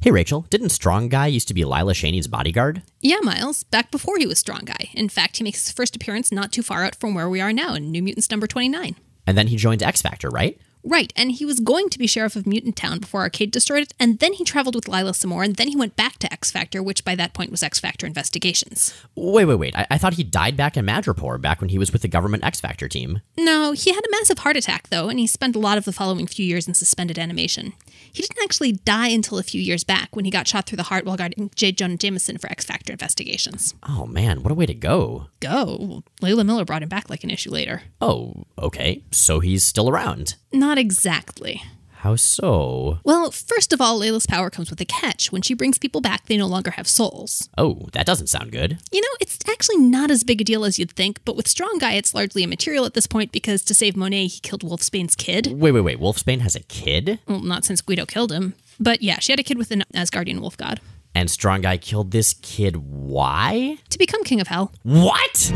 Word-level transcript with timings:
Hey 0.00 0.12
Rachel, 0.12 0.42
didn't 0.48 0.68
Strong 0.68 1.08
Guy 1.08 1.26
used 1.26 1.48
to 1.48 1.54
be 1.54 1.64
Lila 1.64 1.92
Cheney's 1.92 2.28
bodyguard? 2.28 2.82
Yeah, 3.00 3.18
Miles, 3.20 3.64
back 3.64 3.90
before 3.90 4.16
he 4.16 4.28
was 4.28 4.38
Strong 4.38 4.66
Guy. 4.66 4.90
In 4.94 5.08
fact, 5.08 5.38
he 5.38 5.44
makes 5.44 5.66
his 5.66 5.74
first 5.74 5.96
appearance 5.96 6.30
not 6.30 6.52
too 6.52 6.62
far 6.62 6.84
out 6.84 6.94
from 6.94 7.14
where 7.14 7.28
we 7.28 7.40
are 7.40 7.52
now 7.52 7.74
in 7.74 7.90
New 7.90 8.00
Mutants 8.04 8.30
number 8.30 8.46
29. 8.46 8.94
And 9.26 9.36
then 9.36 9.48
he 9.48 9.56
joined 9.56 9.82
X 9.82 10.00
Factor, 10.00 10.28
right? 10.30 10.56
Right, 10.84 11.12
and 11.16 11.32
he 11.32 11.44
was 11.44 11.60
going 11.60 11.90
to 11.90 11.98
be 11.98 12.06
sheriff 12.06 12.36
of 12.36 12.46
Mutant 12.46 12.76
Town 12.76 12.98
before 12.98 13.20
Arcade 13.20 13.50
destroyed 13.50 13.82
it, 13.82 13.94
and 13.98 14.18
then 14.18 14.32
he 14.34 14.44
traveled 14.44 14.74
with 14.74 14.88
Lila 14.88 15.14
some 15.14 15.30
more, 15.30 15.42
and 15.42 15.56
then 15.56 15.68
he 15.68 15.76
went 15.76 15.96
back 15.96 16.18
to 16.18 16.32
X 16.32 16.50
Factor, 16.50 16.82
which 16.82 17.04
by 17.04 17.14
that 17.14 17.34
point 17.34 17.50
was 17.50 17.62
X 17.62 17.80
Factor 17.80 18.06
Investigations. 18.06 18.94
Wait, 19.14 19.44
wait, 19.44 19.56
wait. 19.56 19.76
I, 19.76 19.86
I 19.90 19.98
thought 19.98 20.14
he 20.14 20.24
died 20.24 20.56
back 20.56 20.76
in 20.76 20.86
Madripoor 20.86 21.40
back 21.40 21.60
when 21.60 21.70
he 21.70 21.78
was 21.78 21.92
with 21.92 22.02
the 22.02 22.08
government 22.08 22.44
X 22.44 22.60
Factor 22.60 22.88
team. 22.88 23.20
No, 23.36 23.72
he 23.72 23.92
had 23.92 24.04
a 24.04 24.10
massive 24.10 24.38
heart 24.38 24.56
attack, 24.56 24.88
though, 24.88 25.08
and 25.08 25.18
he 25.18 25.26
spent 25.26 25.56
a 25.56 25.60
lot 25.60 25.78
of 25.78 25.84
the 25.84 25.92
following 25.92 26.26
few 26.26 26.44
years 26.44 26.68
in 26.68 26.74
suspended 26.74 27.18
animation. 27.18 27.72
He 28.12 28.22
didn't 28.22 28.42
actually 28.42 28.72
die 28.72 29.08
until 29.08 29.38
a 29.38 29.42
few 29.42 29.60
years 29.60 29.84
back 29.84 30.14
when 30.14 30.24
he 30.24 30.30
got 30.30 30.46
shot 30.46 30.66
through 30.66 30.76
the 30.76 30.84
heart 30.84 31.04
while 31.04 31.16
guarding 31.16 31.50
J. 31.54 31.72
Jonah 31.72 31.96
Jameson 31.96 32.38
for 32.38 32.50
X 32.50 32.64
Factor 32.64 32.92
Investigations. 32.92 33.74
Oh 33.86 34.06
man, 34.06 34.42
what 34.42 34.52
a 34.52 34.54
way 34.54 34.66
to 34.66 34.74
go. 34.74 35.26
Go. 35.40 36.02
Layla 36.22 36.46
Miller 36.46 36.64
brought 36.64 36.82
him 36.82 36.88
back 36.88 37.10
like 37.10 37.24
an 37.24 37.30
issue 37.30 37.50
later. 37.50 37.82
Oh, 38.00 38.44
okay. 38.58 39.02
So 39.10 39.40
he's 39.40 39.64
still 39.64 39.88
around. 39.88 40.36
Not 40.52 40.78
exactly. 40.78 41.62
How 41.98 42.14
so? 42.14 43.00
Well, 43.02 43.32
first 43.32 43.72
of 43.72 43.80
all, 43.80 43.98
Layla's 43.98 44.26
power 44.26 44.50
comes 44.50 44.70
with 44.70 44.80
a 44.80 44.84
catch. 44.84 45.32
When 45.32 45.42
she 45.42 45.52
brings 45.52 45.78
people 45.78 46.00
back, 46.00 46.26
they 46.26 46.36
no 46.36 46.46
longer 46.46 46.70
have 46.72 46.86
souls. 46.86 47.48
Oh, 47.58 47.88
that 47.92 48.06
doesn't 48.06 48.28
sound 48.28 48.52
good. 48.52 48.78
You 48.92 49.00
know, 49.00 49.08
it's 49.20 49.36
actually 49.48 49.78
not 49.78 50.08
as 50.08 50.22
big 50.22 50.40
a 50.40 50.44
deal 50.44 50.64
as 50.64 50.78
you'd 50.78 50.92
think, 50.92 51.18
but 51.24 51.34
with 51.36 51.48
Strong 51.48 51.78
Guy, 51.78 51.94
it's 51.94 52.14
largely 52.14 52.44
immaterial 52.44 52.84
at 52.84 52.94
this 52.94 53.08
point 53.08 53.32
because 53.32 53.62
to 53.64 53.74
save 53.74 53.96
Monet, 53.96 54.28
he 54.28 54.38
killed 54.40 54.62
Wolfsbane's 54.62 55.16
kid. 55.16 55.48
Wait, 55.48 55.72
wait, 55.72 55.80
wait. 55.80 55.98
Wolfsbane 55.98 56.40
has 56.42 56.54
a 56.54 56.60
kid? 56.60 57.18
Well, 57.26 57.40
not 57.40 57.64
since 57.64 57.82
Guido 57.82 58.06
killed 58.06 58.30
him. 58.30 58.54
But 58.78 59.02
yeah, 59.02 59.18
she 59.18 59.32
had 59.32 59.40
a 59.40 59.44
kid 59.44 59.58
with 59.58 59.72
an 59.72 59.82
Asgardian 59.92 60.38
wolf 60.38 60.56
god. 60.56 60.80
And 61.16 61.28
Strong 61.28 61.62
Guy 61.62 61.78
killed 61.78 62.12
this 62.12 62.34
kid. 62.42 62.76
Why? 62.76 63.78
To 63.90 63.98
become 63.98 64.22
King 64.22 64.40
of 64.40 64.46
Hell. 64.46 64.70
What? 64.84 65.52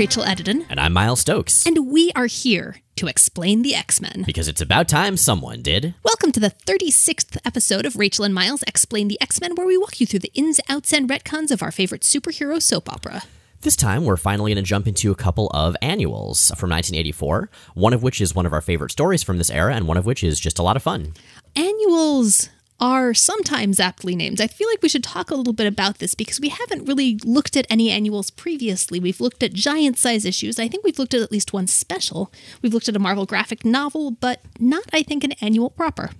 Rachel 0.00 0.24
Edidin, 0.24 0.64
And 0.70 0.80
I'm 0.80 0.94
Miles 0.94 1.20
Stokes. 1.20 1.66
and 1.66 1.92
we 1.92 2.10
are 2.16 2.24
here 2.24 2.80
to 2.96 3.06
explain 3.06 3.60
the 3.60 3.74
X 3.74 4.00
Men. 4.00 4.22
Because 4.24 4.48
it's 4.48 4.62
about 4.62 4.88
time 4.88 5.18
someone 5.18 5.60
did. 5.60 5.94
Welcome 6.02 6.32
to 6.32 6.40
the 6.40 6.48
36th 6.48 7.36
episode 7.44 7.84
of 7.84 7.96
Rachel 7.96 8.24
and 8.24 8.32
Miles 8.34 8.62
Explain 8.62 9.08
the 9.08 9.20
X 9.20 9.42
Men, 9.42 9.54
where 9.56 9.66
we 9.66 9.76
walk 9.76 10.00
you 10.00 10.06
through 10.06 10.20
the 10.20 10.32
ins, 10.32 10.58
outs, 10.70 10.94
and 10.94 11.06
retcons 11.06 11.50
of 11.50 11.62
our 11.62 11.70
favorite 11.70 12.00
superhero 12.00 12.62
soap 12.62 12.90
opera. 12.90 13.24
This 13.60 13.76
time, 13.76 14.06
we're 14.06 14.16
finally 14.16 14.54
going 14.54 14.64
to 14.64 14.66
jump 14.66 14.86
into 14.86 15.10
a 15.10 15.14
couple 15.14 15.48
of 15.48 15.76
annuals 15.82 16.46
from 16.56 16.70
1984, 16.70 17.50
one 17.74 17.92
of 17.92 18.02
which 18.02 18.22
is 18.22 18.34
one 18.34 18.46
of 18.46 18.54
our 18.54 18.62
favorite 18.62 18.92
stories 18.92 19.22
from 19.22 19.36
this 19.36 19.50
era, 19.50 19.74
and 19.74 19.86
one 19.86 19.98
of 19.98 20.06
which 20.06 20.24
is 20.24 20.40
just 20.40 20.58
a 20.58 20.62
lot 20.62 20.76
of 20.76 20.82
fun. 20.82 21.12
Annuals 21.54 22.48
are 22.80 23.12
sometimes 23.12 23.78
aptly 23.78 24.16
named. 24.16 24.40
I 24.40 24.46
feel 24.46 24.68
like 24.68 24.82
we 24.82 24.88
should 24.88 25.04
talk 25.04 25.30
a 25.30 25.34
little 25.34 25.52
bit 25.52 25.66
about 25.66 25.98
this 25.98 26.14
because 26.14 26.40
we 26.40 26.48
haven't 26.48 26.86
really 26.86 27.18
looked 27.24 27.56
at 27.56 27.66
any 27.68 27.90
annuals 27.90 28.30
previously. 28.30 28.98
We've 28.98 29.20
looked 29.20 29.42
at 29.42 29.52
giant 29.52 29.98
size 29.98 30.24
issues. 30.24 30.58
I 30.58 30.68
think 30.68 30.84
we've 30.84 30.98
looked 30.98 31.14
at 31.14 31.20
at 31.20 31.32
least 31.32 31.52
one 31.52 31.66
special. 31.66 32.32
We've 32.62 32.72
looked 32.72 32.88
at 32.88 32.96
a 32.96 33.00
Marvel 33.00 33.26
graphic 33.26 33.64
novel, 33.64 34.10
but 34.10 34.40
not, 34.58 34.84
I 34.92 35.02
think, 35.02 35.24
an 35.24 35.32
annual 35.40 35.70
proper. 35.70 36.10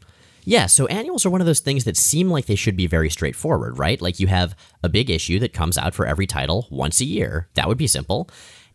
Yeah, 0.44 0.66
so 0.66 0.86
annuals 0.86 1.27
are 1.27 1.31
one 1.31 1.41
of 1.41 1.47
those 1.47 1.61
things 1.61 1.84
that 1.84 1.97
seem 1.97 2.31
like 2.31 2.47
they 2.47 2.55
should 2.55 2.77
be 2.77 2.86
very 2.86 3.11
straightforward, 3.11 3.78
right? 3.78 4.00
Like 4.00 4.20
you 4.20 4.27
have 4.27 4.56
a 4.83 4.88
big 4.88 5.11
issue 5.11 5.38
that 5.41 5.53
comes 5.53 5.77
out 5.77 5.94
for 5.94 6.06
every 6.06 6.27
title 6.27 6.66
once 6.70 7.00
a 7.00 7.05
year. 7.05 7.48
That 7.55 7.69
would 7.69 7.78
be 7.78 7.86
simple. 7.86 8.28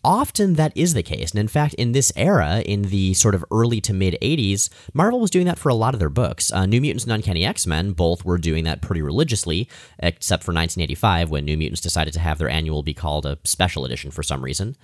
Often 0.05 0.53
that 0.53 0.71
is 0.75 0.93
the 0.93 1.01
case. 1.01 1.31
And 1.31 1.39
in 1.39 1.47
fact, 1.47 1.73
in 1.73 1.91
this 1.91 2.13
era, 2.15 2.61
in 2.63 2.83
the 2.83 3.15
sort 3.15 3.33
of 3.33 3.43
early 3.51 3.81
to 3.81 3.93
mid 3.93 4.15
80s, 4.21 4.69
Marvel 4.93 5.19
was 5.19 5.31
doing 5.31 5.47
that 5.47 5.57
for 5.57 5.69
a 5.69 5.73
lot 5.73 5.95
of 5.95 5.99
their 5.99 6.09
books. 6.09 6.53
Uh, 6.53 6.67
New 6.67 6.79
Mutants 6.79 7.05
and 7.05 7.13
Uncanny 7.13 7.43
X 7.43 7.65
Men 7.65 7.93
both 7.93 8.23
were 8.23 8.37
doing 8.37 8.65
that 8.65 8.81
pretty 8.81 9.01
religiously, 9.01 9.67
except 9.97 10.43
for 10.43 10.51
1985 10.51 11.31
when 11.31 11.43
New 11.43 11.57
Mutants 11.57 11.81
decided 11.81 12.13
to 12.13 12.19
have 12.19 12.37
their 12.37 12.49
annual 12.49 12.83
be 12.83 12.93
called 12.93 13.25
a 13.25 13.39
special 13.43 13.83
edition 13.83 14.11
for 14.11 14.21
some 14.21 14.43
reason. 14.43 14.77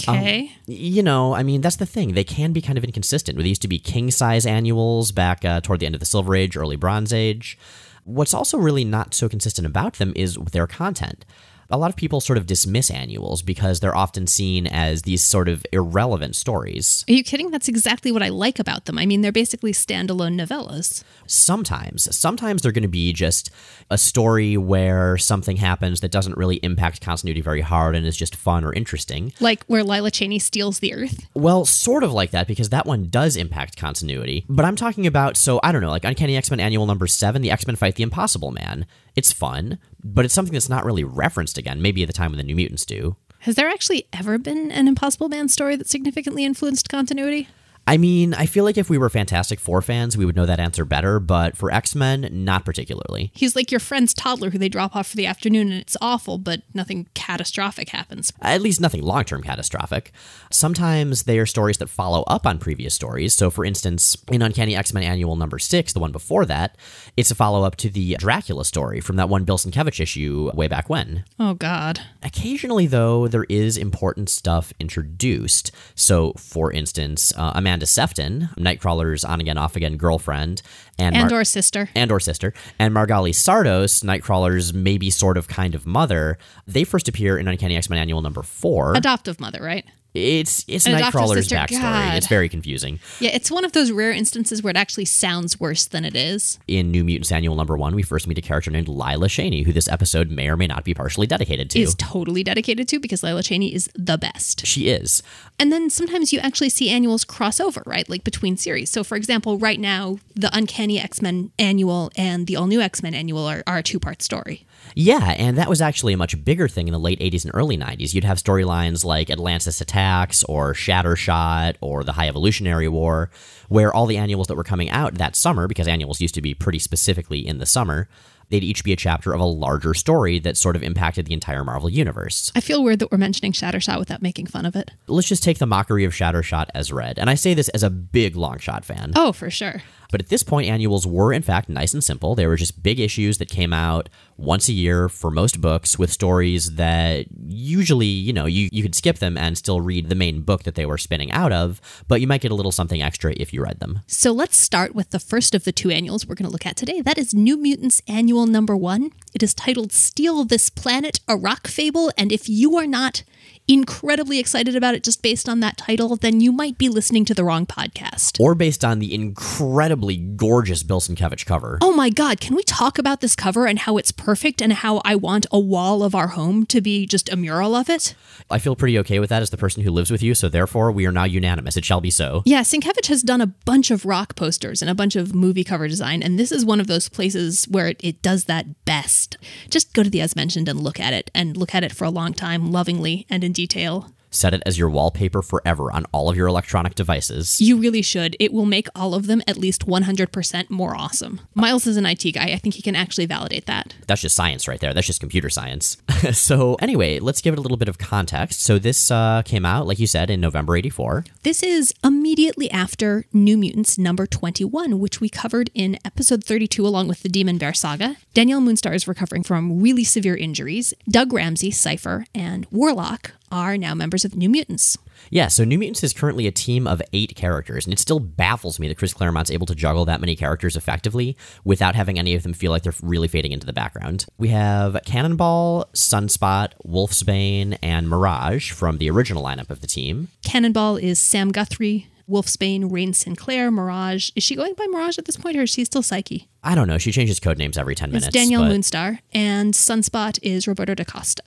Okay. 0.00 0.52
You 0.66 1.02
know, 1.02 1.34
I 1.34 1.42
mean, 1.42 1.60
that's 1.60 1.76
the 1.76 1.86
thing. 1.86 2.14
They 2.14 2.22
can 2.22 2.52
be 2.52 2.60
kind 2.60 2.78
of 2.78 2.84
inconsistent. 2.84 3.36
They 3.36 3.48
used 3.48 3.62
to 3.62 3.68
be 3.68 3.80
king 3.80 4.12
size 4.12 4.46
annuals 4.46 5.10
back 5.10 5.44
uh, 5.44 5.60
toward 5.60 5.80
the 5.80 5.86
end 5.86 5.96
of 5.96 6.00
the 6.00 6.06
Silver 6.06 6.36
Age, 6.36 6.56
early 6.56 6.76
Bronze 6.76 7.12
Age. 7.12 7.58
What's 8.04 8.32
also 8.32 8.56
really 8.56 8.84
not 8.84 9.12
so 9.12 9.28
consistent 9.28 9.66
about 9.66 9.94
them 9.94 10.12
is 10.14 10.36
their 10.36 10.68
content. 10.68 11.24
A 11.70 11.76
lot 11.76 11.90
of 11.90 11.96
people 11.96 12.22
sort 12.22 12.38
of 12.38 12.46
dismiss 12.46 12.90
annuals 12.90 13.42
because 13.42 13.80
they're 13.80 13.94
often 13.94 14.26
seen 14.26 14.66
as 14.66 15.02
these 15.02 15.22
sort 15.22 15.50
of 15.50 15.66
irrelevant 15.70 16.34
stories. 16.34 17.04
Are 17.08 17.12
you 17.12 17.22
kidding? 17.22 17.50
That's 17.50 17.68
exactly 17.68 18.10
what 18.10 18.22
I 18.22 18.30
like 18.30 18.58
about 18.58 18.86
them. 18.86 18.96
I 18.96 19.04
mean, 19.04 19.20
they're 19.20 19.32
basically 19.32 19.72
standalone 19.72 20.40
novellas. 20.40 21.04
Sometimes, 21.26 22.16
sometimes 22.16 22.62
they're 22.62 22.72
going 22.72 22.82
to 22.82 22.88
be 22.88 23.12
just 23.12 23.50
a 23.90 23.98
story 23.98 24.56
where 24.56 25.18
something 25.18 25.58
happens 25.58 26.00
that 26.00 26.10
doesn't 26.10 26.38
really 26.38 26.56
impact 26.56 27.02
continuity 27.02 27.42
very 27.42 27.60
hard 27.60 27.94
and 27.94 28.06
is 28.06 28.16
just 28.16 28.34
fun 28.34 28.64
or 28.64 28.72
interesting. 28.72 29.34
Like 29.38 29.62
where 29.64 29.84
Lila 29.84 30.10
Cheney 30.10 30.38
steals 30.38 30.78
the 30.78 30.94
Earth. 30.94 31.26
Well, 31.34 31.66
sort 31.66 32.02
of 32.02 32.12
like 32.12 32.30
that 32.30 32.46
because 32.46 32.70
that 32.70 32.86
one 32.86 33.10
does 33.10 33.36
impact 33.36 33.76
continuity. 33.76 34.46
But 34.48 34.64
I'm 34.64 34.76
talking 34.76 35.06
about, 35.06 35.36
so 35.36 35.60
I 35.62 35.72
don't 35.72 35.82
know, 35.82 35.90
like 35.90 36.04
Uncanny 36.04 36.34
X 36.34 36.50
Men 36.50 36.60
Annual 36.60 36.86
number 36.86 37.06
seven, 37.06 37.42
the 37.42 37.50
X 37.50 37.66
Men 37.66 37.76
fight 37.76 37.96
the 37.96 38.02
Impossible 38.04 38.52
Man. 38.52 38.86
It's 39.18 39.32
fun, 39.32 39.80
but 40.04 40.24
it's 40.24 40.32
something 40.32 40.52
that's 40.52 40.68
not 40.68 40.84
really 40.84 41.02
referenced 41.02 41.58
again, 41.58 41.82
maybe 41.82 42.02
at 42.02 42.06
the 42.06 42.12
time 42.12 42.30
when 42.30 42.38
the 42.38 42.44
New 42.44 42.54
Mutants 42.54 42.86
do. 42.86 43.16
Has 43.40 43.56
there 43.56 43.68
actually 43.68 44.06
ever 44.12 44.38
been 44.38 44.70
an 44.70 44.86
Impossible 44.86 45.28
Man 45.28 45.48
story 45.48 45.74
that 45.74 45.88
significantly 45.88 46.44
influenced 46.44 46.88
continuity? 46.88 47.48
I 47.88 47.96
mean, 47.96 48.34
I 48.34 48.44
feel 48.44 48.64
like 48.64 48.76
if 48.76 48.90
we 48.90 48.98
were 48.98 49.08
Fantastic 49.08 49.58
Four 49.58 49.80
fans, 49.80 50.14
we 50.14 50.26
would 50.26 50.36
know 50.36 50.44
that 50.44 50.60
answer 50.60 50.84
better, 50.84 51.18
but 51.18 51.56
for 51.56 51.72
X 51.72 51.94
Men, 51.94 52.28
not 52.30 52.66
particularly. 52.66 53.32
He's 53.34 53.56
like 53.56 53.70
your 53.70 53.80
friend's 53.80 54.12
toddler 54.12 54.50
who 54.50 54.58
they 54.58 54.68
drop 54.68 54.94
off 54.94 55.06
for 55.06 55.16
the 55.16 55.24
afternoon 55.24 55.72
and 55.72 55.80
it's 55.80 55.96
awful, 56.02 56.36
but 56.36 56.60
nothing 56.74 57.08
catastrophic 57.14 57.88
happens. 57.88 58.30
At 58.42 58.60
least 58.60 58.78
nothing 58.78 59.02
long 59.02 59.24
term 59.24 59.42
catastrophic. 59.42 60.12
Sometimes 60.50 61.22
they 61.22 61.38
are 61.38 61.46
stories 61.46 61.78
that 61.78 61.88
follow 61.88 62.24
up 62.26 62.46
on 62.46 62.58
previous 62.58 62.92
stories. 62.92 63.32
So, 63.32 63.48
for 63.48 63.64
instance, 63.64 64.18
in 64.30 64.42
Uncanny 64.42 64.76
X 64.76 64.92
Men 64.92 65.04
Annual 65.04 65.36
number 65.36 65.58
six, 65.58 65.94
the 65.94 66.00
one 66.00 66.12
before 66.12 66.44
that, 66.44 66.76
it's 67.16 67.30
a 67.30 67.34
follow 67.34 67.64
up 67.64 67.76
to 67.76 67.88
the 67.88 68.16
Dracula 68.18 68.66
story 68.66 69.00
from 69.00 69.16
that 69.16 69.30
one 69.30 69.44
Bill 69.44 69.56
Sienkiewicz 69.56 69.98
issue 69.98 70.50
way 70.52 70.68
back 70.68 70.90
when. 70.90 71.24
Oh, 71.40 71.54
God. 71.54 72.00
Occasionally, 72.22 72.86
though, 72.86 73.28
there 73.28 73.46
is 73.48 73.78
important 73.78 74.28
stuff 74.28 74.74
introduced. 74.78 75.70
So, 75.94 76.34
for 76.34 76.70
instance, 76.70 77.32
uh, 77.34 77.52
Amanda 77.54 77.77
Sefton, 77.86 78.48
Nightcrawler's 78.56 79.24
on 79.24 79.40
again, 79.40 79.58
off 79.58 79.76
again 79.76 79.96
girlfriend, 79.96 80.62
and 80.98 81.14
And 81.16 81.30
Mar- 81.30 81.40
or 81.40 81.44
sister. 81.44 81.88
and 81.94 82.10
or 82.12 82.20
sister, 82.20 82.52
and 82.78 82.94
Margali 82.94 83.30
Szardos, 83.30 84.02
Nightcrawler's 84.04 84.72
maybe 84.74 85.10
sort 85.10 85.36
of 85.36 85.48
kind 85.48 85.74
of 85.74 85.86
mother. 85.86 86.38
They 86.66 86.84
first 86.84 87.08
appear 87.08 87.38
in 87.38 87.48
Uncanny 87.48 87.76
X 87.76 87.88
Men 87.90 87.98
Annual 87.98 88.22
number 88.22 88.42
four. 88.42 88.94
Adoptive 88.94 89.40
mother, 89.40 89.62
right? 89.62 89.84
It's 90.14 90.64
it's 90.66 90.86
An 90.86 90.94
adoptive 90.94 91.20
Nightcrawler's 91.20 91.48
backstory. 91.48 91.80
God. 91.80 92.16
It's 92.16 92.26
very 92.28 92.48
confusing. 92.48 92.98
Yeah, 93.20 93.30
it's 93.34 93.50
one 93.50 93.64
of 93.64 93.72
those 93.72 93.92
rare 93.92 94.10
instances 94.10 94.62
where 94.62 94.70
it 94.70 94.76
actually 94.76 95.04
sounds 95.04 95.60
worse 95.60 95.84
than 95.84 96.04
it 96.04 96.16
is. 96.16 96.58
In 96.66 96.90
New 96.90 97.04
Mutants 97.04 97.30
Annual 97.30 97.54
number 97.56 97.76
one, 97.76 97.94
we 97.94 98.02
first 98.02 98.26
meet 98.26 98.38
a 98.38 98.40
character 98.40 98.70
named 98.70 98.88
Lila 98.88 99.28
Cheney, 99.28 99.62
who 99.62 99.72
this 99.72 99.86
episode 99.88 100.30
may 100.30 100.48
or 100.48 100.56
may 100.56 100.66
not 100.66 100.84
be 100.84 100.94
partially 100.94 101.26
dedicated 101.26 101.68
to. 101.70 101.80
Is 101.80 101.94
totally 101.94 102.42
dedicated 102.42 102.88
to 102.88 102.98
because 102.98 103.22
Lila 103.22 103.42
Cheney 103.42 103.74
is 103.74 103.90
the 103.94 104.16
best. 104.16 104.66
she 104.66 104.88
is. 104.88 105.22
And 105.58 105.70
then 105.70 105.90
sometimes 105.90 106.32
you 106.32 106.38
actually 106.38 106.70
see 106.70 106.88
annuals 106.88 107.24
cross 107.24 107.60
over, 107.60 107.82
right? 107.84 108.08
Like 108.08 108.24
between 108.24 108.56
series. 108.56 108.90
So, 108.90 109.04
for 109.04 109.16
example, 109.16 109.58
right 109.58 109.78
now, 109.78 110.18
the 110.34 110.50
Uncanny 110.56 110.98
X 110.98 111.20
Men 111.20 111.50
annual 111.58 112.10
and 112.16 112.46
the 112.46 112.56
All 112.56 112.66
New 112.66 112.80
X 112.80 113.02
Men 113.02 113.14
annual 113.14 113.46
are, 113.46 113.62
are 113.66 113.78
a 113.78 113.82
two 113.82 114.00
part 114.00 114.22
story. 114.22 114.64
Yeah, 114.94 115.34
and 115.38 115.56
that 115.58 115.68
was 115.68 115.80
actually 115.80 116.12
a 116.12 116.16
much 116.16 116.44
bigger 116.44 116.68
thing 116.68 116.88
in 116.88 116.92
the 116.92 116.98
late 116.98 117.20
80s 117.20 117.44
and 117.44 117.52
early 117.54 117.76
90s. 117.76 118.14
You'd 118.14 118.24
have 118.24 118.38
storylines 118.38 119.04
like 119.04 119.30
Atlantis 119.30 119.80
Attacks 119.80 120.44
or 120.44 120.74
Shattershot 120.74 121.76
or 121.80 122.04
the 122.04 122.12
High 122.12 122.28
Evolutionary 122.28 122.88
War, 122.88 123.30
where 123.68 123.92
all 123.92 124.06
the 124.06 124.16
annuals 124.16 124.46
that 124.48 124.56
were 124.56 124.64
coming 124.64 124.90
out 124.90 125.14
that 125.14 125.36
summer, 125.36 125.68
because 125.68 125.88
annuals 125.88 126.20
used 126.20 126.34
to 126.34 126.42
be 126.42 126.54
pretty 126.54 126.78
specifically 126.78 127.46
in 127.46 127.58
the 127.58 127.66
summer, 127.66 128.08
they'd 128.50 128.64
each 128.64 128.82
be 128.82 128.92
a 128.92 128.96
chapter 128.96 129.34
of 129.34 129.40
a 129.40 129.44
larger 129.44 129.92
story 129.94 130.38
that 130.38 130.56
sort 130.56 130.74
of 130.74 130.82
impacted 130.82 131.26
the 131.26 131.34
entire 131.34 131.64
Marvel 131.64 131.90
Universe. 131.90 132.50
I 132.56 132.60
feel 132.60 132.82
weird 132.82 132.98
that 133.00 133.12
we're 133.12 133.18
mentioning 133.18 133.52
Shattershot 133.52 133.98
without 133.98 134.22
making 134.22 134.46
fun 134.46 134.64
of 134.64 134.74
it. 134.74 134.90
Let's 135.06 135.28
just 135.28 135.42
take 135.42 135.58
the 135.58 135.66
mockery 135.66 136.04
of 136.04 136.12
Shattershot 136.12 136.66
as 136.74 136.92
read, 136.92 137.18
and 137.18 137.28
I 137.28 137.34
say 137.34 137.54
this 137.54 137.68
as 137.70 137.82
a 137.82 137.90
big 137.90 138.34
Longshot 138.34 138.84
fan. 138.84 139.12
Oh, 139.16 139.32
for 139.32 139.50
sure. 139.50 139.82
But 140.10 140.20
at 140.20 140.28
this 140.28 140.42
point, 140.42 140.68
annuals 140.68 141.06
were 141.06 141.32
in 141.32 141.42
fact 141.42 141.68
nice 141.68 141.92
and 141.92 142.02
simple. 142.02 142.34
They 142.34 142.46
were 142.46 142.56
just 142.56 142.82
big 142.82 142.98
issues 142.98 143.38
that 143.38 143.48
came 143.48 143.72
out 143.72 144.08
once 144.36 144.68
a 144.68 144.72
year 144.72 145.08
for 145.08 145.30
most 145.30 145.60
books 145.60 145.98
with 145.98 146.12
stories 146.12 146.76
that 146.76 147.26
usually, 147.46 148.06
you 148.06 148.32
know, 148.32 148.46
you, 148.46 148.68
you 148.72 148.82
could 148.82 148.94
skip 148.94 149.18
them 149.18 149.36
and 149.36 149.58
still 149.58 149.80
read 149.80 150.08
the 150.08 150.14
main 150.14 150.42
book 150.42 150.62
that 150.62 150.76
they 150.76 150.86
were 150.86 150.96
spinning 150.96 151.30
out 151.32 151.52
of, 151.52 151.80
but 152.06 152.20
you 152.20 152.26
might 152.26 152.40
get 152.40 152.52
a 152.52 152.54
little 152.54 152.72
something 152.72 153.02
extra 153.02 153.34
if 153.36 153.52
you 153.52 153.62
read 153.62 153.80
them. 153.80 154.00
So 154.06 154.32
let's 154.32 154.56
start 154.56 154.94
with 154.94 155.10
the 155.10 155.18
first 155.18 155.54
of 155.54 155.64
the 155.64 155.72
two 155.72 155.90
annuals 155.90 156.26
we're 156.26 156.36
going 156.36 156.46
to 156.46 156.52
look 156.52 156.66
at 156.66 156.76
today. 156.76 157.00
That 157.00 157.18
is 157.18 157.34
New 157.34 157.56
Mutants 157.56 158.00
Annual 158.06 158.46
Number 158.46 158.76
One. 158.76 159.10
It 159.34 159.42
is 159.42 159.54
titled 159.54 159.92
Steal 159.92 160.44
This 160.44 160.70
Planet, 160.70 161.20
a 161.26 161.36
Rock 161.36 161.66
Fable. 161.66 162.12
And 162.16 162.32
if 162.32 162.48
you 162.48 162.76
are 162.76 162.86
not 162.86 163.24
incredibly 163.68 164.38
excited 164.38 164.74
about 164.74 164.94
it 164.94 165.04
just 165.04 165.22
based 165.22 165.48
on 165.48 165.60
that 165.60 165.76
title, 165.76 166.16
then 166.16 166.40
you 166.40 166.50
might 166.50 166.78
be 166.78 166.88
listening 166.88 167.24
to 167.26 167.34
the 167.34 167.44
wrong 167.44 167.66
podcast. 167.66 168.40
Or 168.40 168.54
based 168.54 168.84
on 168.84 168.98
the 168.98 169.14
incredibly 169.14 170.16
gorgeous 170.16 170.82
Bill 170.82 171.00
Sienkiewicz 171.00 171.44
cover. 171.44 171.78
Oh 171.82 171.92
my 171.92 172.08
God, 172.08 172.40
can 172.40 172.56
we 172.56 172.62
talk 172.62 172.98
about 172.98 173.20
this 173.20 173.36
cover 173.36 173.66
and 173.66 173.80
how 173.80 173.98
it's 173.98 174.10
perfect 174.10 174.62
and 174.62 174.72
how 174.72 175.02
I 175.04 175.14
want 175.14 175.46
a 175.52 175.60
wall 175.60 176.02
of 176.02 176.14
our 176.14 176.28
home 176.28 176.64
to 176.66 176.80
be 176.80 177.06
just 177.06 177.30
a 177.30 177.36
mural 177.36 177.74
of 177.74 177.90
it? 177.90 178.14
I 178.50 178.58
feel 178.58 178.74
pretty 178.74 178.98
okay 179.00 179.18
with 179.18 179.28
that 179.28 179.42
as 179.42 179.50
the 179.50 179.58
person 179.58 179.82
who 179.82 179.90
lives 179.90 180.10
with 180.10 180.22
you, 180.22 180.34
so 180.34 180.48
therefore 180.48 180.90
we 180.90 181.06
are 181.06 181.12
now 181.12 181.24
unanimous. 181.24 181.76
It 181.76 181.84
shall 181.84 182.00
be 182.00 182.10
so. 182.10 182.42
Yeah, 182.46 182.62
Sienkiewicz 182.62 183.08
has 183.08 183.22
done 183.22 183.42
a 183.42 183.46
bunch 183.46 183.90
of 183.90 184.06
rock 184.06 184.34
posters 184.34 184.80
and 184.80 184.90
a 184.90 184.94
bunch 184.94 185.14
of 185.14 185.34
movie 185.34 185.64
cover 185.64 185.86
design, 185.86 186.22
and 186.22 186.38
this 186.38 186.50
is 186.50 186.64
one 186.64 186.80
of 186.80 186.86
those 186.86 187.10
places 187.10 187.66
where 187.68 187.88
it, 187.88 188.00
it 188.02 188.22
does 188.22 188.44
that 188.44 188.84
best. 188.86 189.36
Just 189.68 189.92
go 189.92 190.02
to 190.02 190.10
the 190.10 190.22
as 190.22 190.34
mentioned 190.34 190.68
and 190.68 190.80
look 190.80 190.98
at 190.98 191.12
it, 191.12 191.30
and 191.34 191.56
look 191.56 191.74
at 191.74 191.84
it 191.84 191.92
for 191.92 192.04
a 192.04 192.10
long 192.10 192.32
time, 192.32 192.72
lovingly 192.72 193.26
and 193.28 193.44
in 193.44 193.52
detail. 193.58 194.08
Set 194.30 194.54
it 194.54 194.62
as 194.66 194.78
your 194.78 194.90
wallpaper 194.90 195.42
forever 195.42 195.90
on 195.90 196.04
all 196.12 196.28
of 196.28 196.36
your 196.36 196.46
electronic 196.46 196.94
devices. 196.94 197.60
You 197.60 197.78
really 197.78 198.02
should. 198.02 198.36
It 198.38 198.52
will 198.52 198.66
make 198.66 198.86
all 198.94 199.14
of 199.14 199.26
them 199.26 199.42
at 199.48 199.56
least 199.56 199.86
100% 199.86 200.70
more 200.70 200.94
awesome. 200.94 201.40
Miles 201.54 201.86
is 201.86 201.96
an 201.96 202.06
IT 202.06 202.22
guy. 202.34 202.44
I 202.44 202.56
think 202.56 202.74
he 202.74 202.82
can 202.82 202.94
actually 202.94 203.26
validate 203.26 203.66
that. 203.66 203.94
That's 204.06 204.20
just 204.20 204.36
science 204.36 204.68
right 204.68 204.78
there. 204.78 204.92
That's 204.92 205.06
just 205.06 205.20
computer 205.20 205.48
science. 205.48 205.96
so, 206.32 206.74
anyway, 206.76 207.18
let's 207.18 207.40
give 207.40 207.54
it 207.54 207.58
a 207.58 207.62
little 207.62 207.76
bit 207.76 207.88
of 207.88 207.98
context. 207.98 208.62
So, 208.62 208.78
this 208.78 209.10
uh, 209.10 209.42
came 209.44 209.64
out, 209.64 209.86
like 209.86 209.98
you 209.98 210.06
said, 210.06 210.30
in 210.30 210.40
November 210.40 210.76
84. 210.76 211.24
This 211.42 211.62
is 211.62 211.94
immediately 212.04 212.70
after 212.70 213.24
New 213.32 213.56
Mutants 213.56 213.98
number 213.98 214.26
21, 214.26 214.98
which 214.98 215.20
we 215.20 215.28
covered 215.28 215.70
in 215.74 215.98
episode 216.04 216.44
32 216.44 216.86
along 216.86 217.08
with 217.08 217.22
the 217.22 217.28
Demon 217.28 217.56
Bear 217.56 217.72
saga. 217.72 218.16
Danielle 218.34 218.60
Moonstar 218.60 218.94
is 218.94 219.08
recovering 219.08 219.42
from 219.42 219.80
really 219.80 220.04
severe 220.04 220.36
injuries. 220.36 220.92
Doug 221.08 221.32
Ramsey, 221.32 221.70
Cypher, 221.70 222.26
and 222.34 222.66
Warlock 222.70 223.32
are 223.50 223.76
now 223.76 223.94
members 223.94 224.24
of 224.24 224.36
New 224.36 224.48
Mutants. 224.48 224.98
Yeah, 225.30 225.48
so 225.48 225.64
New 225.64 225.78
Mutants 225.78 226.02
is 226.04 226.12
currently 226.12 226.46
a 226.46 226.52
team 226.52 226.86
of 226.86 227.02
eight 227.12 227.34
characters, 227.36 227.86
and 227.86 227.92
it 227.92 227.98
still 227.98 228.20
baffles 228.20 228.78
me 228.78 228.88
that 228.88 228.98
Chris 228.98 229.12
Claremont's 229.12 229.50
able 229.50 229.66
to 229.66 229.74
juggle 229.74 230.04
that 230.06 230.20
many 230.20 230.36
characters 230.36 230.76
effectively 230.76 231.36
without 231.64 231.94
having 231.94 232.18
any 232.18 232.34
of 232.34 232.42
them 232.42 232.52
feel 232.52 232.70
like 232.70 232.82
they're 232.82 232.94
really 233.02 233.28
fading 233.28 233.52
into 233.52 233.66
the 233.66 233.72
background. 233.72 234.26
We 234.38 234.48
have 234.48 234.98
Cannonball, 235.04 235.86
Sunspot, 235.94 236.72
Wolfsbane, 236.86 237.78
and 237.82 238.08
Mirage 238.08 238.70
from 238.72 238.98
the 238.98 239.10
original 239.10 239.42
lineup 239.42 239.70
of 239.70 239.80
the 239.80 239.86
team. 239.86 240.28
Cannonball 240.44 240.96
is 240.96 241.18
Sam 241.18 241.50
Guthrie, 241.50 242.08
Wolfsbane, 242.28 242.90
Rahne 242.90 243.14
Sinclair, 243.14 243.70
Mirage. 243.70 244.30
Is 244.36 244.44
she 244.44 244.54
going 244.54 244.74
by 244.74 244.86
Mirage 244.86 245.18
at 245.18 245.24
this 245.24 245.36
point, 245.36 245.56
or 245.56 245.62
is 245.62 245.70
she 245.70 245.84
still 245.84 246.02
Psyche? 246.02 246.48
I 246.62 246.74
don't 246.74 246.88
know. 246.88 246.98
She 246.98 247.12
changes 247.12 247.38
code 247.38 247.56
names 247.56 247.78
every 247.78 247.94
10 247.94 248.10
minutes. 248.10 248.26
It's 248.26 248.34
Danielle 248.34 248.62
but- 248.64 248.72
Moonstar, 248.72 249.20
and 249.32 249.74
Sunspot 249.74 250.38
is 250.42 250.66
Roberto 250.66 250.94
da 250.94 251.04
Costa. 251.04 251.42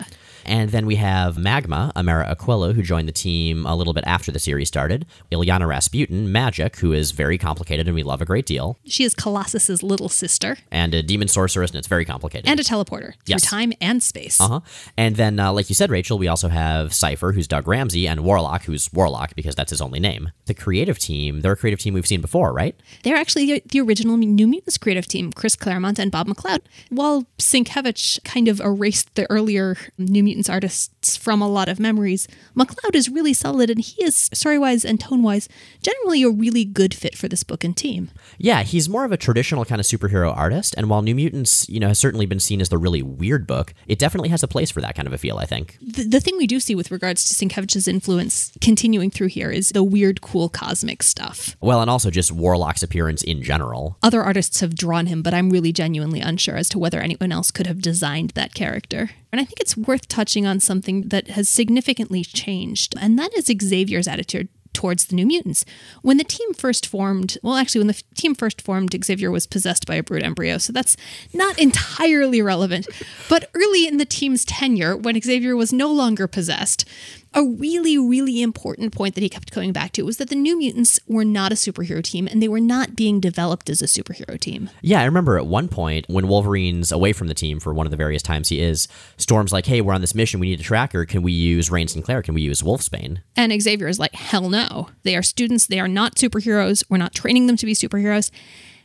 And 0.45 0.69
then 0.71 0.85
we 0.87 0.95
have 0.95 1.37
Magma, 1.37 1.91
Amara 1.95 2.27
Aquila, 2.31 2.73
who 2.73 2.81
joined 2.81 3.07
the 3.07 3.11
team 3.11 3.65
a 3.67 3.75
little 3.75 3.93
bit 3.93 4.03
after 4.07 4.31
the 4.31 4.39
series 4.39 4.69
started. 4.69 5.05
Illyana 5.31 5.67
Rasputin, 5.67 6.31
Magic, 6.31 6.77
who 6.77 6.93
is 6.93 7.11
very 7.11 7.37
complicated 7.37 7.87
and 7.87 7.93
we 7.93 8.01
love 8.03 8.21
a 8.21 8.25
great 8.25 8.45
deal. 8.47 8.79
She 8.85 9.03
is 9.03 9.13
Colossus's 9.13 9.83
little 9.83 10.09
sister 10.09 10.57
And 10.71 10.93
a 10.95 11.03
demon 11.03 11.27
sorceress, 11.27 11.69
and 11.71 11.77
it's 11.77 11.87
very 11.87 12.05
complicated. 12.05 12.47
and 12.49 12.59
a 12.59 12.63
teleporter 12.63 13.13
Yes. 13.27 13.41
through 13.43 13.49
time 13.59 13.73
and 13.81 14.01
space. 14.01 14.39
Uh 14.41 14.47
huh. 14.47 14.59
And 14.97 15.15
then, 15.17 15.39
uh, 15.39 15.51
like 15.51 15.69
you 15.69 15.75
said, 15.75 15.91
Rachel, 15.91 16.17
we 16.17 16.27
also 16.27 16.47
have 16.47 16.93
Cypher, 16.93 17.33
who's 17.33 17.47
Doug 17.47 17.67
Ramsey, 17.67 18.07
and 18.07 18.21
Warlock, 18.23 18.63
who's 18.63 18.91
Warlock 18.93 19.35
because 19.35 19.53
that's 19.55 19.69
his 19.71 19.81
only 19.81 19.99
name. 19.99 20.31
The 20.45 20.53
creative 20.55 20.97
team, 20.97 21.41
they're 21.41 21.51
a 21.51 21.57
creative 21.57 21.79
team 21.79 21.93
we've 21.93 22.07
seen 22.07 22.21
before, 22.21 22.51
right? 22.53 22.75
They're 23.03 23.15
actually 23.17 23.45
the, 23.45 23.63
the 23.65 23.81
original 23.81 24.17
New 24.17 24.47
Mutants 24.47 24.77
creative 24.79 25.05
team, 25.11 25.31
Chris 25.31 25.55
Claremont 25.55 25.99
and 25.99 26.11
Bob 26.11 26.27
McLeod. 26.27 26.61
While 26.89 27.25
Sienkiewicz 27.37 28.23
kind 28.23 28.47
of 28.47 28.59
erased 28.59 29.13
the 29.15 29.29
earlier 29.29 29.75
New 29.97 30.23
Mutants 30.23 30.49
artists 30.49 31.00
from 31.03 31.41
a 31.41 31.47
lot 31.47 31.69
of 31.69 31.79
memories, 31.79 32.27
McLeod 32.55 32.95
is 32.95 33.09
really 33.09 33.33
solid 33.33 33.69
and 33.69 33.79
he 33.79 34.03
is, 34.03 34.29
story-wise 34.33 34.85
and 34.85 34.99
tone-wise, 34.99 35.49
generally 35.81 36.23
a 36.23 36.29
really 36.29 36.63
good 36.63 36.93
fit 36.93 37.17
for 37.17 37.27
this 37.27 37.43
book 37.43 37.63
and 37.63 37.75
team. 37.75 38.11
Yeah, 38.37 38.63
he's 38.63 38.87
more 38.87 39.05
of 39.05 39.11
a 39.11 39.17
traditional 39.17 39.65
kind 39.65 39.79
of 39.81 39.87
superhero 39.87 40.35
artist, 40.35 40.75
and 40.77 40.89
while 40.89 41.01
New 41.01 41.15
Mutants, 41.15 41.67
you 41.69 41.79
know, 41.79 41.89
has 41.89 41.99
certainly 41.99 42.25
been 42.25 42.39
seen 42.39 42.61
as 42.61 42.69
the 42.69 42.77
really 42.77 43.01
weird 43.01 43.47
book, 43.47 43.73
it 43.87 43.99
definitely 43.99 44.29
has 44.29 44.43
a 44.43 44.47
place 44.47 44.71
for 44.71 44.81
that 44.81 44.95
kind 44.95 45.07
of 45.07 45.13
a 45.13 45.17
feel, 45.17 45.37
I 45.37 45.45
think. 45.45 45.77
The, 45.81 46.03
the 46.03 46.19
thing 46.19 46.37
we 46.37 46.47
do 46.47 46.59
see 46.59 46.75
with 46.75 46.91
regards 46.91 47.27
to 47.27 47.33
Sienkiewicz's 47.33 47.87
influence 47.87 48.51
continuing 48.61 49.09
through 49.09 49.27
here 49.27 49.51
is 49.51 49.69
the 49.69 49.83
weird, 49.83 50.21
cool 50.21 50.49
cosmic 50.49 51.03
stuff. 51.03 51.55
Well, 51.61 51.81
and 51.81 51.89
also 51.89 52.09
just 52.09 52.31
Warlock's 52.31 52.83
appearance 52.83 53.23
in 53.23 53.41
general. 53.41 53.97
Other 54.03 54.21
artists 54.21 54.59
have 54.59 54.75
drawn 54.75 55.07
him, 55.07 55.21
but 55.21 55.33
I'm 55.33 55.49
really 55.49 55.71
genuinely 55.71 56.19
unsure 56.19 56.57
as 56.57 56.69
to 56.69 56.79
whether 56.79 56.99
anyone 56.99 57.31
else 57.31 57.51
could 57.51 57.67
have 57.67 57.81
designed 57.81 58.31
that 58.31 58.53
character. 58.53 59.11
And 59.31 59.39
I 59.39 59.45
think 59.45 59.59
it's 59.59 59.77
worth 59.77 60.07
touching 60.07 60.45
on 60.45 60.59
something 60.59 61.03
that 61.09 61.29
has 61.29 61.47
significantly 61.47 62.23
changed, 62.23 62.95
and 62.99 63.17
that 63.17 63.35
is 63.35 63.45
Xavier's 63.45 64.07
attitude 64.07 64.49
towards 64.73 65.05
the 65.05 65.15
New 65.15 65.25
Mutants. 65.25 65.65
When 66.01 66.17
the 66.17 66.23
team 66.23 66.53
first 66.53 66.85
formed, 66.85 67.37
well, 67.43 67.55
actually, 67.55 67.79
when 67.79 67.87
the 67.87 68.01
team 68.15 68.35
first 68.35 68.61
formed, 68.61 68.95
Xavier 69.03 69.31
was 69.31 69.47
possessed 69.47 69.85
by 69.85 69.95
a 69.95 70.03
brood 70.03 70.23
embryo, 70.23 70.57
so 70.57 70.73
that's 70.73 70.97
not 71.33 71.59
entirely 71.59 72.41
relevant. 72.41 72.87
But 73.29 73.49
early 73.53 73.87
in 73.87 73.97
the 73.97 74.05
team's 74.05 74.45
tenure, 74.45 74.95
when 74.95 75.19
Xavier 75.19 75.55
was 75.55 75.73
no 75.73 75.91
longer 75.91 76.27
possessed, 76.27 76.87
a 77.33 77.43
really, 77.43 77.97
really 77.97 78.41
important 78.41 78.93
point 78.93 79.15
that 79.15 79.21
he 79.21 79.29
kept 79.29 79.51
coming 79.51 79.71
back 79.71 79.93
to 79.93 80.03
was 80.03 80.17
that 80.17 80.29
the 80.29 80.35
New 80.35 80.57
Mutants 80.57 80.99
were 81.07 81.23
not 81.23 81.51
a 81.51 81.55
superhero 81.55 82.03
team 82.03 82.27
and 82.27 82.41
they 82.41 82.47
were 82.47 82.59
not 82.59 82.95
being 82.95 83.19
developed 83.19 83.69
as 83.69 83.81
a 83.81 83.85
superhero 83.85 84.39
team. 84.39 84.69
Yeah, 84.81 85.01
I 85.01 85.05
remember 85.05 85.37
at 85.37 85.45
one 85.45 85.67
point 85.67 86.05
when 86.09 86.25
Wolverine's 86.25 86.91
away 86.91 87.13
from 87.13 87.27
the 87.27 87.33
team 87.33 87.59
for 87.59 87.73
one 87.73 87.87
of 87.87 87.91
the 87.91 87.97
various 87.97 88.21
times 88.21 88.49
he 88.49 88.61
is, 88.61 88.87
Storm's 89.17 89.53
like, 89.53 89.65
hey, 89.65 89.79
we're 89.81 89.93
on 89.93 90.01
this 90.01 90.15
mission. 90.15 90.39
We 90.39 90.49
need 90.49 90.59
a 90.59 90.63
tracker. 90.63 91.05
Can 91.05 91.21
we 91.21 91.31
use 91.31 91.69
Rahne 91.69 91.89
Sinclair? 91.89 92.21
Can 92.21 92.33
we 92.33 92.41
use 92.41 92.61
Wolfsbane? 92.61 93.19
And 93.35 93.61
Xavier 93.61 93.87
is 93.87 93.99
like, 93.99 94.13
hell 94.13 94.49
no. 94.49 94.89
They 95.03 95.15
are 95.15 95.23
students. 95.23 95.67
They 95.67 95.79
are 95.79 95.87
not 95.87 96.15
superheroes. 96.15 96.83
We're 96.89 96.97
not 96.97 97.15
training 97.15 97.47
them 97.47 97.57
to 97.57 97.65
be 97.65 97.73
superheroes. 97.73 98.29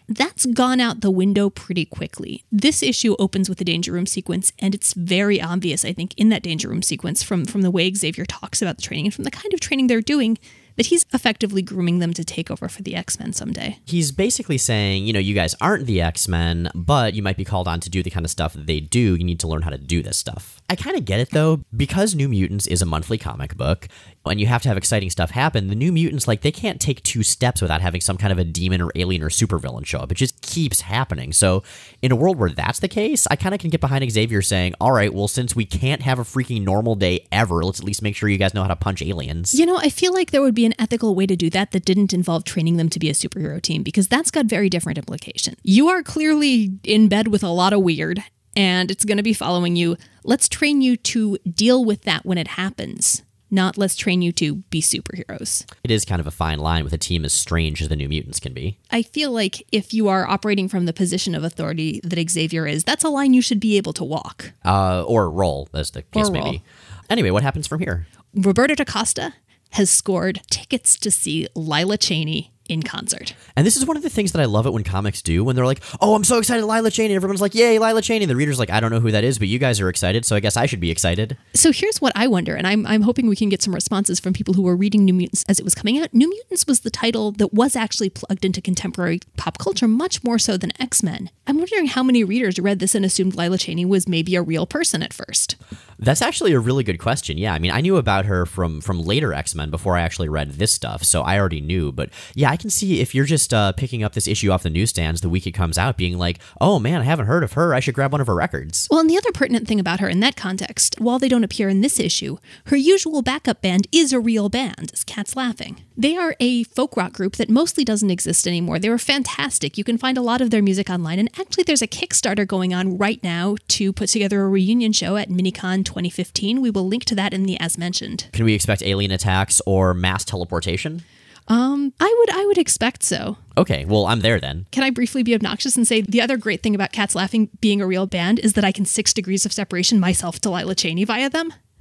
That's 0.09 0.47
gone 0.47 0.81
out 0.81 1.01
the 1.01 1.11
window 1.11 1.51
pretty 1.51 1.85
quickly. 1.85 2.45
This 2.53 2.83
issue 2.83 3.17
opens 3.19 3.49
with 3.49 3.59
the 3.59 3.65
Danger 3.65 3.93
Room 3.93 4.07
sequence, 4.07 4.53
and 4.59 4.75
it's 4.75 4.93
very 4.93 5.41
obvious, 5.41 5.85
I 5.85 5.93
think, 5.93 6.15
in 6.17 6.29
that 6.29 6.43
Danger 6.43 6.69
Room 6.69 6.83
sequence 6.83 7.23
from, 7.23 7.45
from 7.45 7.63
the 7.63 7.71
way 7.71 7.93
Xavier 7.93 8.25
talks 8.25 8.63
about 8.63 8.77
the 8.77 8.83
training 8.83 9.07
and 9.07 9.15
from 9.15 9.25
the 9.25 9.31
kind 9.31 9.53
of 9.53 9.61
training 9.61 9.89
they're 9.89 10.01
doing 10.01 10.39
that 10.77 10.87
he's 10.87 11.07
effectively 11.13 11.63
grooming 11.63 11.99
them 11.99 12.13
to 12.15 12.25
take 12.25 12.51
over 12.51 12.69
for 12.69 12.83
the 12.83 12.95
X 12.95 13.19
Men 13.19 13.33
someday. 13.33 13.79
He's 13.85 14.13
basically 14.13 14.59
saying, 14.59 15.07
you 15.07 15.13
know, 15.13 15.19
you 15.19 15.35
guys 15.35 15.55
aren't 15.61 15.87
the 15.87 16.01
X 16.01 16.29
Men, 16.29 16.71
but 16.75 17.15
you 17.15 17.23
might 17.23 17.37
be 17.37 17.45
called 17.45 17.67
on 17.67 17.81
to 17.81 17.91
do 17.91 18.03
the 18.03 18.11
kind 18.11 18.25
of 18.25 18.31
stuff 18.31 18.53
that 18.53 18.67
they 18.67 18.81
do. 18.81 19.17
You 19.17 19.25
need 19.25 19.41
to 19.41 19.49
learn 19.49 19.63
how 19.63 19.71
to 19.71 19.79
do 19.79 20.03
this 20.03 20.17
stuff. 20.17 20.61
I 20.69 20.77
kind 20.77 20.97
of 20.97 21.05
get 21.05 21.21
it 21.21 21.31
though, 21.31 21.65
because 21.75 22.15
New 22.15 22.29
Mutants 22.29 22.67
is 22.67 22.83
a 22.83 22.87
monthly 22.87 23.19
comic 23.19 23.57
book, 23.57 23.89
and 24.29 24.41
you 24.41 24.47
have 24.47 24.63
to 24.63 24.69
have 24.69 24.77
exciting 24.77 25.11
stuff 25.11 25.31
happen. 25.31 25.69
The 25.69 25.75
New 25.75 25.93
Mutants, 25.93 26.29
like, 26.29 26.43
they 26.43 26.53
can't 26.53 26.81
take 26.81 27.03
two 27.03 27.23
steps 27.23 27.63
without 27.63 27.81
having 27.81 28.01
some 28.01 28.17
kind 28.17 28.33
of 28.33 28.39
a 28.39 28.45
demon 28.45 28.81
or 28.81 28.91
alien 28.95 29.23
or 29.23 29.29
supervillain 29.29 29.87
show 29.87 29.99
up. 29.99 30.13
It 30.13 30.17
just 30.17 30.41
keeps 30.43 30.83
happening. 30.83 31.33
So, 31.33 31.63
in 32.03 32.13
a 32.13 32.17
world 32.17 32.39
where 32.39 32.51
that's 32.51 32.81
the 32.81 32.89
case, 32.89 33.27
I 33.31 33.37
kind 33.37 33.55
of 33.55 33.61
can 33.61 33.71
get 33.71 33.81
behind 33.81 34.09
Xavier 34.11 34.43
saying, 34.43 34.75
all 34.81 34.93
right, 34.93 35.13
well, 35.13 35.29
since 35.29 35.57
we 35.57 35.65
can't 35.65 36.03
have 36.03 36.19
a 36.19 36.25
freaking 36.25 36.63
normal 36.63 36.95
day 36.95 37.27
ever, 37.33 37.65
let's 37.65 37.81
at 37.81 37.87
least 37.87 38.03
make 38.03 38.17
sure 38.17 38.29
you 38.29 38.39
guys 38.39 38.55
know 38.55 38.63
how 38.63 38.69
to 38.69 38.77
punch 38.77 39.03
aliens. 39.03 39.55
You 39.55 39.67
know, 39.67 39.77
I 39.77 39.89
feel 39.89 40.13
like 40.13 40.31
there 40.31 40.43
would 40.43 40.55
be 40.55 40.67
an 40.67 40.75
ethical 40.79 41.15
way 41.15 41.27
to 41.27 41.37
do 41.37 41.51
that 41.51 41.73
that 41.73 41.85
didn't 41.85 42.13
involve 42.13 42.45
training 42.45 42.77
them 42.77 42.89
to 42.91 42.99
be 42.99 43.09
a 43.09 43.15
superhero 43.15 43.61
team 43.61 43.83
because 43.83 44.09
that's 44.09 44.31
got 44.31 44.47
very 44.47 44.69
different 44.69 44.99
implications. 44.99 45.57
You 45.63 45.89
are 45.89 46.03
clearly 46.03 46.79
in 46.85 47.09
bed 47.09 47.29
with 47.29 47.43
a 47.43 47.49
lot 47.49 47.73
of 47.73 47.83
weird 47.83 48.23
and 48.57 48.91
it's 48.91 49.05
going 49.05 49.19
to 49.19 49.23
be 49.23 49.35
following 49.35 49.77
you. 49.77 49.97
Let's 50.25 50.49
train 50.49 50.81
you 50.81 50.97
to 50.97 51.37
deal 51.39 51.85
with 51.85 52.03
that 52.03 52.25
when 52.25 52.39
it 52.39 52.49
happens, 52.49 53.23
not 53.51 53.79
let's 53.79 53.97
train 53.97 54.23
you 54.23 54.33
to 54.33 54.57
be 54.71 54.81
superheroes. 54.81 55.65
It 55.85 55.91
is 55.91 56.05
kind 56.05 56.21
of 56.21 56.27
a 56.27 56.31
fine 56.31 56.59
line 56.59 56.85
with 56.85 56.93
a 56.93 56.99
team 56.99 57.25
as 57.25 57.33
strange 57.33 57.81
as 57.83 57.89
the 57.89 57.97
New 57.97 58.09
Mutants 58.09 58.41
can 58.41 58.53
be. 58.53 58.79
I 58.91 59.03
feel 59.03 59.31
like 59.31 59.67
if 59.73 59.95
you 59.95 60.09
are 60.09 60.27
operating 60.27 60.69
from 60.69 60.87
the 60.87 60.93
position 60.93 61.35
of 61.35 61.45
authority 61.45 62.01
that 62.03 62.31
Xavier 62.31 62.67
is, 62.67 62.85
that's 62.85 63.05
a 63.05 63.09
line 63.09 63.35
you 63.35 63.43
should 63.43 63.61
be 63.61 63.77
able 63.77 63.93
to 63.95 64.05
walk. 64.05 64.53
Uh, 64.65 65.05
or 65.05 65.31
roll, 65.31 65.69
as 65.75 65.93
the 65.93 66.03
case 66.03 66.31
may 66.31 66.43
be. 66.43 66.63
Anyway, 67.09 67.31
what 67.31 67.43
happens 67.43 67.67
from 67.67 67.81
here? 67.81 68.07
Roberto 68.35 68.75
da 68.75 68.85
Costa 68.85 69.35
has 69.71 69.91
scored 69.91 70.41
tickets 70.51 70.97
to 70.97 71.11
see 71.11 71.47
Lila 71.55 71.97
Cheney 71.99 72.53
in 72.69 72.83
concert. 72.83 73.35
And 73.57 73.67
this 73.67 73.77
is 73.77 73.87
one 73.87 73.97
of 73.97 74.03
the 74.03 74.11
things 74.11 74.33
that 74.33 74.41
I 74.43 74.45
love 74.45 74.67
it 74.67 74.73
when 74.73 74.85
comics 74.85 75.23
do 75.23 75.45
when 75.45 75.57
they're 75.57 75.67
like, 75.67 75.83
"Oh, 76.01 76.15
I'm 76.15 76.25
so 76.25 76.39
excited, 76.39 76.65
Lila 76.65 76.91
Cheney!" 76.91 77.15
And 77.15 77.17
everyone's 77.17 77.41
like, 77.41 77.55
"Yay, 77.55 77.79
Lila 77.79 78.03
Cheney!" 78.03 78.25
And 78.25 78.31
the 78.31 78.37
reader's 78.37 78.59
like, 78.59 78.71
"I 78.71 78.81
don't 78.81 78.91
know 78.91 79.01
who 79.01 79.11
that 79.11 79.25
is, 79.25 79.39
but 79.39 79.49
you 79.49 79.59
guys 79.59 79.81
are 79.81 79.89
excited, 79.89 80.25
so 80.25 80.37
I 80.37 80.41
guess 80.41 80.57
I 80.57 80.67
should 80.67 80.81
be 80.81 80.91
excited." 80.91 81.37
So 81.55 81.73
here's 81.73 82.01
what 82.01 82.13
I 82.15 82.27
wonder, 82.27 82.55
and 82.55 82.67
I'm, 82.67 82.87
I'm 82.87 83.03
hoping 83.03 83.27
we 83.27 83.37
can 83.37 83.49
get 83.49 83.63
some 83.63 83.75
responses 83.75 84.21
from 84.21 84.33
people 84.33 84.55
who 84.55 84.63
were 84.63 84.77
reading 84.77 85.05
New 85.05 85.15
Mutants 85.15 85.45
as 85.49 85.59
it 85.59 85.65
was 85.65 85.75
coming 85.75 85.99
out. 85.99 86.13
New 86.13 86.29
Mutants 86.29 86.67
was 86.67 86.81
the 86.81 86.91
title 86.91 87.33
that 87.33 87.53
was 87.55 87.77
actually 87.77 88.11
plugged 88.11 88.45
into 88.45 88.61
contemporary 88.61 89.21
pop 89.37 89.59
culture 89.59 89.89
much 89.89 90.23
more 90.25 90.39
so 90.39 90.57
than 90.57 90.73
X 90.81 91.03
Men. 91.03 91.31
I'm 91.47 91.59
wondering 91.59 91.87
how 91.87 92.03
many 92.03 92.25
readers 92.25 92.59
read 92.59 92.79
this 92.79 92.95
and 92.95 93.05
assumed 93.05 93.35
Lila 93.35 93.59
Cheney 93.59 93.85
was 93.85 94.09
maybe 94.09 94.35
a 94.35 94.43
real 94.43 94.67
person 94.67 95.03
at 95.03 95.13
first. 95.13 95.57
That's 95.99 96.23
actually 96.23 96.53
a 96.53 96.61
really 96.61 96.85
good 96.85 96.99
question. 96.99 97.39
Yeah, 97.39 97.55
I 97.55 97.59
mean, 97.59 97.71
I 97.71 97.81
knew 97.81 97.97
about 97.97 98.27
her 98.27 98.45
from 98.45 98.81
from 98.81 99.03
later 99.03 99.33
X 99.33 99.55
Men 99.55 99.71
before 99.71 99.97
I 99.97 100.03
actually 100.03 100.29
read 100.29 100.53
this 100.53 100.73
stuff, 100.73 101.03
so 101.05 101.23
I 101.23 101.39
already 101.39 101.61
knew. 101.61 101.93
But 101.93 102.11
yeah, 102.35 102.51
I 102.51 102.56
can 102.57 102.71
see 102.71 103.01
if 103.01 103.15
you're 103.15 103.25
just 103.25 103.53
uh, 103.53 103.73
picking 103.73 104.03
up 104.03 104.15
this 104.15 104.27
issue 104.29 104.51
off 104.51 104.63
the 104.63 104.71
newsstands 104.71 105.21
the 105.21 105.29
week 105.29 105.47
it 105.47 105.53
comes 105.53 105.79
out, 105.79 105.97
being 105.97 106.19
like, 106.19 106.39
"Oh 106.61 106.79
man, 106.79 107.01
I 107.01 107.05
haven't 107.05 107.27
heard 107.27 107.45
of 107.45 107.53
her. 107.53 107.75
I 107.75 107.81
should 107.81 107.95
grab 107.95 108.13
one 108.13 108.21
of 108.21 108.27
her 108.27 108.35
records." 108.35 108.89
Well, 108.91 109.01
and 109.01 109.11
the 109.11 109.17
other 109.17 109.33
pertinent 109.33 109.67
thing 109.67 109.81
about 109.81 110.01
her 110.01 110.09
in 110.09 110.21
that 110.21 110.37
context, 110.37 110.97
while 110.99 111.19
they 111.19 111.29
don't 111.29 111.45
appear 111.45 111.69
in 111.69 111.81
this 111.81 111.99
issue, 112.01 112.39
her 112.67 112.77
usual 112.77 113.23
backup 113.23 113.63
band 113.63 113.87
is 113.93 114.13
a 114.13 114.21
real 114.21 114.49
band, 114.49 114.93
Cats 115.07 115.37
Laughing. 115.37 115.83
They 115.97 116.17
are 116.17 116.37
a 116.41 116.65
folk 116.65 116.97
rock 116.97 117.13
group 117.13 117.37
that 117.37 117.49
mostly 117.49 117.85
doesn't 117.85 118.11
exist 118.11 118.47
anymore. 118.47 118.79
They 118.79 118.91
were 118.91 118.99
fantastic. 118.99 119.79
You 119.79 119.85
can 119.85 119.99
find 119.99 120.19
a 120.19 120.23
lot 120.23 120.41
of 120.41 120.51
their 120.51 120.63
music 120.63 120.91
online, 120.91 121.19
and 121.19 121.31
actually, 121.39 121.65
there's 121.65 121.83
a 121.83 121.87
Kickstarter 121.87 122.47
going 122.47 122.75
on 122.75 122.99
right 122.99 123.23
now 123.23 123.57
to 123.69 123.93
put 123.93 124.09
together 124.09 124.43
a 124.43 124.49
reunion 124.49 124.93
show 124.93 125.17
at 125.17 125.29
Minicon 125.29 125.85
2015. 125.85 126.61
We 126.61 126.71
will 126.71 126.87
link 126.87 127.05
to 127.07 127.15
that 127.15 127.33
in 127.33 127.45
the 127.45 127.59
as 127.61 127.79
mentioned. 127.79 128.29
Can 128.33 128.45
we 128.45 128.55
expect 128.55 128.83
alien 128.83 129.11
attacks 129.11 129.61
or 129.67 129.95
mass 129.95 130.25
teleportation? 130.25 131.03
Um, 131.49 131.93
I 132.01 132.15
would 132.19 132.31
I 132.31 132.45
would 132.47 132.59
expect 132.59 133.03
so. 133.03 133.37
Okay, 133.57 133.85
well, 133.85 134.07
I'm 134.07 134.21
there 134.21 134.41
then. 134.41 134.67
Can 134.73 134.83
I 134.83 134.91
briefly 134.91 135.23
be 135.23 135.35
obnoxious 135.35 135.77
and 135.77 135.87
say 135.87 136.01
the 136.01 136.21
other 136.21 136.37
great 136.37 136.63
thing 136.63 136.75
about 136.75 136.93
Cats 136.93 137.15
Laughing 137.15 137.49
being 137.61 137.81
a 137.81 137.87
real 137.87 138.07
band 138.07 138.39
is 138.41 138.53
that 138.55 138.65
I 138.65 138.73
can 138.73 138.85
six 138.85 139.15
degrees 139.15 139.47
of 139.47 139.53
separation 139.53 140.01
myself 140.01 140.41
to 140.41 140.51
Lila 140.51 140.75
Cheney 140.75 141.05
via 141.05 141.31
them? 141.31 141.53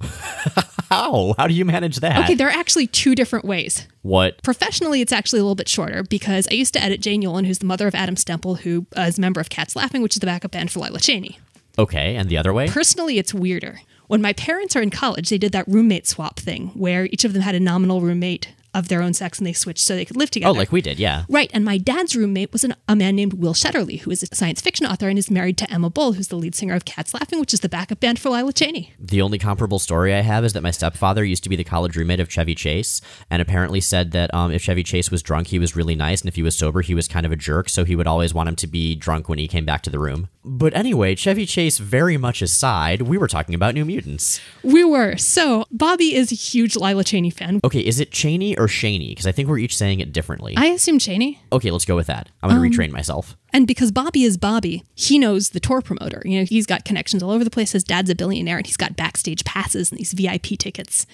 How? 0.88 1.34
How 1.36 1.46
do 1.46 1.54
you 1.54 1.64
manage 1.64 1.96
that? 1.96 2.24
Okay, 2.24 2.34
there 2.34 2.48
are 2.48 2.58
actually 2.58 2.86
two 2.86 3.14
different 3.14 3.44
ways. 3.44 3.88
What? 4.02 4.42
Professionally, 4.42 5.00
it's 5.00 5.12
actually 5.12 5.40
a 5.40 5.42
little 5.42 5.56
bit 5.56 5.68
shorter 5.68 6.02
because 6.04 6.46
I 6.50 6.54
used 6.54 6.72
to 6.74 6.82
edit 6.82 7.00
Jane 7.00 7.22
Yolen, 7.22 7.46
who's 7.46 7.58
the 7.58 7.66
mother 7.66 7.88
of 7.88 7.94
Adam 7.94 8.14
Stemple, 8.14 8.60
who 8.60 8.86
uh, 8.96 9.02
is 9.02 9.18
a 9.18 9.20
member 9.20 9.40
of 9.40 9.48
Cats 9.48 9.74
Laughing, 9.74 10.02
which 10.02 10.14
is 10.14 10.20
the 10.20 10.26
backup 10.26 10.52
band 10.52 10.70
for 10.70 10.80
Lila 10.80 11.00
Cheney. 11.00 11.38
Okay, 11.78 12.14
and 12.16 12.28
the 12.28 12.38
other 12.38 12.52
way? 12.52 12.68
Personally, 12.68 13.18
it's 13.18 13.34
weirder. 13.34 13.80
When 14.06 14.22
my 14.22 14.32
parents 14.32 14.76
are 14.76 14.82
in 14.82 14.90
college, 14.90 15.28
they 15.28 15.38
did 15.38 15.52
that 15.52 15.66
roommate 15.66 16.06
swap 16.06 16.38
thing 16.38 16.68
where 16.68 17.06
each 17.06 17.24
of 17.24 17.32
them 17.32 17.42
had 17.42 17.56
a 17.56 17.60
nominal 17.60 18.00
roommate 18.00 18.52
of 18.76 18.88
their 18.88 19.02
own 19.02 19.14
sex 19.14 19.38
and 19.38 19.46
they 19.46 19.52
switched 19.52 19.84
so 19.84 19.94
they 19.94 20.04
could 20.04 20.16
live 20.16 20.30
together. 20.30 20.50
Oh, 20.50 20.58
like 20.58 20.70
we 20.70 20.80
did, 20.80 20.98
yeah. 20.98 21.24
Right, 21.28 21.50
and 21.52 21.64
my 21.64 21.78
dad's 21.78 22.14
roommate 22.14 22.52
was 22.52 22.64
an, 22.64 22.74
a 22.88 22.94
man 22.94 23.16
named 23.16 23.34
Will 23.34 23.54
Shetterly, 23.54 24.00
who 24.00 24.10
is 24.10 24.22
a 24.22 24.34
science 24.34 24.60
fiction 24.60 24.86
author 24.86 25.08
and 25.08 25.18
is 25.18 25.30
married 25.30 25.58
to 25.58 25.70
Emma 25.70 25.90
Bull, 25.90 26.12
who's 26.12 26.28
the 26.28 26.36
lead 26.36 26.54
singer 26.54 26.74
of 26.74 26.84
Cats 26.84 27.14
Laughing, 27.14 27.40
which 27.40 27.54
is 27.54 27.60
the 27.60 27.68
backup 27.68 28.00
band 28.00 28.18
for 28.18 28.30
Lila 28.30 28.52
Cheney. 28.52 28.92
The 28.98 29.22
only 29.22 29.38
comparable 29.38 29.78
story 29.78 30.14
I 30.14 30.20
have 30.20 30.44
is 30.44 30.52
that 30.52 30.62
my 30.62 30.70
stepfather 30.70 31.24
used 31.24 31.42
to 31.44 31.48
be 31.48 31.56
the 31.56 31.64
college 31.64 31.96
roommate 31.96 32.20
of 32.20 32.30
Chevy 32.30 32.54
Chase, 32.54 33.00
and 33.30 33.40
apparently 33.40 33.80
said 33.80 34.12
that 34.12 34.32
um, 34.34 34.52
if 34.52 34.62
Chevy 34.62 34.82
Chase 34.82 35.10
was 35.10 35.22
drunk, 35.22 35.48
he 35.48 35.58
was 35.58 35.74
really 35.76 35.94
nice, 35.94 36.20
and 36.20 36.28
if 36.28 36.36
he 36.36 36.42
was 36.42 36.56
sober, 36.56 36.82
he 36.82 36.94
was 36.94 37.08
kind 37.08 37.24
of 37.24 37.32
a 37.32 37.36
jerk, 37.36 37.68
so 37.68 37.84
he 37.84 37.96
would 37.96 38.06
always 38.06 38.34
want 38.34 38.48
him 38.48 38.56
to 38.56 38.66
be 38.66 38.94
drunk 38.94 39.28
when 39.28 39.38
he 39.38 39.48
came 39.48 39.64
back 39.64 39.82
to 39.82 39.90
the 39.90 39.98
room. 39.98 40.28
But 40.48 40.76
anyway, 40.76 41.16
Chevy 41.16 41.44
Chase 41.44 41.78
very 41.78 42.16
much 42.16 42.40
aside, 42.40 43.02
we 43.02 43.18
were 43.18 43.26
talking 43.26 43.54
about 43.54 43.74
New 43.74 43.84
Mutants. 43.84 44.40
We 44.62 44.84
were. 44.84 45.16
So, 45.16 45.64
Bobby 45.72 46.14
is 46.14 46.30
a 46.30 46.36
huge 46.36 46.76
Lila 46.76 47.02
Cheney 47.02 47.30
fan. 47.30 47.60
Okay, 47.64 47.80
is 47.80 47.98
it 47.98 48.12
Cheney 48.12 48.56
or 48.56 48.68
Shaney? 48.68 49.10
Because 49.10 49.26
I 49.26 49.32
think 49.32 49.48
we're 49.48 49.58
each 49.58 49.76
saying 49.76 49.98
it 49.98 50.12
differently. 50.12 50.54
I 50.56 50.66
assume 50.66 51.00
Cheney. 51.00 51.40
okay, 51.52 51.72
let's 51.72 51.84
go 51.84 51.96
with 51.96 52.06
that. 52.06 52.28
I'm 52.44 52.50
going 52.50 52.62
to 52.62 52.66
um, 52.66 52.72
retrain 52.72 52.92
myself. 52.92 53.36
And 53.52 53.66
because 53.66 53.90
Bobby 53.90 54.22
is 54.22 54.36
Bobby, 54.36 54.84
he 54.94 55.18
knows 55.18 55.50
the 55.50 55.60
tour 55.60 55.82
promoter. 55.82 56.22
You 56.24 56.38
know, 56.38 56.44
he's 56.44 56.66
got 56.66 56.84
connections 56.84 57.24
all 57.24 57.30
over 57.30 57.42
the 57.42 57.50
place. 57.50 57.72
His 57.72 57.82
dad's 57.82 58.10
a 58.10 58.14
billionaire 58.14 58.58
and 58.58 58.66
he's 58.66 58.76
got 58.76 58.94
backstage 58.96 59.44
passes 59.44 59.90
and 59.90 59.98
these 59.98 60.12
VIP 60.12 60.58
tickets. 60.58 61.06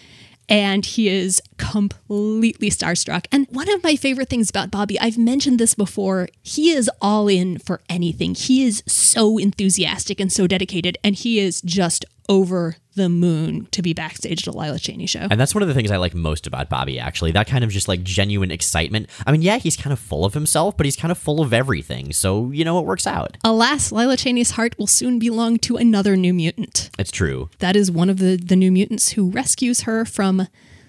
And 0.53 0.85
he 0.85 1.09
is 1.09 1.41
completely 1.57 2.69
starstruck. 2.69 3.25
And 3.33 3.47
one 3.49 3.71
of 3.71 3.83
my 3.83 3.97
favorite 3.97 4.29
things 4.29 4.51
about 4.51 4.71
Bobby, 4.71 5.01
I've 5.01 5.17
mentioned 5.17 5.59
this 5.59 5.73
before, 5.73 6.29
he 6.43 6.73
is 6.73 6.91
all 7.01 7.27
in 7.27 7.57
for 7.57 7.81
anything. 7.89 8.35
He 8.35 8.63
is 8.67 8.83
so 8.87 9.39
enthusiastic 9.39 10.21
and 10.21 10.31
so 10.31 10.47
dedicated, 10.47 10.99
and 11.03 11.15
he 11.15 11.39
is 11.39 11.63
just 11.63 12.05
over 12.29 12.77
the 12.95 13.09
moon 13.09 13.67
to 13.71 13.83
be 13.83 13.93
backstage 13.95 14.47
at 14.47 14.55
a 14.55 14.57
Lila 14.57 14.79
Cheney 14.79 15.07
show. 15.07 15.27
And 15.31 15.41
that's 15.41 15.55
one 15.55 15.63
of 15.63 15.69
the 15.69 15.75
things 15.75 15.91
I 15.91 15.97
like 15.97 16.15
most 16.15 16.47
about 16.47 16.69
Bobby, 16.69 16.99
actually. 16.99 17.33
That 17.33 17.47
kind 17.47 17.65
of 17.65 17.71
just 17.71 17.89
like 17.89 18.03
genuine 18.03 18.51
excitement. 18.51 19.09
I 19.27 19.33
mean, 19.33 19.43
yeah, 19.43 19.59
he's 19.59 19.77
kind 19.77 19.93
of 19.93 19.99
full 19.99 20.25
of 20.25 20.35
himself, 20.35 20.77
but 20.77 20.87
he's 20.87 20.97
kind 20.97 21.11
of 21.11 21.19
full 21.19 21.41
of 21.41 21.53
everything. 21.53 22.13
So, 22.13 22.51
you 22.51 22.65
know, 22.65 22.79
it 22.79 22.85
works 22.85 23.07
out. 23.07 23.37
Alas, 23.45 23.93
Lila 23.93 24.17
Cheney's 24.17 24.53
heart 24.53 24.79
will 24.79 24.87
soon 24.87 25.19
belong 25.19 25.59
to 25.59 25.77
another 25.77 26.17
new 26.17 26.35
mutant. 26.35 26.91
It's 26.99 27.11
true. 27.11 27.49
That 27.59 27.77
is 27.77 27.91
one 27.91 28.11
of 28.11 28.19
the, 28.19 28.37
the 28.37 28.57
new 28.57 28.73
mutants 28.73 29.11
who 29.11 29.31
rescues 29.31 29.83
her 29.83 30.05
from 30.05 30.49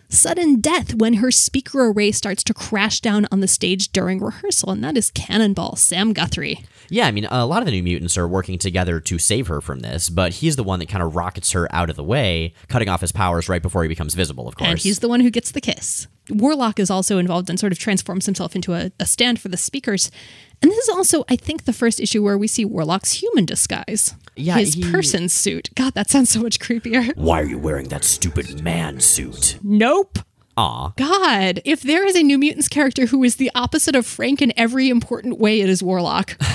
sudden 0.10 0.62
death 0.62 0.94
when 0.96 1.16
her 1.16 1.32
speaker 1.32 1.90
array 1.90 2.12
starts 2.12 2.44
to 2.46 2.54
crash 2.54 3.00
down 3.00 3.28
on 3.32 3.40
the 3.40 3.48
stage 3.48 3.92
during 3.92 4.20
rehearsal, 4.20 4.72
and 4.72 4.84
that 4.84 4.98
is 4.98 5.12
Cannonball 5.12 5.76
Sam 5.76 6.14
Guthrie. 6.14 6.64
Yeah, 6.90 7.08
I 7.08 7.12
mean, 7.12 7.26
a 7.26 7.46
lot 7.46 7.62
of 7.62 7.66
the 7.66 7.72
new 7.72 7.84
mutants 7.84 8.18
are 8.18 8.28
working 8.28 8.58
together 8.58 9.00
to 9.00 9.18
save 9.18 9.48
her 9.48 9.62
from 9.62 9.80
this, 9.80 10.10
but 10.10 10.34
he's 10.34 10.56
the 10.56 10.64
one 10.64 10.80
that 10.80 10.90
kind 10.90 11.04
of 11.04 11.16
rockets 11.16 11.52
her 11.54 11.74
out 11.74 11.90
of 11.90 11.96
the 11.96 12.04
way, 12.04 12.54
cutting 12.68 12.90
off 12.90 13.02
his 13.02 13.12
powers 13.12 13.50
right 13.50 13.62
before 13.62 13.84
he 13.84 13.90
becomes 13.90 14.14
visible, 14.14 14.48
of 14.48 14.56
course. 14.56 14.70
And 14.70 14.80
he's 14.80 15.00
the 15.00 15.08
one 15.08 15.22
who 15.22 15.32
gets 15.32 15.52
the 15.52 15.62
kiss. 15.62 16.08
Warlock 16.30 16.80
is 16.80 16.90
also 16.90 17.18
involved 17.18 17.50
and 17.50 17.60
sort 17.60 17.72
of 17.72 17.80
transforms 17.80 18.26
himself 18.26 18.56
into 18.56 18.74
a, 18.74 18.92
a 19.00 19.06
stand 19.06 19.40
for 19.40 19.50
the 19.50 19.58
speakers. 19.58 20.12
And 20.62 20.72
this 20.72 20.88
is 20.88 20.90
also, 20.90 21.26
I 21.30 21.36
think, 21.36 21.66
the 21.66 21.74
first 21.74 22.00
issue 22.00 22.24
where 22.24 22.38
we 22.38 22.48
see 22.48 22.64
Warlock's 22.64 23.14
human 23.14 23.46
disguise. 23.46 24.16
Yeah, 24.36 24.58
His 24.58 24.74
he- 24.74 24.92
person 24.92 25.30
suit. 25.30 25.70
God, 25.76 25.94
that 25.94 26.10
sounds 26.10 26.30
so 26.30 26.42
much 26.42 26.60
creepier. 26.60 27.16
Why 27.16 27.42
are 27.42 27.46
you 27.46 27.58
wearing 27.58 27.90
that 27.90 28.04
stupid 28.04 28.62
man 28.64 29.00
suit? 29.00 29.60
Nope. 29.64 30.20
Aw. 30.56 30.90
God, 30.98 31.62
if 31.66 31.82
there 31.82 32.06
is 32.06 32.16
a 32.16 32.22
New 32.22 32.38
Mutants 32.38 32.68
character 32.68 33.08
who 33.08 33.24
is 33.24 33.38
the 33.38 33.50
opposite 33.56 33.96
of 33.96 34.06
Frank 34.06 34.40
in 34.42 34.54
every 34.56 34.90
important 34.90 35.40
way, 35.40 35.62
it 35.62 35.70
is 35.70 35.82
Warlock. 35.82 36.38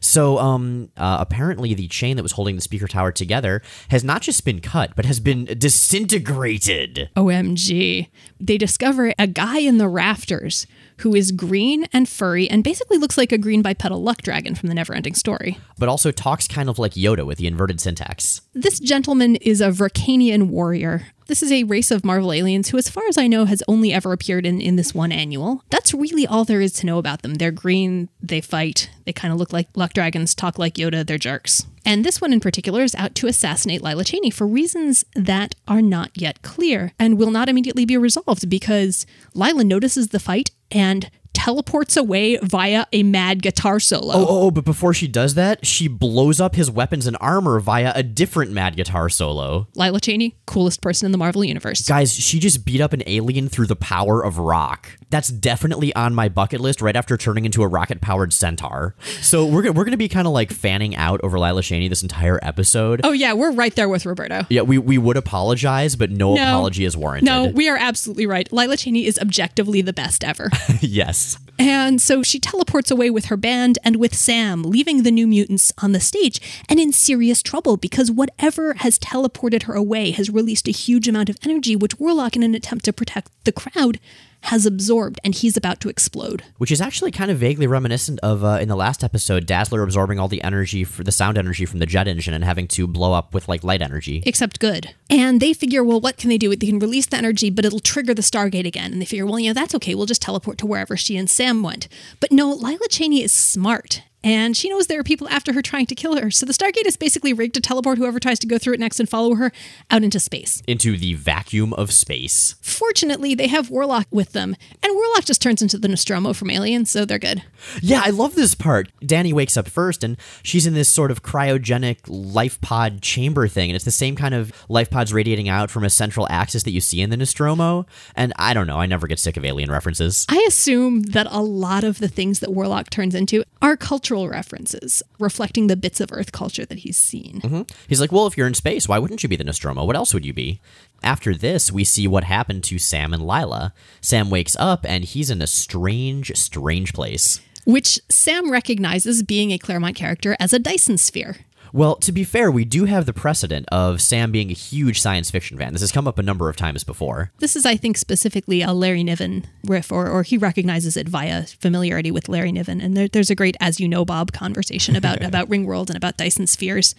So, 0.00 0.38
um, 0.38 0.90
uh, 0.98 1.16
apparently 1.18 1.72
the 1.72 1.88
chain 1.88 2.16
that 2.16 2.22
was 2.22 2.32
holding 2.32 2.56
the 2.56 2.60
speaker 2.60 2.86
tower 2.86 3.10
together 3.10 3.62
has 3.88 4.04
not 4.04 4.20
just 4.20 4.44
been 4.44 4.60
cut, 4.60 4.94
but 4.94 5.06
has 5.06 5.18
been 5.18 5.46
disintegrated. 5.46 7.08
OMG. 7.16 8.08
They 8.38 8.58
discover 8.58 9.14
a 9.18 9.26
guy 9.26 9.60
in 9.60 9.78
the 9.78 9.88
rafters 9.88 10.66
who 10.98 11.14
is 11.14 11.32
green 11.32 11.86
and 11.92 12.08
furry 12.08 12.48
and 12.48 12.64
basically 12.64 12.98
looks 12.98 13.18
like 13.18 13.32
a 13.32 13.38
green 13.38 13.62
bipedal 13.62 14.02
luck 14.02 14.22
dragon 14.22 14.54
from 14.54 14.68
the 14.68 14.74
Neverending 14.74 15.16
Story. 15.16 15.58
But 15.78 15.88
also 15.88 16.10
talks 16.10 16.46
kind 16.48 16.68
of 16.68 16.78
like 16.78 16.92
Yoda 16.92 17.26
with 17.26 17.38
the 17.38 17.46
inverted 17.46 17.80
syntax. 17.80 18.40
This 18.52 18.78
gentleman 18.78 19.36
is 19.36 19.60
a 19.60 19.68
Verkanian 19.68 20.48
warrior. 20.48 21.06
This 21.26 21.42
is 21.42 21.50
a 21.50 21.64
race 21.64 21.90
of 21.90 22.04
Marvel 22.04 22.32
aliens 22.32 22.68
who, 22.68 22.76
as 22.76 22.88
far 22.88 23.04
as 23.08 23.16
I 23.16 23.26
know, 23.26 23.46
has 23.46 23.62
only 23.66 23.92
ever 23.92 24.12
appeared 24.12 24.44
in, 24.44 24.60
in 24.60 24.76
this 24.76 24.94
one 24.94 25.10
annual. 25.10 25.62
That's 25.70 25.94
really 25.94 26.26
all 26.26 26.44
there 26.44 26.60
is 26.60 26.74
to 26.74 26.86
know 26.86 26.98
about 26.98 27.22
them. 27.22 27.36
They're 27.36 27.50
green, 27.50 28.10
they 28.20 28.42
fight, 28.42 28.90
they 29.06 29.12
kind 29.12 29.32
of 29.32 29.38
look 29.38 29.52
like 29.52 29.68
luck 29.74 29.94
dragons, 29.94 30.34
talk 30.34 30.58
like 30.58 30.74
Yoda, 30.74 31.06
they're 31.06 31.16
jerks. 31.18 31.64
And 31.84 32.04
this 32.04 32.20
one 32.20 32.32
in 32.32 32.40
particular 32.40 32.82
is 32.82 32.94
out 32.94 33.14
to 33.16 33.26
assassinate 33.26 33.82
Lila 33.82 34.04
Cheney 34.04 34.30
for 34.30 34.46
reasons 34.46 35.04
that 35.14 35.54
are 35.68 35.82
not 35.82 36.10
yet 36.14 36.42
clear 36.42 36.92
and 36.98 37.18
will 37.18 37.30
not 37.30 37.48
immediately 37.48 37.84
be 37.84 37.96
resolved 37.96 38.48
because 38.48 39.06
Lila 39.34 39.64
notices 39.64 40.08
the 40.08 40.20
fight 40.20 40.50
and 40.70 41.10
teleports 41.34 41.96
away 41.96 42.38
via 42.42 42.86
a 42.92 43.02
mad 43.02 43.42
guitar 43.42 43.78
solo. 43.80 44.14
Oh, 44.14 44.20
oh, 44.20 44.26
oh, 44.46 44.50
but 44.50 44.64
before 44.64 44.94
she 44.94 45.06
does 45.08 45.34
that, 45.34 45.66
she 45.66 45.88
blows 45.88 46.40
up 46.40 46.54
his 46.54 46.70
weapons 46.70 47.06
and 47.06 47.16
armor 47.20 47.60
via 47.60 47.92
a 47.94 48.02
different 48.02 48.52
mad 48.52 48.76
guitar 48.76 49.08
solo. 49.08 49.68
Lila 49.74 50.00
Cheney, 50.00 50.36
coolest 50.46 50.80
person 50.80 51.06
in 51.06 51.12
the 51.12 51.18
Marvel 51.18 51.44
Universe. 51.44 51.86
Guys, 51.86 52.14
she 52.14 52.38
just 52.38 52.64
beat 52.64 52.80
up 52.80 52.92
an 52.92 53.02
alien 53.06 53.48
through 53.48 53.66
the 53.66 53.76
power 53.76 54.24
of 54.24 54.38
rock. 54.38 54.90
That's 55.10 55.28
definitely 55.28 55.94
on 55.94 56.14
my 56.14 56.28
bucket 56.28 56.60
list 56.60 56.80
right 56.80 56.96
after 56.96 57.16
turning 57.16 57.44
into 57.44 57.62
a 57.62 57.68
rocket 57.68 58.00
powered 58.00 58.32
centaur. 58.32 58.94
So 59.20 59.44
we're, 59.44 59.64
we're 59.72 59.84
going 59.84 59.90
to 59.90 59.96
be 59.96 60.08
kind 60.08 60.26
of 60.26 60.32
like 60.32 60.50
fanning 60.52 60.96
out 60.96 61.20
over 61.22 61.38
Lila 61.38 61.62
Cheney 61.62 61.88
this 61.88 62.02
entire 62.02 62.38
episode. 62.42 63.00
Oh, 63.04 63.12
yeah, 63.12 63.32
we're 63.32 63.52
right 63.52 63.74
there 63.74 63.88
with 63.88 64.06
Roberto. 64.06 64.46
Yeah, 64.48 64.62
we, 64.62 64.78
we 64.78 64.98
would 64.98 65.16
apologize, 65.16 65.96
but 65.96 66.10
no, 66.10 66.34
No. 66.34 66.42
apology 66.42 66.84
is 66.84 66.96
warranted. 66.96 67.26
No, 67.26 67.46
we 67.46 67.68
are 67.68 67.76
absolutely 67.76 68.26
right. 68.26 68.50
Lila 68.52 68.76
Cheney 68.76 69.06
is 69.06 69.18
objectively 69.18 69.82
the 69.82 69.92
best 69.92 70.24
ever. 70.24 70.48
yes. 70.80 71.23
And 71.58 72.00
so 72.00 72.22
she 72.22 72.40
teleports 72.40 72.90
away 72.90 73.10
with 73.10 73.26
her 73.26 73.36
band 73.36 73.78
and 73.84 73.96
with 73.96 74.14
Sam, 74.14 74.62
leaving 74.62 75.02
the 75.02 75.10
New 75.10 75.26
Mutants 75.26 75.72
on 75.78 75.92
the 75.92 76.00
stage 76.00 76.40
and 76.68 76.80
in 76.80 76.92
serious 76.92 77.42
trouble 77.42 77.76
because 77.76 78.10
whatever 78.10 78.74
has 78.74 78.98
teleported 78.98 79.64
her 79.64 79.74
away 79.74 80.10
has 80.10 80.30
released 80.30 80.66
a 80.66 80.72
huge 80.72 81.06
amount 81.06 81.30
of 81.30 81.38
energy, 81.44 81.76
which 81.76 81.98
Warlock, 81.98 82.34
in 82.34 82.42
an 82.42 82.54
attempt 82.54 82.84
to 82.86 82.92
protect 82.92 83.30
the 83.44 83.52
crowd, 83.52 84.00
has 84.44 84.66
absorbed 84.66 85.18
and 85.24 85.34
he's 85.34 85.56
about 85.56 85.80
to 85.80 85.88
explode. 85.88 86.42
Which 86.58 86.70
is 86.70 86.80
actually 86.80 87.10
kind 87.10 87.30
of 87.30 87.38
vaguely 87.38 87.66
reminiscent 87.66 88.20
of 88.20 88.44
uh, 88.44 88.58
in 88.60 88.68
the 88.68 88.76
last 88.76 89.02
episode, 89.02 89.46
Dazzler 89.46 89.82
absorbing 89.82 90.18
all 90.18 90.28
the 90.28 90.42
energy 90.42 90.84
for 90.84 91.02
the 91.02 91.12
sound 91.12 91.38
energy 91.38 91.64
from 91.66 91.80
the 91.80 91.86
jet 91.86 92.06
engine 92.06 92.34
and 92.34 92.44
having 92.44 92.68
to 92.68 92.86
blow 92.86 93.12
up 93.12 93.34
with 93.34 93.48
like 93.48 93.64
light 93.64 93.82
energy. 93.82 94.22
Except 94.26 94.60
good. 94.60 94.94
And 95.08 95.40
they 95.40 95.52
figure, 95.52 95.82
well, 95.82 96.00
what 96.00 96.16
can 96.16 96.30
they 96.30 96.38
do? 96.38 96.54
They 96.54 96.66
can 96.66 96.78
release 96.78 97.06
the 97.06 97.16
energy, 97.16 97.50
but 97.50 97.64
it'll 97.64 97.80
trigger 97.80 98.14
the 98.14 98.22
Stargate 98.22 98.66
again. 98.66 98.92
And 98.92 99.00
they 99.00 99.06
figure, 99.06 99.26
well, 99.26 99.40
yeah, 99.40 99.52
that's 99.52 99.74
okay. 99.76 99.94
We'll 99.94 100.06
just 100.06 100.22
teleport 100.22 100.58
to 100.58 100.66
wherever 100.66 100.96
she 100.96 101.16
and 101.16 101.28
Sam 101.28 101.62
went. 101.62 101.88
But 102.20 102.32
no, 102.32 102.52
Lila 102.52 102.88
Cheney 102.88 103.22
is 103.22 103.32
smart 103.32 104.02
and 104.24 104.56
she 104.56 104.70
knows 104.70 104.86
there 104.86 104.98
are 104.98 105.04
people 105.04 105.28
after 105.28 105.52
her 105.52 105.62
trying 105.62 105.86
to 105.86 105.94
kill 105.94 106.16
her. 106.16 106.30
So 106.30 106.46
the 106.46 106.52
Stargate 106.52 106.86
is 106.86 106.96
basically 106.96 107.32
rigged 107.32 107.54
to 107.54 107.60
teleport 107.60 107.98
whoever 107.98 108.18
tries 108.18 108.38
to 108.40 108.46
go 108.46 108.58
through 108.58 108.74
it 108.74 108.80
next 108.80 108.98
and 108.98 109.08
follow 109.08 109.34
her 109.34 109.52
out 109.90 110.02
into 110.02 110.18
space. 110.18 110.62
Into 110.66 110.96
the 110.96 111.14
vacuum 111.14 111.74
of 111.74 111.92
space. 111.92 112.56
Fortunately, 112.62 113.34
they 113.34 113.48
have 113.48 113.70
Warlock 113.70 114.06
with 114.10 114.32
them, 114.32 114.56
and 114.82 114.94
Warlock 114.94 115.26
just 115.26 115.42
turns 115.42 115.60
into 115.60 115.78
the 115.78 115.88
Nostromo 115.88 116.32
from 116.32 116.50
Alien, 116.50 116.86
so 116.86 117.04
they're 117.04 117.18
good. 117.18 117.42
Yeah, 117.82 118.02
I 118.04 118.10
love 118.10 118.34
this 118.34 118.54
part. 118.54 118.88
Dani 119.02 119.32
wakes 119.32 119.56
up 119.56 119.68
first, 119.68 120.02
and 120.02 120.16
she's 120.42 120.66
in 120.66 120.72
this 120.72 120.88
sort 120.88 121.10
of 121.10 121.22
cryogenic 121.22 121.98
life 122.06 122.58
pod 122.62 123.02
chamber 123.02 123.46
thing, 123.46 123.68
and 123.70 123.76
it's 123.76 123.84
the 123.84 123.90
same 123.90 124.16
kind 124.16 124.34
of 124.34 124.52
life 124.70 124.88
pods 124.88 125.12
radiating 125.12 125.50
out 125.50 125.70
from 125.70 125.84
a 125.84 125.90
central 125.90 126.26
axis 126.30 126.62
that 126.62 126.70
you 126.70 126.80
see 126.80 127.02
in 127.02 127.10
the 127.10 127.16
Nostromo. 127.18 127.84
And 128.16 128.32
I 128.36 128.54
don't 128.54 128.66
know, 128.66 128.78
I 128.78 128.86
never 128.86 129.06
get 129.06 129.18
sick 129.18 129.36
of 129.36 129.44
alien 129.44 129.70
references. 129.70 130.24
I 130.30 130.42
assume 130.48 131.02
that 131.02 131.26
a 131.30 131.42
lot 131.42 131.84
of 131.84 131.98
the 131.98 132.08
things 132.08 132.40
that 132.40 132.52
Warlock 132.52 132.88
turns 132.88 133.14
into 133.14 133.44
are 133.60 133.76
cultural 133.76 134.13
cultural 134.14 134.28
references, 134.28 135.02
reflecting 135.18 135.66
the 135.66 135.76
bits 135.76 136.00
of 136.00 136.12
Earth 136.12 136.30
culture 136.30 136.64
that 136.64 136.78
he's 136.78 136.96
seen. 136.96 137.40
Mm-hmm. 137.40 137.62
He's 137.88 138.00
like, 138.00 138.12
well, 138.12 138.28
if 138.28 138.36
you're 138.36 138.46
in 138.46 138.54
space, 138.54 138.88
why 138.88 138.98
wouldn't 138.98 139.22
you 139.24 139.28
be 139.28 139.36
the 139.36 139.42
Nostromo? 139.42 139.84
What 139.84 139.96
else 139.96 140.14
would 140.14 140.24
you 140.24 140.32
be? 140.32 140.60
After 141.02 141.34
this, 141.34 141.72
we 141.72 141.82
see 141.82 142.06
what 142.06 142.24
happened 142.24 142.62
to 142.64 142.78
Sam 142.78 143.12
and 143.12 143.26
Lila. 143.26 143.74
Sam 144.00 144.30
wakes 144.30 144.54
up 144.58 144.86
and 144.88 145.04
he's 145.04 145.30
in 145.30 145.42
a 145.42 145.48
strange, 145.48 146.30
strange 146.36 146.92
place. 146.92 147.40
Which 147.66 147.98
Sam 148.08 148.52
recognizes 148.52 149.24
being 149.24 149.50
a 149.50 149.58
Claremont 149.58 149.96
character 149.96 150.36
as 150.38 150.52
a 150.52 150.60
Dyson 150.60 150.96
sphere. 150.96 151.38
Well, 151.74 151.96
to 151.96 152.12
be 152.12 152.22
fair, 152.22 152.52
we 152.52 152.64
do 152.64 152.84
have 152.84 153.04
the 153.04 153.12
precedent 153.12 153.66
of 153.72 154.00
Sam 154.00 154.30
being 154.30 154.48
a 154.48 154.54
huge 154.54 155.00
science 155.00 155.28
fiction 155.28 155.58
fan. 155.58 155.72
This 155.72 155.82
has 155.82 155.90
come 155.90 156.06
up 156.06 156.20
a 156.20 156.22
number 156.22 156.48
of 156.48 156.54
times 156.54 156.84
before. 156.84 157.32
This 157.40 157.56
is, 157.56 157.66
I 157.66 157.76
think, 157.76 157.96
specifically 157.96 158.62
a 158.62 158.72
Larry 158.72 159.02
Niven 159.02 159.48
riff, 159.64 159.90
or, 159.90 160.08
or 160.08 160.22
he 160.22 160.38
recognizes 160.38 160.96
it 160.96 161.08
via 161.08 161.42
familiarity 161.42 162.12
with 162.12 162.28
Larry 162.28 162.52
Niven. 162.52 162.80
And 162.80 162.96
there, 162.96 163.08
there's 163.08 163.28
a 163.28 163.34
great 163.34 163.56
As 163.58 163.80
You 163.80 163.88
Know 163.88 164.04
Bob 164.04 164.30
conversation 164.30 164.94
about, 164.94 165.20
about 165.24 165.48
Ringworld 165.48 165.88
and 165.88 165.96
about 165.96 166.16
Dyson 166.16 166.46
spheres. 166.46 166.94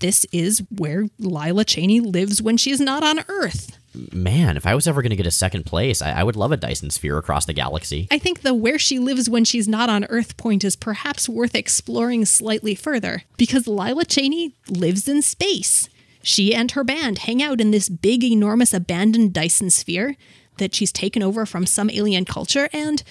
This 0.00 0.26
is 0.32 0.64
where 0.68 1.06
Lila 1.20 1.64
Cheney 1.64 2.00
lives 2.00 2.42
when 2.42 2.56
she's 2.56 2.80
not 2.80 3.04
on 3.04 3.20
Earth 3.28 3.78
man, 4.12 4.56
if 4.56 4.66
I 4.66 4.74
was 4.74 4.86
ever 4.86 5.02
going 5.02 5.10
to 5.10 5.16
get 5.16 5.26
a 5.26 5.30
second 5.30 5.64
place, 5.64 6.02
I, 6.02 6.12
I, 6.12 6.22
would 6.22 6.36
love 6.36 6.52
a 6.52 6.56
Dyson 6.56 6.90
sphere 6.90 7.18
across 7.18 7.46
the 7.46 7.52
galaxy. 7.52 8.06
I 8.10 8.18
think 8.18 8.42
the 8.42 8.54
where 8.54 8.78
she 8.78 8.98
lives 8.98 9.30
when 9.30 9.44
she's 9.44 9.68
not 9.68 9.88
on 9.88 10.04
Earth 10.06 10.36
point 10.36 10.64
is 10.64 10.76
perhaps 10.76 11.28
worth 11.28 11.54
exploring 11.54 12.24
slightly 12.24 12.74
further 12.74 13.22
because 13.36 13.66
Lila 13.66 14.04
Cheney 14.04 14.54
lives 14.68 15.08
in 15.08 15.22
space. 15.22 15.88
She 16.22 16.54
and 16.54 16.70
her 16.72 16.84
band 16.84 17.20
hang 17.20 17.42
out 17.42 17.60
in 17.60 17.70
this 17.70 17.88
big, 17.88 18.22
enormous, 18.24 18.74
abandoned 18.74 19.32
Dyson 19.32 19.70
sphere 19.70 20.16
that 20.58 20.74
she's 20.74 20.92
taken 20.92 21.22
over 21.22 21.46
from 21.46 21.64
some 21.64 21.90
alien 21.90 22.24
culture. 22.24 22.68
And 22.72 23.02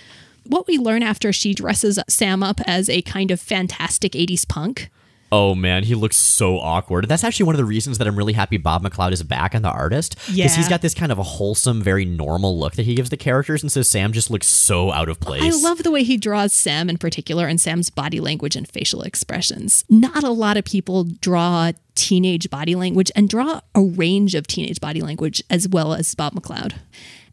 what 0.43 0.67
we 0.67 0.77
learn 0.77 1.03
after 1.03 1.33
she 1.33 1.53
dresses 1.53 1.99
Sam 2.07 2.43
up 2.43 2.61
as 2.65 2.89
a 2.89 3.01
kind 3.01 3.31
of 3.31 3.39
fantastic 3.39 4.11
80s 4.11 4.47
punk 4.47 4.89
Oh 5.31 5.55
man, 5.55 5.83
he 5.83 5.93
looks 5.93 6.15
so 6.15 6.57
awkward. 6.57 7.07
That's 7.09 7.23
actually 7.23 7.47
one 7.47 7.55
of 7.55 7.59
the 7.59 7.65
reasons 7.65 7.97
that 7.97 8.07
I'm 8.07 8.15
really 8.15 8.33
happy 8.33 8.57
Bob 8.57 8.83
McLeod 8.83 9.11
is 9.11 9.23
back 9.23 9.53
on 9.53 9.61
the 9.61 9.69
artist. 9.69 10.15
Because 10.15 10.35
yeah. 10.35 10.49
he's 10.49 10.69
got 10.69 10.81
this 10.81 10.93
kind 10.93 11.11
of 11.11 11.19
a 11.19 11.23
wholesome, 11.23 11.81
very 11.81 12.05
normal 12.05 12.57
look 12.57 12.75
that 12.75 12.85
he 12.85 12.95
gives 12.95 13.09
the 13.09 13.17
characters, 13.17 13.61
and 13.61 13.71
so 13.71 13.81
Sam 13.81 14.13
just 14.13 14.31
looks 14.31 14.47
so 14.47 14.91
out 14.91 15.09
of 15.09 15.19
place. 15.19 15.43
I 15.43 15.49
love 15.61 15.83
the 15.83 15.91
way 15.91 16.03
he 16.03 16.15
draws 16.15 16.53
Sam 16.53 16.89
in 16.89 16.97
particular 16.97 17.47
and 17.47 17.59
Sam's 17.59 17.89
body 17.89 18.19
language 18.19 18.55
and 18.55 18.67
facial 18.67 19.01
expressions. 19.01 19.83
Not 19.89 20.23
a 20.23 20.29
lot 20.29 20.55
of 20.55 20.63
people 20.63 21.03
draw 21.03 21.71
teenage 21.95 22.49
body 22.49 22.75
language 22.75 23.11
and 23.15 23.27
draw 23.27 23.59
a 23.75 23.81
range 23.81 24.35
of 24.35 24.47
teenage 24.47 24.79
body 24.79 25.01
language 25.01 25.43
as 25.49 25.67
well 25.67 25.93
as 25.93 26.13
Bob 26.15 26.35
McLeod. 26.35 26.75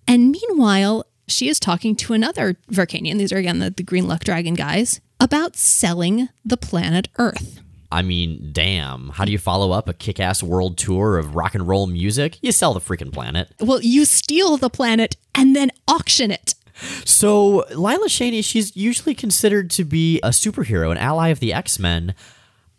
And 0.09 0.31
meanwhile, 0.31 1.07
she 1.29 1.49
is 1.49 1.61
talking 1.61 1.95
to 1.97 2.13
another 2.13 2.57
Vulcanian, 2.71 3.19
these 3.19 3.33
are 3.33 3.39
again 3.39 3.59
the, 3.59 3.71
the 3.71 3.83
Green 3.83 4.09
Luck 4.09 4.25
Dragon 4.25 4.55
guys, 4.55 5.01
about 5.21 5.57
selling 5.57 6.29
the 6.45 6.57
planet 6.57 7.09
Earth. 7.19 7.61
I 7.95 8.03
mean, 8.03 8.51
damn. 8.51 9.11
How 9.11 9.25
do 9.25 9.31
you 9.31 9.39
follow 9.39 9.71
up 9.71 9.89
a 9.89 9.93
kick 9.95 10.19
ass 10.19 10.43
world 10.43 10.77
tour 10.77 11.17
of 11.17 11.37
rock 11.37 11.55
and 11.55 11.69
roll 11.69 11.87
music? 11.87 12.39
You 12.43 12.51
sell 12.51 12.75
the 12.75 12.81
freaking 12.81 13.13
planet. 13.13 13.53
Well, 13.61 13.81
you 13.81 14.05
steal 14.05 14.57
the 14.57 14.69
planet 14.69 15.17
and 15.33 15.55
then 15.55 15.71
auction 15.87 16.33
it. 16.33 16.57
So, 17.05 17.65
Lila 17.73 18.09
Cheney, 18.09 18.43
she's 18.43 18.77
usually 18.77 19.15
considered 19.15 19.71
to 19.71 19.85
be 19.85 20.19
a 20.25 20.31
superhero, 20.31 20.91
an 20.91 20.99
ally 20.99 21.29
of 21.29 21.39
the 21.39 21.53
X 21.53 21.79
Men. 21.79 22.17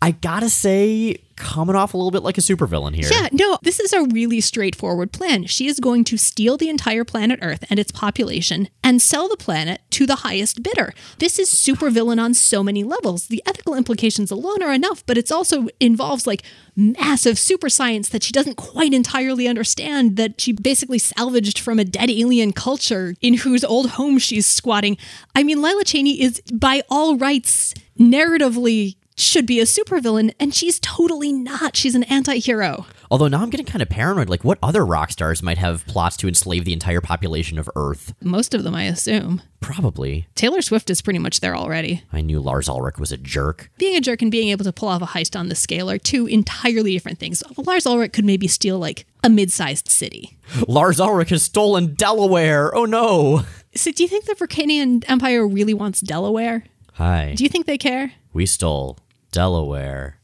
I 0.02 0.10
gotta 0.10 0.50
say, 0.50 1.16
coming 1.36 1.76
off 1.76 1.94
a 1.94 1.96
little 1.96 2.10
bit 2.10 2.22
like 2.22 2.36
a 2.36 2.40
supervillain 2.40 2.94
here. 2.94 3.08
Yeah, 3.10 3.28
no, 3.32 3.58
this 3.62 3.80
is 3.80 3.92
a 3.92 4.04
really 4.04 4.40
straightforward 4.40 5.12
plan. 5.12 5.44
She 5.44 5.66
is 5.66 5.80
going 5.80 6.04
to 6.04 6.16
steal 6.16 6.56
the 6.56 6.68
entire 6.68 7.04
planet 7.04 7.38
Earth 7.42 7.64
and 7.70 7.78
its 7.78 7.92
population 7.92 8.68
and 8.82 9.00
sell 9.00 9.28
the 9.28 9.36
planet 9.36 9.80
to 9.90 10.06
the 10.06 10.16
highest 10.16 10.62
bidder. 10.62 10.92
This 11.18 11.38
is 11.38 11.50
supervillain 11.50 12.20
on 12.20 12.34
so 12.34 12.62
many 12.62 12.84
levels. 12.84 13.28
The 13.28 13.42
ethical 13.46 13.74
implications 13.74 14.30
alone 14.30 14.62
are 14.62 14.72
enough, 14.72 15.04
but 15.06 15.18
it 15.18 15.32
also 15.32 15.68
involves 15.80 16.26
like 16.26 16.42
massive 16.74 17.38
super 17.38 17.70
science 17.70 18.10
that 18.10 18.22
she 18.22 18.32
doesn't 18.32 18.56
quite 18.56 18.92
entirely 18.92 19.48
understand 19.48 20.16
that 20.16 20.40
she 20.40 20.52
basically 20.52 20.98
salvaged 20.98 21.58
from 21.58 21.78
a 21.78 21.84
dead 21.84 22.10
alien 22.10 22.52
culture 22.52 23.14
in 23.20 23.34
whose 23.34 23.64
old 23.64 23.90
home 23.90 24.18
she's 24.18 24.46
squatting. 24.46 24.96
I 25.34 25.42
mean, 25.42 25.62
Lila 25.62 25.84
Cheney 25.84 26.20
is 26.20 26.40
by 26.52 26.82
all 26.90 27.16
rights 27.16 27.72
narratively 27.98 28.95
should 29.16 29.46
be 29.46 29.60
a 29.60 29.64
supervillain, 29.64 30.34
and 30.38 30.54
she's 30.54 30.78
totally 30.80 31.32
not. 31.32 31.76
She's 31.76 31.94
an 31.94 32.02
anti 32.04 32.38
hero. 32.38 32.86
Although 33.10 33.28
now 33.28 33.42
I'm 33.42 33.50
getting 33.50 33.66
kind 33.66 33.82
of 33.82 33.88
paranoid. 33.88 34.28
Like, 34.28 34.44
what 34.44 34.58
other 34.62 34.84
rock 34.84 35.10
stars 35.10 35.42
might 35.42 35.58
have 35.58 35.86
plots 35.86 36.16
to 36.18 36.28
enslave 36.28 36.64
the 36.64 36.72
entire 36.72 37.00
population 37.00 37.58
of 37.58 37.70
Earth? 37.76 38.14
Most 38.22 38.54
of 38.54 38.64
them, 38.64 38.74
I 38.74 38.84
assume. 38.84 39.42
Probably. 39.60 40.26
Taylor 40.34 40.60
Swift 40.60 40.90
is 40.90 41.02
pretty 41.02 41.18
much 41.18 41.40
there 41.40 41.56
already. 41.56 42.02
I 42.12 42.20
knew 42.20 42.40
Lars 42.40 42.68
Ulrich 42.68 42.98
was 42.98 43.12
a 43.12 43.16
jerk. 43.16 43.70
Being 43.78 43.96
a 43.96 44.00
jerk 44.00 44.22
and 44.22 44.30
being 44.30 44.48
able 44.48 44.64
to 44.64 44.72
pull 44.72 44.88
off 44.88 45.02
a 45.02 45.06
heist 45.06 45.38
on 45.38 45.48
the 45.48 45.54
scale 45.54 45.90
are 45.90 45.98
two 45.98 46.26
entirely 46.26 46.92
different 46.92 47.18
things. 47.18 47.42
Lars 47.56 47.86
Ulrich 47.86 48.12
could 48.12 48.24
maybe 48.24 48.48
steal, 48.48 48.78
like, 48.78 49.06
a 49.24 49.30
mid 49.30 49.50
sized 49.50 49.88
city. 49.88 50.36
Lars 50.68 51.00
Ulrich 51.00 51.30
has 51.30 51.42
stolen 51.42 51.94
Delaware. 51.94 52.74
Oh 52.76 52.84
no. 52.84 53.44
So, 53.74 53.90
do 53.92 54.02
you 54.02 54.08
think 54.08 54.24
the 54.24 54.34
Vulcanian 54.34 55.04
Empire 55.08 55.46
really 55.46 55.74
wants 55.74 56.00
Delaware? 56.00 56.64
Hi. 56.94 57.34
Do 57.36 57.42
you 57.44 57.50
think 57.50 57.66
they 57.66 57.76
care? 57.76 58.12
We 58.32 58.46
stole 58.46 58.98
Delaware. 59.36 60.18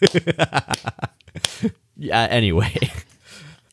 yeah, 1.96 2.26
anyway. 2.28 2.76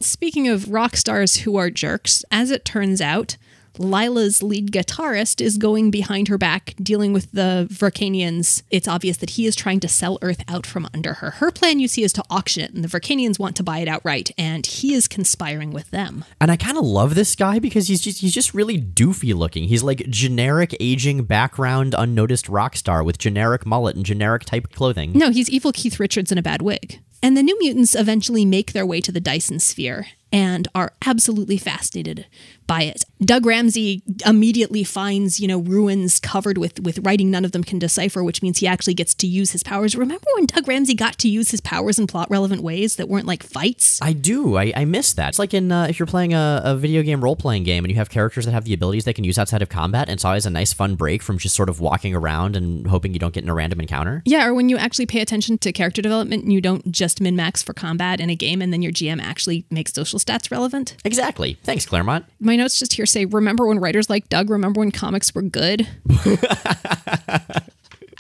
Speaking 0.01 0.47
of 0.47 0.69
rock 0.69 0.95
stars 0.95 1.37
who 1.37 1.55
are 1.55 1.71
jerks, 1.71 2.23
as 2.29 2.51
it 2.51 2.63
turns 2.63 3.01
out, 3.01 3.37
Lila's 3.79 4.43
lead 4.43 4.71
guitarist 4.71 5.39
is 5.39 5.57
going 5.57 5.89
behind 5.89 6.27
her 6.27 6.37
back, 6.37 6.75
dealing 6.83 7.13
with 7.13 7.31
the 7.31 7.65
Vulcanians. 7.71 8.61
It's 8.69 8.89
obvious 8.89 9.17
that 9.17 9.31
he 9.31 9.45
is 9.45 9.55
trying 9.55 9.79
to 9.79 9.87
sell 9.87 10.19
Earth 10.21 10.43
out 10.49 10.67
from 10.67 10.87
under 10.93 11.15
her. 11.15 11.31
Her 11.31 11.49
plan, 11.49 11.79
you 11.79 11.87
see, 11.87 12.03
is 12.03 12.11
to 12.13 12.23
auction 12.29 12.63
it, 12.63 12.73
and 12.73 12.83
the 12.83 12.89
Vulcanians 12.89 13.39
want 13.39 13.55
to 13.55 13.63
buy 13.63 13.79
it 13.79 13.87
outright, 13.87 14.31
and 14.37 14.65
he 14.65 14.93
is 14.93 15.07
conspiring 15.07 15.71
with 15.71 15.91
them. 15.91 16.25
And 16.41 16.51
I 16.51 16.57
kind 16.57 16.77
of 16.77 16.83
love 16.83 17.15
this 17.15 17.37
guy 17.37 17.59
because 17.59 17.87
he's 17.87 18.01
just 18.01 18.19
he's 18.19 18.33
just 18.33 18.53
really 18.53 18.79
doofy 18.79 19.33
looking. 19.33 19.63
He's 19.69 19.83
like 19.83 20.09
generic 20.09 20.75
aging 20.81 21.23
background 21.23 21.95
unnoticed 21.97 22.49
rock 22.49 22.75
star 22.75 23.01
with 23.01 23.17
generic 23.17 23.65
mullet 23.65 23.95
and 23.95 24.05
generic 24.05 24.43
type 24.43 24.73
clothing. 24.73 25.13
No, 25.13 25.31
he's 25.31 25.49
evil 25.49 25.71
Keith 25.71 25.99
Richards 25.99 26.31
in 26.33 26.37
a 26.37 26.43
bad 26.43 26.61
wig. 26.61 26.99
And 27.21 27.35
the 27.35 27.43
New 27.43 27.57
Mutants 27.59 27.95
eventually 27.95 28.45
make 28.45 28.71
their 28.71 28.85
way 28.85 29.01
to 29.01 29.11
the 29.11 29.19
Dyson 29.19 29.59
Sphere 29.59 30.07
and 30.31 30.67
are 30.75 30.93
absolutely 31.05 31.57
fascinated 31.57 32.25
by 32.67 32.83
it. 32.83 33.03
Doug 33.19 33.47
Ramsey 33.47 34.03
immediately 34.25 34.83
finds, 34.83 35.39
you 35.39 35.47
know, 35.47 35.57
ruins 35.57 36.19
covered 36.19 36.57
with 36.57 36.79
with 36.81 36.99
writing 36.99 37.31
none 37.31 37.43
of 37.43 37.51
them 37.51 37.63
can 37.63 37.79
decipher, 37.79 38.23
which 38.23 38.43
means 38.43 38.59
he 38.59 38.67
actually 38.67 38.93
gets 38.93 39.15
to 39.15 39.27
use 39.27 39.51
his 39.51 39.63
powers. 39.63 39.95
Remember 39.95 40.25
when 40.35 40.45
Doug 40.45 40.67
Ramsey 40.67 40.93
got 40.93 41.17
to 41.17 41.27
use 41.27 41.49
his 41.49 41.61
powers 41.61 41.97
in 41.97 42.05
plot 42.05 42.29
relevant 42.29 42.61
ways 42.61 42.95
that 42.97 43.09
weren't 43.09 43.25
like 43.25 43.41
fights? 43.41 43.99
I 44.01 44.13
do. 44.13 44.55
I, 44.57 44.71
I 44.75 44.85
miss 44.85 45.13
that. 45.13 45.29
It's 45.29 45.39
like 45.39 45.53
in 45.53 45.71
uh, 45.71 45.87
if 45.89 45.97
you're 45.97 46.05
playing 46.05 46.33
a, 46.33 46.61
a 46.63 46.75
video 46.75 47.01
game 47.01 47.23
role 47.23 47.35
playing 47.35 47.63
game 47.63 47.83
and 47.83 47.91
you 47.91 47.97
have 47.97 48.09
characters 48.09 48.45
that 48.45 48.51
have 48.51 48.65
the 48.65 48.73
abilities 48.73 49.03
they 49.03 49.13
can 49.13 49.23
use 49.23 49.39
outside 49.39 49.63
of 49.63 49.69
combat, 49.69 50.07
and 50.07 50.13
it's 50.13 50.25
always 50.25 50.45
a 50.45 50.51
nice 50.51 50.71
fun 50.71 50.95
break 50.95 51.23
from 51.23 51.39
just 51.39 51.55
sort 51.55 51.69
of 51.69 51.79
walking 51.79 52.13
around 52.13 52.55
and 52.55 52.85
hoping 52.87 53.13
you 53.13 53.19
don't 53.19 53.33
get 53.33 53.43
in 53.43 53.49
a 53.49 53.53
random 53.53 53.81
encounter. 53.81 54.21
Yeah, 54.25 54.45
or 54.45 54.53
when 54.53 54.69
you 54.69 54.77
actually 54.77 55.07
pay 55.07 55.21
attention 55.21 55.57
to 55.57 55.71
character 55.71 56.03
development 56.03 56.43
and 56.43 56.53
you 56.53 56.61
don't 56.61 56.91
just 56.91 57.19
min 57.19 57.35
max 57.35 57.63
for 57.63 57.73
combat 57.73 58.19
in 58.19 58.29
a 58.29 58.35
game 58.35 58.61
and 58.61 58.71
then 58.71 58.83
your 58.83 58.91
GM 58.91 59.19
actually 59.19 59.65
makes 59.71 59.91
social 59.91 60.18
stats 60.19 60.51
relevant. 60.51 60.95
Exactly. 61.03 61.57
Thanks, 61.63 61.85
Claremont. 61.85 62.25
My 62.39 62.55
notes 62.55 62.79
just 62.79 62.93
here 62.93 63.05
say 63.05 63.25
remember 63.25 63.67
when 63.67 63.79
writers 63.79 64.09
like 64.09 64.29
Doug 64.29 64.49
remember 64.49 64.79
when 64.79 64.91
comics 64.91 65.33
were 65.33 65.41
good? 65.41 65.87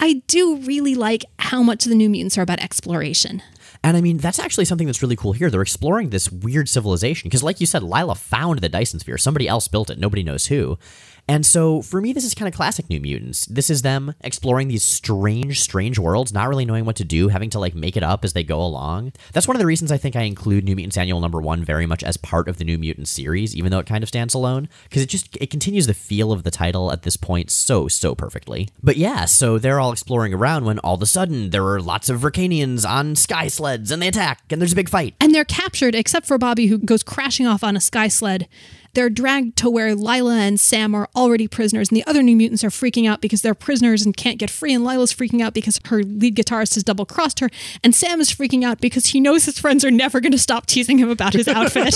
I 0.01 0.21
do 0.27 0.57
really 0.57 0.95
like 0.95 1.25
how 1.39 1.61
much 1.61 1.83
the 1.83 1.95
New 1.95 2.09
Mutants 2.09 2.37
are 2.37 2.41
about 2.41 2.61
exploration. 2.61 3.43
And 3.83 3.95
I 3.95 4.01
mean, 4.01 4.17
that's 4.17 4.39
actually 4.39 4.65
something 4.65 4.87
that's 4.87 5.01
really 5.01 5.15
cool 5.15 5.33
here. 5.33 5.49
They're 5.49 5.61
exploring 5.61 6.09
this 6.09 6.31
weird 6.31 6.67
civilization 6.67 7.27
because, 7.27 7.43
like 7.43 7.61
you 7.61 7.65
said, 7.65 7.83
Lila 7.83 8.15
found 8.15 8.59
the 8.59 8.69
Dyson 8.69 8.99
Sphere. 8.99 9.17
Somebody 9.17 9.47
else 9.47 9.67
built 9.67 9.89
it. 9.89 9.99
Nobody 9.99 10.23
knows 10.23 10.47
who. 10.47 10.77
And 11.29 11.45
so 11.45 11.83
for 11.83 12.01
me, 12.01 12.11
this 12.11 12.25
is 12.25 12.33
kind 12.33 12.47
of 12.47 12.55
classic 12.55 12.89
New 12.89 12.99
Mutants. 12.99 13.45
This 13.45 13.69
is 13.69 13.83
them 13.83 14.15
exploring 14.21 14.67
these 14.67 14.83
strange, 14.83 15.61
strange 15.61 15.99
worlds, 15.99 16.33
not 16.33 16.49
really 16.49 16.65
knowing 16.65 16.85
what 16.85 16.95
to 16.95 17.03
do, 17.03 17.27
having 17.27 17.51
to 17.51 17.59
like 17.59 17.75
make 17.75 17.95
it 17.95 18.01
up 18.01 18.25
as 18.25 18.33
they 18.33 18.43
go 18.43 18.59
along. 18.59 19.13
That's 19.31 19.47
one 19.47 19.55
of 19.55 19.59
the 19.59 19.67
reasons 19.67 19.91
I 19.91 19.97
think 19.97 20.15
I 20.15 20.23
include 20.23 20.63
New 20.63 20.75
Mutants 20.75 20.97
Annual 20.97 21.19
Number 21.19 21.39
One 21.39 21.63
very 21.63 21.85
much 21.85 22.03
as 22.03 22.17
part 22.17 22.49
of 22.49 22.57
the 22.57 22.63
New 22.63 22.79
Mutants 22.79 23.11
series, 23.11 23.55
even 23.55 23.71
though 23.71 23.77
it 23.77 23.85
kind 23.85 24.03
of 24.03 24.07
stands 24.07 24.33
alone, 24.33 24.69
because 24.85 25.03
it 25.03 25.09
just 25.09 25.37
it 25.39 25.51
continues 25.51 25.85
the 25.85 25.93
feel 25.93 26.31
of 26.31 26.41
the 26.41 26.49
title 26.49 26.91
at 26.91 27.03
this 27.03 27.15
point 27.15 27.51
so 27.51 27.87
so 27.87 28.15
perfectly. 28.15 28.67
But 28.81 28.97
yeah, 28.97 29.25
so 29.25 29.59
they're 29.59 29.79
all 29.79 29.91
exploring 29.91 30.33
around 30.33 30.65
when 30.65 30.79
all 30.79 30.95
of 30.95 31.01
a 31.03 31.05
sudden 31.05 31.51
there 31.51 31.67
are 31.67 31.79
lots 31.79 32.09
of 32.09 32.21
Vrcanians 32.21 32.89
on 32.89 33.15
sky 33.15 33.49
sleds 33.49 33.91
and 33.91 34.01
they 34.01 34.07
attack 34.07 34.41
and 34.49 34.59
there's 34.59 34.73
a 34.73 34.75
big 34.75 34.89
fight. 34.89 35.13
And 35.21 35.35
they're 35.35 35.45
captured, 35.45 35.93
except 35.93 36.25
for 36.25 36.39
Bobby, 36.39 36.65
who 36.65 36.79
goes 36.79 37.03
crashing 37.03 37.45
off 37.45 37.63
on 37.63 37.77
a 37.77 37.81
sky 37.81 38.07
sled. 38.07 38.47
They're 38.93 39.09
dragged 39.09 39.57
to 39.57 39.69
where 39.69 39.95
Lila 39.95 40.37
and 40.37 40.59
Sam 40.59 40.95
are 40.95 41.09
already 41.15 41.47
prisoners, 41.47 41.89
and 41.89 41.97
the 41.97 42.05
other 42.05 42.23
New 42.23 42.35
Mutants 42.35 42.63
are 42.63 42.69
freaking 42.69 43.07
out 43.07 43.21
because 43.21 43.41
they're 43.41 43.55
prisoners 43.55 44.05
and 44.05 44.15
can't 44.15 44.37
get 44.37 44.49
free. 44.49 44.73
And 44.73 44.83
Lila's 44.83 45.13
freaking 45.13 45.41
out 45.41 45.53
because 45.53 45.79
her 45.85 46.03
lead 46.03 46.35
guitarist 46.35 46.75
has 46.75 46.83
double 46.83 47.05
crossed 47.05 47.39
her. 47.39 47.49
And 47.83 47.93
Sam 47.93 48.19
is 48.19 48.31
freaking 48.31 48.63
out 48.63 48.81
because 48.81 49.07
he 49.07 49.19
knows 49.19 49.45
his 49.45 49.59
friends 49.59 49.83
are 49.85 49.91
never 49.91 50.19
going 50.19 50.31
to 50.31 50.37
stop 50.37 50.65
teasing 50.65 50.97
him 50.97 51.09
about 51.09 51.33
his 51.33 51.47
outfit. 51.47 51.95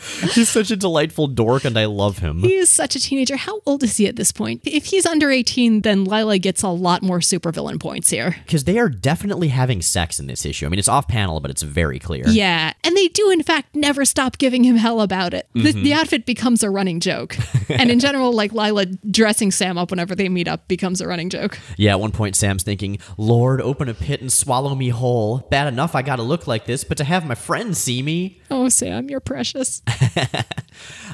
He's 0.32 0.48
such 0.48 0.70
a 0.70 0.76
delightful 0.76 1.26
dork, 1.26 1.64
and 1.64 1.78
I 1.78 1.84
love 1.86 2.18
him. 2.18 2.40
he 2.40 2.54
is 2.54 2.70
such 2.70 2.96
a 2.96 3.00
teenager. 3.00 3.36
How 3.36 3.60
old 3.66 3.82
is 3.82 3.96
he 3.96 4.06
at 4.06 4.16
this 4.16 4.32
point? 4.32 4.62
If 4.64 4.86
he's 4.86 5.04
under 5.04 5.30
18, 5.30 5.82
then 5.82 6.04
Lila 6.04 6.38
gets 6.38 6.62
a 6.62 6.68
lot 6.68 7.02
more 7.02 7.18
supervillain 7.18 7.80
points 7.80 8.10
here. 8.10 8.36
Because 8.46 8.64
they 8.64 8.78
are 8.78 8.88
definitely 8.88 9.48
having 9.48 9.82
sex 9.82 10.18
in 10.18 10.26
this 10.26 10.46
issue. 10.46 10.66
I 10.66 10.68
mean, 10.68 10.78
it's 10.78 10.88
off 10.88 11.08
panel, 11.08 11.40
but 11.40 11.50
it's 11.50 11.62
very 11.62 11.98
clear. 11.98 12.24
Yeah, 12.28 12.72
and 12.82 12.96
they 12.96 13.08
do 13.08 13.30
in 13.30 13.42
fact 13.42 13.74
never 13.74 14.04
stop 14.04 14.38
giving 14.38 14.64
him 14.64 14.76
hell 14.76 15.00
about 15.00 15.34
it. 15.34 15.48
The, 15.54 15.60
the 15.60 15.72
mm-hmm. 15.72 15.88
Outfit 16.00 16.26
becomes 16.26 16.62
a 16.62 16.70
running 16.70 17.00
joke, 17.00 17.36
and 17.68 17.90
in 17.90 18.00
general, 18.00 18.32
like 18.32 18.52
Lila 18.52 18.86
dressing 18.86 19.50
Sam 19.50 19.78
up 19.78 19.90
whenever 19.90 20.14
they 20.14 20.28
meet 20.28 20.48
up 20.48 20.66
becomes 20.68 21.00
a 21.00 21.06
running 21.06 21.30
joke. 21.30 21.58
Yeah, 21.76 21.92
at 21.92 22.00
one 22.00 22.12
point, 22.12 22.36
Sam's 22.36 22.62
thinking, 22.62 22.98
Lord, 23.16 23.60
open 23.60 23.88
a 23.88 23.94
pit 23.94 24.20
and 24.20 24.32
swallow 24.32 24.74
me 24.74 24.88
whole. 24.88 25.38
Bad 25.50 25.68
enough 25.68 25.94
I 25.94 26.02
gotta 26.02 26.22
look 26.22 26.46
like 26.46 26.66
this, 26.66 26.84
but 26.84 26.96
to 26.98 27.04
have 27.04 27.26
my 27.26 27.34
friends 27.34 27.78
see 27.78 28.02
me. 28.02 28.40
Oh, 28.50 28.68
Sam, 28.68 29.08
you're 29.08 29.20
precious. 29.20 29.82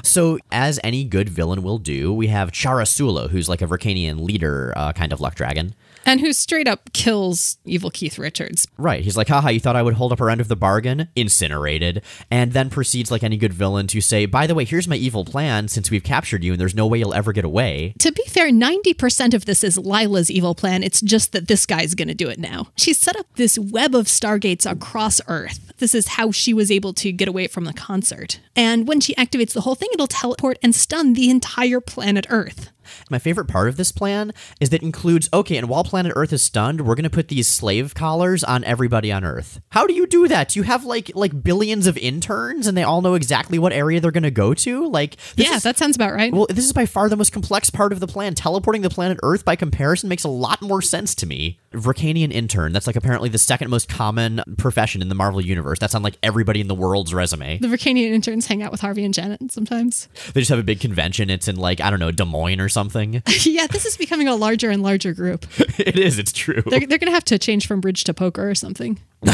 So, 0.03 0.39
as 0.51 0.79
any 0.83 1.03
good 1.03 1.27
villain 1.29 1.63
will 1.63 1.79
do, 1.79 2.13
we 2.13 2.27
have 2.27 2.51
Chara 2.51 2.85
Sula, 2.85 3.27
who's 3.27 3.49
like 3.49 3.61
a 3.61 3.65
Vrcanian 3.67 4.21
leader, 4.21 4.73
uh, 4.75 4.93
kind 4.93 5.11
of 5.11 5.19
luck 5.19 5.35
dragon. 5.35 5.75
And 6.07 6.21
who 6.21 6.33
straight 6.33 6.67
up 6.67 6.91
kills 6.93 7.57
evil 7.65 7.91
Keith 7.91 8.17
Richards. 8.17 8.67
Right. 8.77 9.03
He's 9.03 9.17
like, 9.17 9.27
haha, 9.27 9.49
you 9.49 9.59
thought 9.59 9.75
I 9.75 9.83
would 9.83 9.95
hold 9.95 10.13
up 10.13 10.19
her 10.19 10.29
end 10.29 10.41
of 10.41 10.47
the 10.47 10.55
bargain? 10.55 11.09
Incinerated. 11.15 12.01
And 12.31 12.53
then 12.53 12.69
proceeds, 12.69 13.11
like 13.11 13.23
any 13.23 13.37
good 13.37 13.53
villain, 13.53 13.85
to 13.87 14.01
say, 14.01 14.25
by 14.25 14.47
the 14.47 14.55
way, 14.55 14.63
here's 14.63 14.87
my 14.87 14.95
evil 14.95 15.25
plan 15.25 15.67
since 15.67 15.91
we've 15.91 16.03
captured 16.03 16.43
you 16.43 16.53
and 16.53 16.61
there's 16.61 16.73
no 16.73 16.87
way 16.87 16.97
you'll 16.97 17.13
ever 17.13 17.33
get 17.33 17.45
away. 17.45 17.93
To 17.99 18.11
be 18.11 18.23
fair, 18.27 18.49
90% 18.49 19.33
of 19.33 19.45
this 19.45 19.63
is 19.63 19.77
Lila's 19.77 20.31
evil 20.31 20.55
plan. 20.55 20.81
It's 20.81 21.01
just 21.01 21.33
that 21.33 21.47
this 21.47 21.65
guy's 21.65 21.93
going 21.93 22.07
to 22.07 22.13
do 22.13 22.29
it 22.29 22.39
now. 22.39 22.69
She's 22.77 22.97
set 22.97 23.17
up 23.17 23.27
this 23.35 23.59
web 23.59 23.93
of 23.93 24.05
stargates 24.05 24.69
across 24.69 25.19
Earth. 25.27 25.73
This 25.77 25.93
is 25.93 26.07
how 26.07 26.31
she 26.31 26.53
was 26.53 26.71
able 26.71 26.93
to 26.93 27.11
get 27.11 27.27
away 27.27 27.47
from 27.47 27.65
the 27.65 27.73
concert. 27.73 28.39
And 28.55 28.87
when 28.87 28.99
she 29.01 29.13
activates 29.15 29.53
the 29.53 29.61
whole 29.61 29.75
thing, 29.75 29.89
it'll 29.93 30.07
teleport 30.07 30.57
and 30.63 30.73
stun 30.73 31.13
the 31.13 31.29
entire 31.29 31.81
planet 31.81 32.25
Earth. 32.29 32.71
My 33.09 33.19
favorite 33.19 33.45
part 33.47 33.67
of 33.69 33.77
this 33.77 33.91
plan 33.91 34.33
is 34.59 34.69
that 34.69 34.81
it 34.81 34.85
includes 34.85 35.29
okay, 35.33 35.57
and 35.57 35.67
while 35.69 35.83
planet 35.83 36.13
Earth 36.15 36.33
is 36.33 36.41
stunned, 36.41 36.81
we're 36.81 36.95
gonna 36.95 37.09
put 37.09 37.27
these 37.27 37.47
slave 37.47 37.93
collars 37.95 38.43
on 38.43 38.63
everybody 38.63 39.11
on 39.11 39.23
Earth. 39.23 39.59
How 39.69 39.87
do 39.87 39.93
you 39.93 40.07
do 40.07 40.27
that? 40.27 40.55
You 40.55 40.63
have 40.63 40.85
like 40.85 41.11
like 41.15 41.43
billions 41.43 41.87
of 41.87 41.97
interns, 41.97 42.67
and 42.67 42.77
they 42.77 42.83
all 42.83 43.01
know 43.01 43.13
exactly 43.15 43.59
what 43.59 43.73
area 43.73 43.99
they're 43.99 44.11
gonna 44.11 44.31
go 44.31 44.53
to. 44.53 44.87
Like, 44.87 45.15
this 45.35 45.47
yeah, 45.49 45.55
is- 45.55 45.63
that 45.63 45.77
sounds 45.77 45.95
about 45.95 46.13
right. 46.13 46.33
well, 46.33 46.47
this 46.49 46.65
is 46.65 46.73
by 46.73 46.85
far 46.85 47.09
the 47.09 47.17
most 47.17 47.31
complex 47.31 47.69
part 47.69 47.91
of 47.91 47.99
the 47.99 48.07
plan. 48.07 48.33
Teleporting 48.35 48.81
the 48.81 48.89
planet 48.89 49.17
Earth, 49.23 49.43
by 49.45 49.55
comparison, 49.55 50.09
makes 50.09 50.23
a 50.23 50.29
lot 50.29 50.61
more 50.61 50.81
sense 50.81 51.15
to 51.15 51.25
me. 51.25 51.59
Vrcanian 51.77 52.31
intern, 52.31 52.73
that's 52.73 52.87
like 52.87 52.95
apparently 52.95 53.29
the 53.29 53.37
second 53.37 53.69
most 53.69 53.89
common 53.89 54.41
profession 54.57 55.01
in 55.01 55.09
the 55.09 55.15
Marvel 55.15 55.41
Universe. 55.41 55.79
That's 55.79 55.95
on 55.95 56.03
like 56.03 56.17
everybody 56.23 56.61
in 56.61 56.67
the 56.67 56.75
world's 56.75 57.13
resume. 57.13 57.57
the 57.59 57.67
Vrcanian 57.67 58.11
interns 58.11 58.47
hang 58.47 58.63
out 58.63 58.71
with 58.71 58.81
Harvey 58.81 59.05
and 59.05 59.13
Janet 59.13 59.51
sometimes. 59.51 60.07
They 60.33 60.41
just 60.41 60.49
have 60.49 60.59
a 60.59 60.63
big 60.63 60.79
convention. 60.79 61.29
It's 61.29 61.47
in 61.47 61.55
like, 61.55 61.81
I 61.81 61.89
don't 61.89 61.99
know, 61.99 62.11
Des 62.11 62.25
Moines 62.25 62.59
or 62.59 62.69
something. 62.69 63.21
yeah, 63.43 63.67
this 63.67 63.85
is 63.85 63.97
becoming 63.97 64.27
a 64.27 64.35
larger 64.35 64.69
and 64.69 64.83
larger 64.83 65.13
group. 65.13 65.45
it 65.79 65.97
is, 65.97 66.19
it's 66.19 66.33
true. 66.33 66.61
They're, 66.65 66.79
they're 66.79 66.97
going 66.97 67.07
to 67.07 67.11
have 67.11 67.25
to 67.25 67.39
change 67.39 67.67
from 67.67 67.81
bridge 67.81 68.03
to 68.05 68.13
poker 68.13 68.49
or 68.49 68.55
something. 68.55 68.99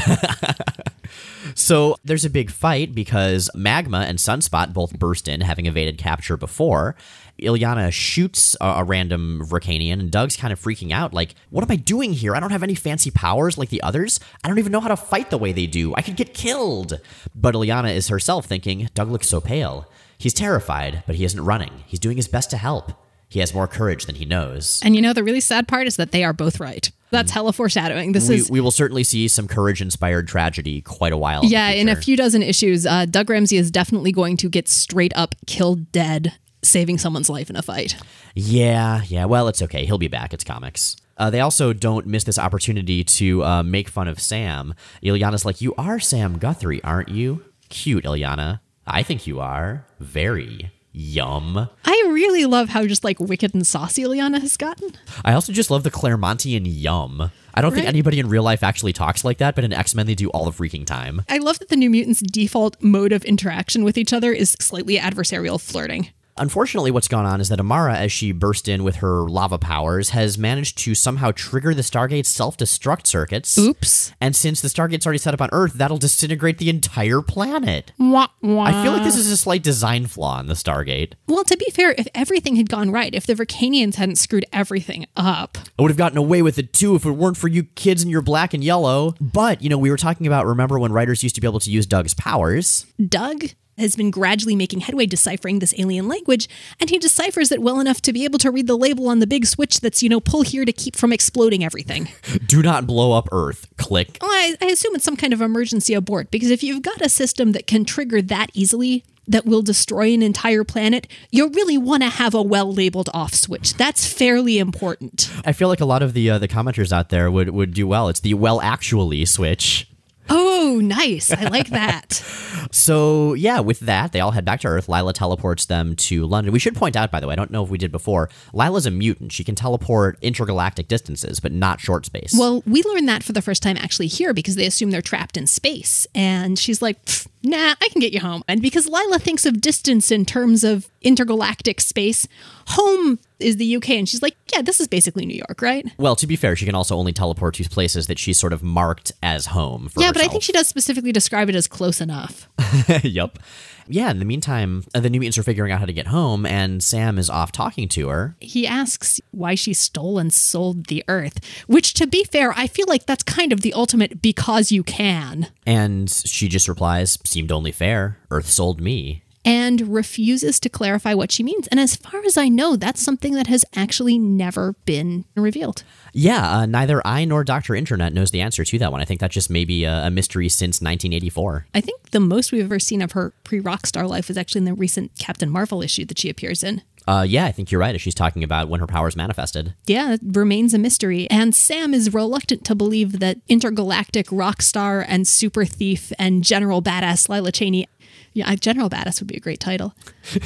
So 1.56 1.98
there's 2.04 2.26
a 2.26 2.30
big 2.30 2.52
fight 2.52 2.96
because 2.96 3.50
Magma 3.54 4.00
and 4.00 4.18
Sunspot 4.18 4.74
both 4.74 4.98
burst 4.98 5.28
in, 5.28 5.42
having 5.42 5.66
evaded 5.66 5.98
capture 5.98 6.38
before. 6.38 6.96
Illyana 7.42 7.92
shoots 7.92 8.56
a, 8.62 8.66
a 8.66 8.84
random 8.84 9.42
Vrcanian, 9.46 9.94
and 10.00 10.12
Doug's 10.12 10.36
kind 10.38 10.54
of 10.54 10.60
freaking 10.62 10.92
out. 10.92 11.14
Like, 11.14 11.36
what 11.50 11.64
am 11.64 11.72
I 11.72 11.76
doing 11.76 12.14
here? 12.14 12.36
I 12.36 12.40
don't 12.40 12.52
have 12.52 12.64
any 12.64 12.76
fancy 12.76 13.12
powers 13.12 13.58
like 13.58 13.70
the 13.70 13.82
others. 13.82 14.20
I 14.44 14.48
don't 14.48 14.60
even 14.60 14.72
know 14.72 14.80
how 14.80 14.88
to 14.90 14.98
fight 14.98 15.30
the 15.30 15.38
way 15.38 15.52
they 15.52 15.66
do. 15.68 15.94
I 15.96 16.02
could 16.02 16.16
get 16.16 16.34
killed. 16.34 17.00
But 17.36 17.56
Illyana 17.56 17.94
is 17.96 18.08
herself 18.10 18.46
thinking, 18.46 18.90
Doug 18.94 19.10
looks 19.10 19.28
so 19.28 19.42
pale. 19.42 19.90
He's 20.18 20.34
terrified, 20.34 21.04
but 21.08 21.16
he 21.16 21.26
isn't 21.26 21.44
running. 21.44 21.84
He's 21.88 22.00
doing 22.00 22.18
his 22.18 22.28
best 22.28 22.50
to 22.52 22.58
help. 22.58 22.92
He 23.30 23.40
has 23.40 23.52
more 23.54 23.68
courage 23.68 24.06
than 24.06 24.16
he 24.16 24.26
knows. 24.26 24.80
And 24.86 24.96
you 24.96 25.02
know, 25.02 25.12
the 25.12 25.24
really 25.24 25.40
sad 25.40 25.68
part 25.68 25.88
is 25.88 25.96
that 25.98 26.12
they 26.12 26.24
are 26.24 26.34
both 26.34 26.60
right. 26.60 26.90
That's 27.10 27.32
hella 27.32 27.52
foreshadowing. 27.52 28.12
This 28.12 28.30
We, 28.30 28.36
is. 28.36 28.50
we 28.50 28.62
will 28.62 28.72
certainly 28.72 29.04
see 29.04 29.28
some 29.28 29.48
courage 29.48 29.82
inspired 29.82 30.28
tragedy 30.28 30.82
quite 30.82 31.14
a 31.14 31.18
while. 31.18 31.44
Yeah, 31.44 31.72
the 31.72 31.80
in 31.80 31.90
a 31.90 31.96
few 31.96 32.16
dozen 32.16 32.44
issues, 32.44 32.86
uh, 32.86 33.06
Doug 33.06 33.30
Ramsey 33.30 33.58
is 33.58 33.72
definitely 33.72 34.12
going 34.12 34.38
to 34.38 34.50
get 34.50 34.68
straight 34.70 35.14
up 35.16 35.34
killed 35.48 35.92
dead, 35.92 36.34
saving 36.64 36.98
someone's 36.98 37.30
life 37.30 37.50
in 37.50 37.56
a 37.56 37.62
fight. 37.62 37.96
Yeah, 38.36 39.04
yeah. 39.08 39.26
Well, 39.26 39.48
it's 39.48 39.62
okay. 39.62 39.86
He'll 39.86 39.98
be 39.98 40.08
back. 40.08 40.34
It's 40.34 40.44
comics. 40.44 40.96
Uh, 41.18 41.30
they 41.30 41.40
also 41.40 41.74
don't 41.74 42.08
miss 42.08 42.24
this 42.24 42.40
opportunity 42.40 43.04
to 43.04 43.44
uh, 43.44 43.64
make 43.64 43.88
fun 43.88 44.08
of 44.08 44.20
Sam. 44.20 44.74
Illyana's 45.04 45.46
like, 45.46 45.62
"You 45.62 45.76
are 45.76 46.00
Sam 46.00 46.38
Guthrie, 46.40 46.84
aren't 46.84 47.10
you? 47.10 47.44
Cute, 47.70 48.04
Illyana. 48.04 48.62
I 48.88 49.04
think 49.04 49.28
you 49.28 49.40
are. 49.40 49.86
Very. 50.00 50.72
Yum. 50.96 51.70
I 51.86 52.04
really 52.12 52.46
love 52.46 52.70
how 52.70 52.86
just 52.86 53.04
like 53.04 53.20
wicked 53.20 53.56
and 53.56 53.66
saucy 53.66 54.06
Liana 54.06 54.40
has 54.40 54.56
gotten. 54.58 54.92
I 55.26 55.34
also 55.34 55.52
just 55.52 55.72
love 55.72 55.82
the 55.82 55.90
Claremontian 55.90 56.66
yum. 56.68 57.32
I 57.56 57.62
don't 57.62 57.74
think 57.74 57.88
anybody 57.88 58.20
in 58.20 58.30
real 58.30 58.44
life 58.44 58.64
actually 58.64 58.94
talks 58.94 59.24
like 59.24 59.40
that, 59.40 59.56
but 59.56 59.64
in 59.64 59.74
X 59.74 59.96
Men 59.96 60.06
they 60.06 60.14
do 60.16 60.30
all 60.30 60.46
the 60.46 60.52
freaking 60.52 60.86
time. 60.86 61.24
I 61.30 61.40
love 61.40 61.58
that 61.60 61.70
the 61.70 61.76
New 61.76 61.90
Mutants' 61.90 62.22
default 62.22 62.82
mode 62.82 63.12
of 63.12 63.26
interaction 63.26 63.84
with 63.84 63.98
each 63.98 64.14
other 64.14 64.32
is 64.34 64.56
slightly 64.60 64.98
adversarial 64.98 65.60
flirting. 65.60 66.10
Unfortunately, 66.38 66.92
what's 66.92 67.08
gone 67.08 67.26
on 67.26 67.40
is 67.40 67.50
that 67.50 67.60
Amara, 67.60 67.96
as 67.96 68.12
she 68.12 68.32
burst 68.32 68.68
in 68.68 68.84
with 68.84 68.98
her 68.98 69.22
lava 69.22 69.58
powers, 69.58 70.10
has 70.10 70.38
managed 70.38 70.78
to 70.80 70.96
somehow 70.96 71.32
trigger 71.32 71.74
the 71.74 71.82
Stargate's 71.82 72.30
self 72.30 72.58
destruct 72.58 73.08
circuits. 73.08 73.58
Oops. 73.58 74.12
And 74.20 74.36
since 74.36 74.62
the 74.62 74.68
Stargate's 74.68 75.06
already 75.06 75.20
set 75.20 75.34
up 75.34 75.42
on 75.42 75.50
Earth, 75.52 75.74
that'll 75.74 75.98
disintegrate 75.98 76.58
the 76.58 76.70
entire 76.70 77.22
planet. 77.22 77.92
Wah, 78.00 78.28
wah. 78.42 78.64
I 78.64 78.84
feel 78.84 78.94
like 78.94 79.04
this 79.04 79.18
is 79.18 79.30
a 79.32 79.38
slight 79.38 79.64
design 79.64 80.08
flaw 80.08 80.40
in 80.40 80.48
the 80.48 80.54
Stargate. 80.54 81.14
Well, 81.28 81.44
to 81.44 81.58
be 81.58 81.70
fair, 81.72 81.94
if 81.98 82.08
everything 82.16 82.56
had 82.56 82.70
gone 82.70 82.92
right, 82.92 83.14
if 83.14 83.28
the 83.28 83.36
Vrcanians 83.36 83.96
hadn't 83.96 84.16
screwed 84.16 84.46
everything 84.52 85.06
up, 85.16 85.58
I 85.78 85.82
would 85.82 85.92
have 85.92 85.98
gotten 85.98 86.18
away 86.18 86.42
with 86.42 86.58
it 86.58 86.74
too 86.74 86.96
if 86.96 87.06
it 87.06 87.12
weren't 87.12 87.38
for 87.38 87.48
you 87.48 87.64
kids 87.64 88.04
in 88.04 88.10
your 88.10 88.22
black 88.22 88.54
and 88.54 88.64
yellow. 88.64 89.16
But, 89.22 89.62
you 89.62 89.70
know, 89.70 89.78
we 89.78 89.92
were 89.92 89.98
talking 89.98 90.28
about 90.28 90.46
remember 90.46 90.80
when 90.80 90.92
writers 90.92 91.24
used 91.24 91.36
to 91.36 91.42
be 91.42 91.48
able 91.48 91.60
to 91.60 91.72
use 91.72 91.86
Doug's 91.86 92.14
powers? 92.14 92.86
Doug 93.08 93.46
has 93.78 93.96
been 93.96 94.12
gradually 94.12 94.56
making 94.56 94.82
headway 94.82 95.06
deciphering 95.06 95.60
this 95.60 95.74
alien 95.78 96.08
language, 96.08 96.48
and 96.80 96.90
he 96.90 96.98
deciphers 96.98 97.52
it 97.52 97.62
well 97.62 97.80
enough 97.80 98.02
to 98.02 98.14
be 98.14 98.24
able 98.24 98.40
to 98.40 98.52
read 98.52 98.68
the 98.68 98.78
label 98.78 99.08
on 99.08 99.20
the 99.20 99.28
big 99.28 99.46
switch 99.46 99.80
that's, 99.80 100.04
you 100.04 100.10
know, 100.10 100.20
pull 100.20 100.44
here 100.44 100.66
to 100.66 100.72
keep 100.72 100.96
from 100.96 101.14
exploding 101.14 101.64
everything. 101.64 102.10
Do 102.46 102.62
not 102.62 102.88
blow 102.88 103.14
up 103.14 103.28
Earth. 103.32 103.68
Click. 103.78 104.18
Well, 104.22 104.32
I, 104.32 104.56
I 104.62 104.66
assume 104.66 104.96
it's 104.96 105.06
some 105.06 105.18
kind 105.18 105.34
of 105.34 105.42
emergency 105.42 105.94
abort, 105.94 106.32
because 106.32 106.52
if 106.52 106.64
you've 106.64 106.82
got 106.82 107.02
a 107.02 107.10
system 107.10 107.52
that 107.54 107.68
can 107.68 107.86
trigger 107.86 108.22
that 108.22 108.50
easily, 108.54 109.04
that 109.28 109.46
will 109.46 109.62
destroy 109.62 110.14
an 110.14 110.22
entire 110.22 110.64
planet, 110.64 111.08
you 111.32 111.50
really 111.50 111.78
want 111.78 112.04
to 112.04 112.10
have 112.10 112.34
a 112.34 112.42
well 112.42 112.74
labeled 112.74 113.10
off 113.14 113.34
switch. 113.34 113.76
That's 113.76 114.06
fairly 114.06 114.60
important. 114.60 115.32
I 115.46 115.54
feel 115.54 115.68
like 115.68 115.80
a 115.80 115.86
lot 115.86 116.02
of 116.02 116.14
the 116.14 116.30
uh, 116.30 116.40
the 116.40 116.48
commenters 116.48 116.92
out 116.92 117.10
there 117.10 117.32
would, 117.32 117.50
would 117.50 117.74
do 117.74 117.88
well. 117.88 118.10
It's 118.10 118.20
the 118.20 118.34
well 118.34 118.62
actually 118.62 119.24
switch. 119.26 119.88
Oh, 120.30 120.80
nice. 120.84 121.32
I 121.32 121.44
like 121.46 121.70
that. 121.70 122.24
So 122.72 123.34
yeah, 123.36 123.60
with 123.60 123.82
that, 123.82 124.14
they 124.14 124.20
all 124.20 124.32
head 124.32 124.46
back 124.46 124.62
to 124.62 124.68
Earth. 124.68 124.90
Lila 124.90 125.14
teleports 125.14 125.66
them 125.66 125.96
to 125.98 126.26
London. 126.26 126.52
We 126.52 126.60
should 126.60 126.76
point 126.76 126.96
out, 126.96 127.12
by 127.12 127.20
the 127.20 127.28
way, 127.28 127.34
I 127.34 127.36
don't 127.36 127.52
know 127.52 127.64
if 127.64 127.70
we 127.70 127.78
did 127.78 127.92
before. 127.92 128.30
Lila's 128.52 128.88
a 128.88 128.92
mutant. 128.92 129.32
She 129.32 129.44
can 129.44 129.54
teleport 129.54 130.18
intergalactic 130.24 130.88
distances, 130.88 131.40
but 131.40 131.52
not 131.52 131.82
short 131.82 132.06
space. 132.06 132.34
Well, 132.36 132.64
we 132.66 132.82
learned 132.84 133.08
that 133.10 133.22
for 133.24 133.32
the 133.32 133.44
first 133.44 133.62
time 133.62 133.78
actually 133.78 134.08
here 134.08 134.34
because 134.34 134.56
they 134.56 134.66
assume 134.66 134.90
they're 134.90 135.02
trapped 135.04 135.38
in 135.38 135.46
space. 135.46 136.08
And 136.16 136.58
she's 136.58 136.82
like, 136.82 137.04
"Pfft, 137.06 137.28
nah, 137.44 137.76
I 137.82 137.90
can 137.90 138.00
get 138.00 138.14
you 138.14 138.20
home. 138.20 138.44
And 138.48 138.62
because 138.62 138.88
Lila 138.88 139.20
thinks 139.20 139.46
of 139.46 139.62
distance 139.62 140.12
in 140.12 140.26
terms 140.26 140.64
of 140.64 140.90
intergalactic 141.02 141.82
space, 141.82 142.28
home 142.68 143.20
is 143.40 143.58
the 143.58 143.76
UK. 143.76 143.92
And 143.92 144.10
she's 144.10 144.22
like, 144.22 144.36
yeah, 144.54 144.62
this 144.62 144.80
is 144.80 144.88
basically 144.88 145.26
New 145.26 145.36
York, 145.36 145.62
right? 145.62 145.86
Well, 145.98 146.16
to 146.16 146.26
be 146.26 146.36
fair, 146.36 146.56
she 146.56 146.66
can 146.66 146.76
also 146.76 146.96
only 146.96 147.14
teleport 147.14 147.56
to 147.56 147.64
places 147.70 148.08
that 148.08 148.18
she's 148.18 148.40
sort 148.40 148.54
of 148.54 148.64
marked 148.64 149.12
as 149.22 149.48
home 149.48 149.90
for 149.90 150.02
yeah, 150.02 150.12
but 150.12 150.22
I 150.22 150.28
think 150.28 150.44
she 150.44 150.52
does 150.52 150.68
specifically 150.68 151.12
describe 151.12 151.50
it 151.50 151.56
as 151.56 151.68
close 151.68 152.02
enough. 152.02 152.48
yep. 153.04 153.40
Yeah, 153.88 154.10
in 154.12 154.20
the 154.20 154.26
meantime, 154.26 154.84
uh, 154.94 155.00
the 155.00 155.10
new 155.10 155.20
mutants 155.20 155.38
are 155.38 155.44
figuring 155.44 155.72
out 155.72 155.80
how 155.80 155.86
to 155.86 155.94
get 155.94 156.08
home, 156.08 156.46
and 156.46 156.84
Sam 156.84 157.18
is 157.18 157.30
off 157.30 157.52
talking 157.52 157.88
to 157.90 158.10
her. 158.10 158.36
He 158.40 158.66
asks 158.68 159.20
why 159.32 159.56
she 159.56 159.74
stole 159.74 160.20
and 160.20 160.34
sold 160.34 160.88
the 160.88 161.04
Earth, 161.08 161.40
which, 161.68 161.94
to 161.96 162.08
be 162.08 162.24
fair, 162.24 162.54
I 162.56 162.68
feel 162.68 162.86
like 162.88 163.06
that's 163.06 163.24
kind 163.24 163.52
of 163.52 163.62
the 163.62 163.74
ultimate 163.74 164.22
because 164.22 164.72
you 164.72 164.84
can. 164.84 165.48
And 165.66 166.10
she 166.10 166.48
just 166.48 166.68
replies, 166.68 167.18
Seemed 167.24 167.52
only 167.52 167.72
fair. 167.72 168.18
Earth 168.30 168.50
sold 168.50 168.82
me. 168.82 169.23
And 169.46 169.94
refuses 169.94 170.60
to 170.62 170.70
clarify 170.70 171.14
what 171.14 171.32
she 171.32 171.44
means. 171.44 171.68
And 171.68 171.80
as 171.80 171.96
far 171.96 172.22
as 172.26 172.38
I 172.38 172.50
know, 172.50 172.76
that's 172.76 173.02
something 173.02 173.34
that 173.34 173.48
has 173.48 173.66
actually 173.76 174.18
never 174.18 174.76
been 174.86 175.26
revealed. 175.36 175.84
Yeah, 176.14 176.50
uh, 176.50 176.66
neither 176.66 177.06
I 177.06 177.26
nor 177.26 177.44
Dr. 177.44 177.76
Internet 177.76 178.14
knows 178.14 178.32
the 178.32 178.42
answer 178.42 178.64
to 178.64 178.80
that 178.80 178.92
one. 178.92 179.02
I 179.02 179.06
think 179.06 179.20
that 179.20 179.32
just 179.32 179.50
may 179.50 179.66
be 179.66 179.84
a, 179.84 180.08
a 180.08 180.12
mystery 180.12 180.50
since 180.50 180.76
1984. 180.82 181.68
I 181.74 181.82
think 181.82 182.12
the 182.12 182.20
most 182.20 182.52
we've 182.52 182.64
ever 182.64 182.80
seen 182.80 183.02
of 183.02 183.14
her 183.14 183.34
pre 183.44 183.60
Rockstar 183.60 184.08
life 184.08 184.28
was 184.28 184.38
actually 184.38 184.60
in 184.60 184.66
the 184.66 184.74
recent 184.74 185.18
Captain 185.18 185.50
Marvel 185.50 185.82
issue 185.82 186.06
that 186.06 186.20
she 186.20 186.30
appears 186.30 186.64
in. 186.64 186.82
Uh, 187.08 187.26
yeah, 187.28 187.46
I 187.46 187.52
think 187.52 187.72
you're 187.72 187.82
right. 187.82 187.96
As 187.96 188.02
she's 188.02 188.16
talking 188.16 188.44
about 188.44 188.70
when 188.70 188.80
her 188.80 188.88
powers 188.88 189.16
manifested. 189.16 189.74
Yeah, 189.86 190.14
it 190.14 190.22
remains 190.24 190.74
a 190.74 190.80
mystery. 190.80 191.30
And 191.30 191.54
Sam 191.54 191.94
is 191.94 192.14
reluctant 192.14 192.64
to 192.66 192.76
believe 192.76 193.20
that 193.20 193.40
intergalactic 193.50 194.28
rock 194.32 194.62
star 194.62 195.06
and 195.06 195.28
super 195.28 195.66
thief 195.66 196.14
and 196.18 196.44
general 196.44 196.82
badass 196.82 197.28
Lila 197.30 197.52
Cheney. 197.52 197.88
Yeah, 198.34 198.54
General 198.56 198.90
Badass 198.90 199.20
would 199.22 199.28
be 199.28 199.38
a 199.38 199.40
great 199.40 199.60
title. 199.60 199.94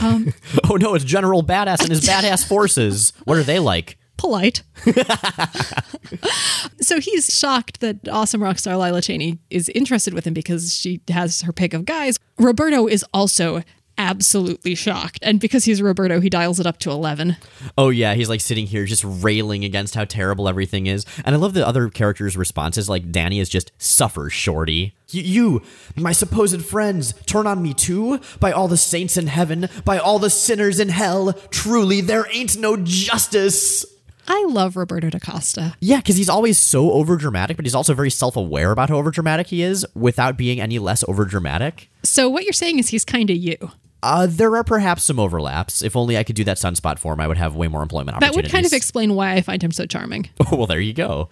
Um, 0.01 0.33
Oh 0.69 0.75
no, 0.75 0.93
it's 0.95 1.05
General 1.05 1.43
Badass 1.43 1.81
and 1.81 1.89
his 1.89 2.01
badass 2.07 2.45
forces. 2.47 3.13
What 3.25 3.37
are 3.37 3.43
they 3.43 3.59
like? 3.59 3.97
polite. 4.17 4.63
so 6.81 6.99
he's 6.99 7.31
shocked 7.37 7.79
that 7.81 8.07
awesome 8.09 8.41
rock 8.41 8.57
star 8.57 8.75
Lila 8.75 9.01
Cheney 9.01 9.37
is 9.51 9.69
interested 9.69 10.13
with 10.13 10.25
him 10.25 10.33
because 10.33 10.73
she 10.73 11.01
has 11.09 11.41
her 11.43 11.53
pick 11.53 11.73
of 11.75 11.85
guys. 11.85 12.17
Roberto 12.39 12.87
is 12.87 13.05
also 13.13 13.61
absolutely 13.97 14.75
shocked. 14.75 15.19
And 15.21 15.39
because 15.39 15.65
he's 15.65 15.81
Roberto, 15.81 16.19
he 16.19 16.29
dials 16.29 16.59
it 16.59 16.67
up 16.67 16.77
to 16.79 16.91
11. 16.91 17.37
Oh 17.77 17.89
yeah, 17.89 18.13
he's 18.13 18.29
like 18.29 18.41
sitting 18.41 18.67
here 18.67 18.85
just 18.85 19.03
railing 19.05 19.63
against 19.63 19.95
how 19.95 20.05
terrible 20.05 20.47
everything 20.47 20.87
is. 20.87 21.05
And 21.25 21.35
I 21.35 21.37
love 21.37 21.53
the 21.53 21.67
other 21.67 21.89
characters' 21.89 22.37
responses. 22.37 22.89
Like 22.89 23.11
Dani 23.11 23.41
is 23.41 23.49
just 23.49 23.71
suffer, 23.77 24.29
shorty. 24.29 24.93
You, 25.09 25.21
you, 25.21 25.61
my 25.95 26.11
supposed 26.11 26.63
friends, 26.65 27.13
turn 27.25 27.47
on 27.47 27.61
me 27.61 27.73
too? 27.73 28.19
By 28.39 28.51
all 28.51 28.67
the 28.67 28.77
saints 28.77 29.17
in 29.17 29.27
heaven, 29.27 29.69
by 29.85 29.97
all 29.97 30.19
the 30.19 30.29
sinners 30.29 30.79
in 30.79 30.89
hell, 30.89 31.33
truly 31.49 32.01
there 32.01 32.25
ain't 32.33 32.57
no 32.57 32.77
justice. 32.77 33.85
I 34.27 34.45
love 34.49 34.75
Roberto 34.75 35.09
da 35.09 35.19
Costa. 35.19 35.75
Yeah, 35.79 35.97
because 35.97 36.17
he's 36.17 36.27
always 36.27 36.57
so 36.57 36.89
overdramatic, 36.89 37.55
but 37.55 37.63
he's 37.63 37.75
also 37.75 37.93
very 37.93 38.09
self-aware 38.09 38.71
about 38.71 38.89
how 38.89 39.01
overdramatic 39.01 39.47
he 39.47 39.61
is, 39.61 39.85
without 39.95 40.37
being 40.37 40.59
any 40.59 40.79
less 40.79 41.01
overdramatic. 41.05 41.87
So 42.03 42.27
what 42.27 42.43
you're 42.43 42.51
saying 42.51 42.79
is 42.79 42.89
he's 42.89 43.05
kind 43.05 43.29
of 43.29 43.37
you. 43.37 43.55
Uh, 44.03 44.27
there 44.29 44.55
are 44.55 44.63
perhaps 44.63 45.03
some 45.03 45.19
overlaps. 45.19 45.81
If 45.81 45.95
only 45.95 46.17
I 46.17 46.23
could 46.23 46.35
do 46.35 46.43
that 46.43 46.57
sunspot 46.57 46.99
form, 46.99 47.19
I 47.19 47.27
would 47.27 47.37
have 47.37 47.55
way 47.55 47.67
more 47.67 47.81
employment 47.81 48.19
That 48.19 48.27
opportunities. 48.27 48.51
That 48.51 48.57
would 48.57 48.63
kind 48.63 48.65
of 48.65 48.73
explain 48.73 49.15
why 49.15 49.33
I 49.33 49.41
find 49.41 49.61
him 49.61 49.71
so 49.71 49.85
charming. 49.85 50.29
well, 50.51 50.67
there 50.67 50.79
you 50.79 50.93
go. 50.93 51.29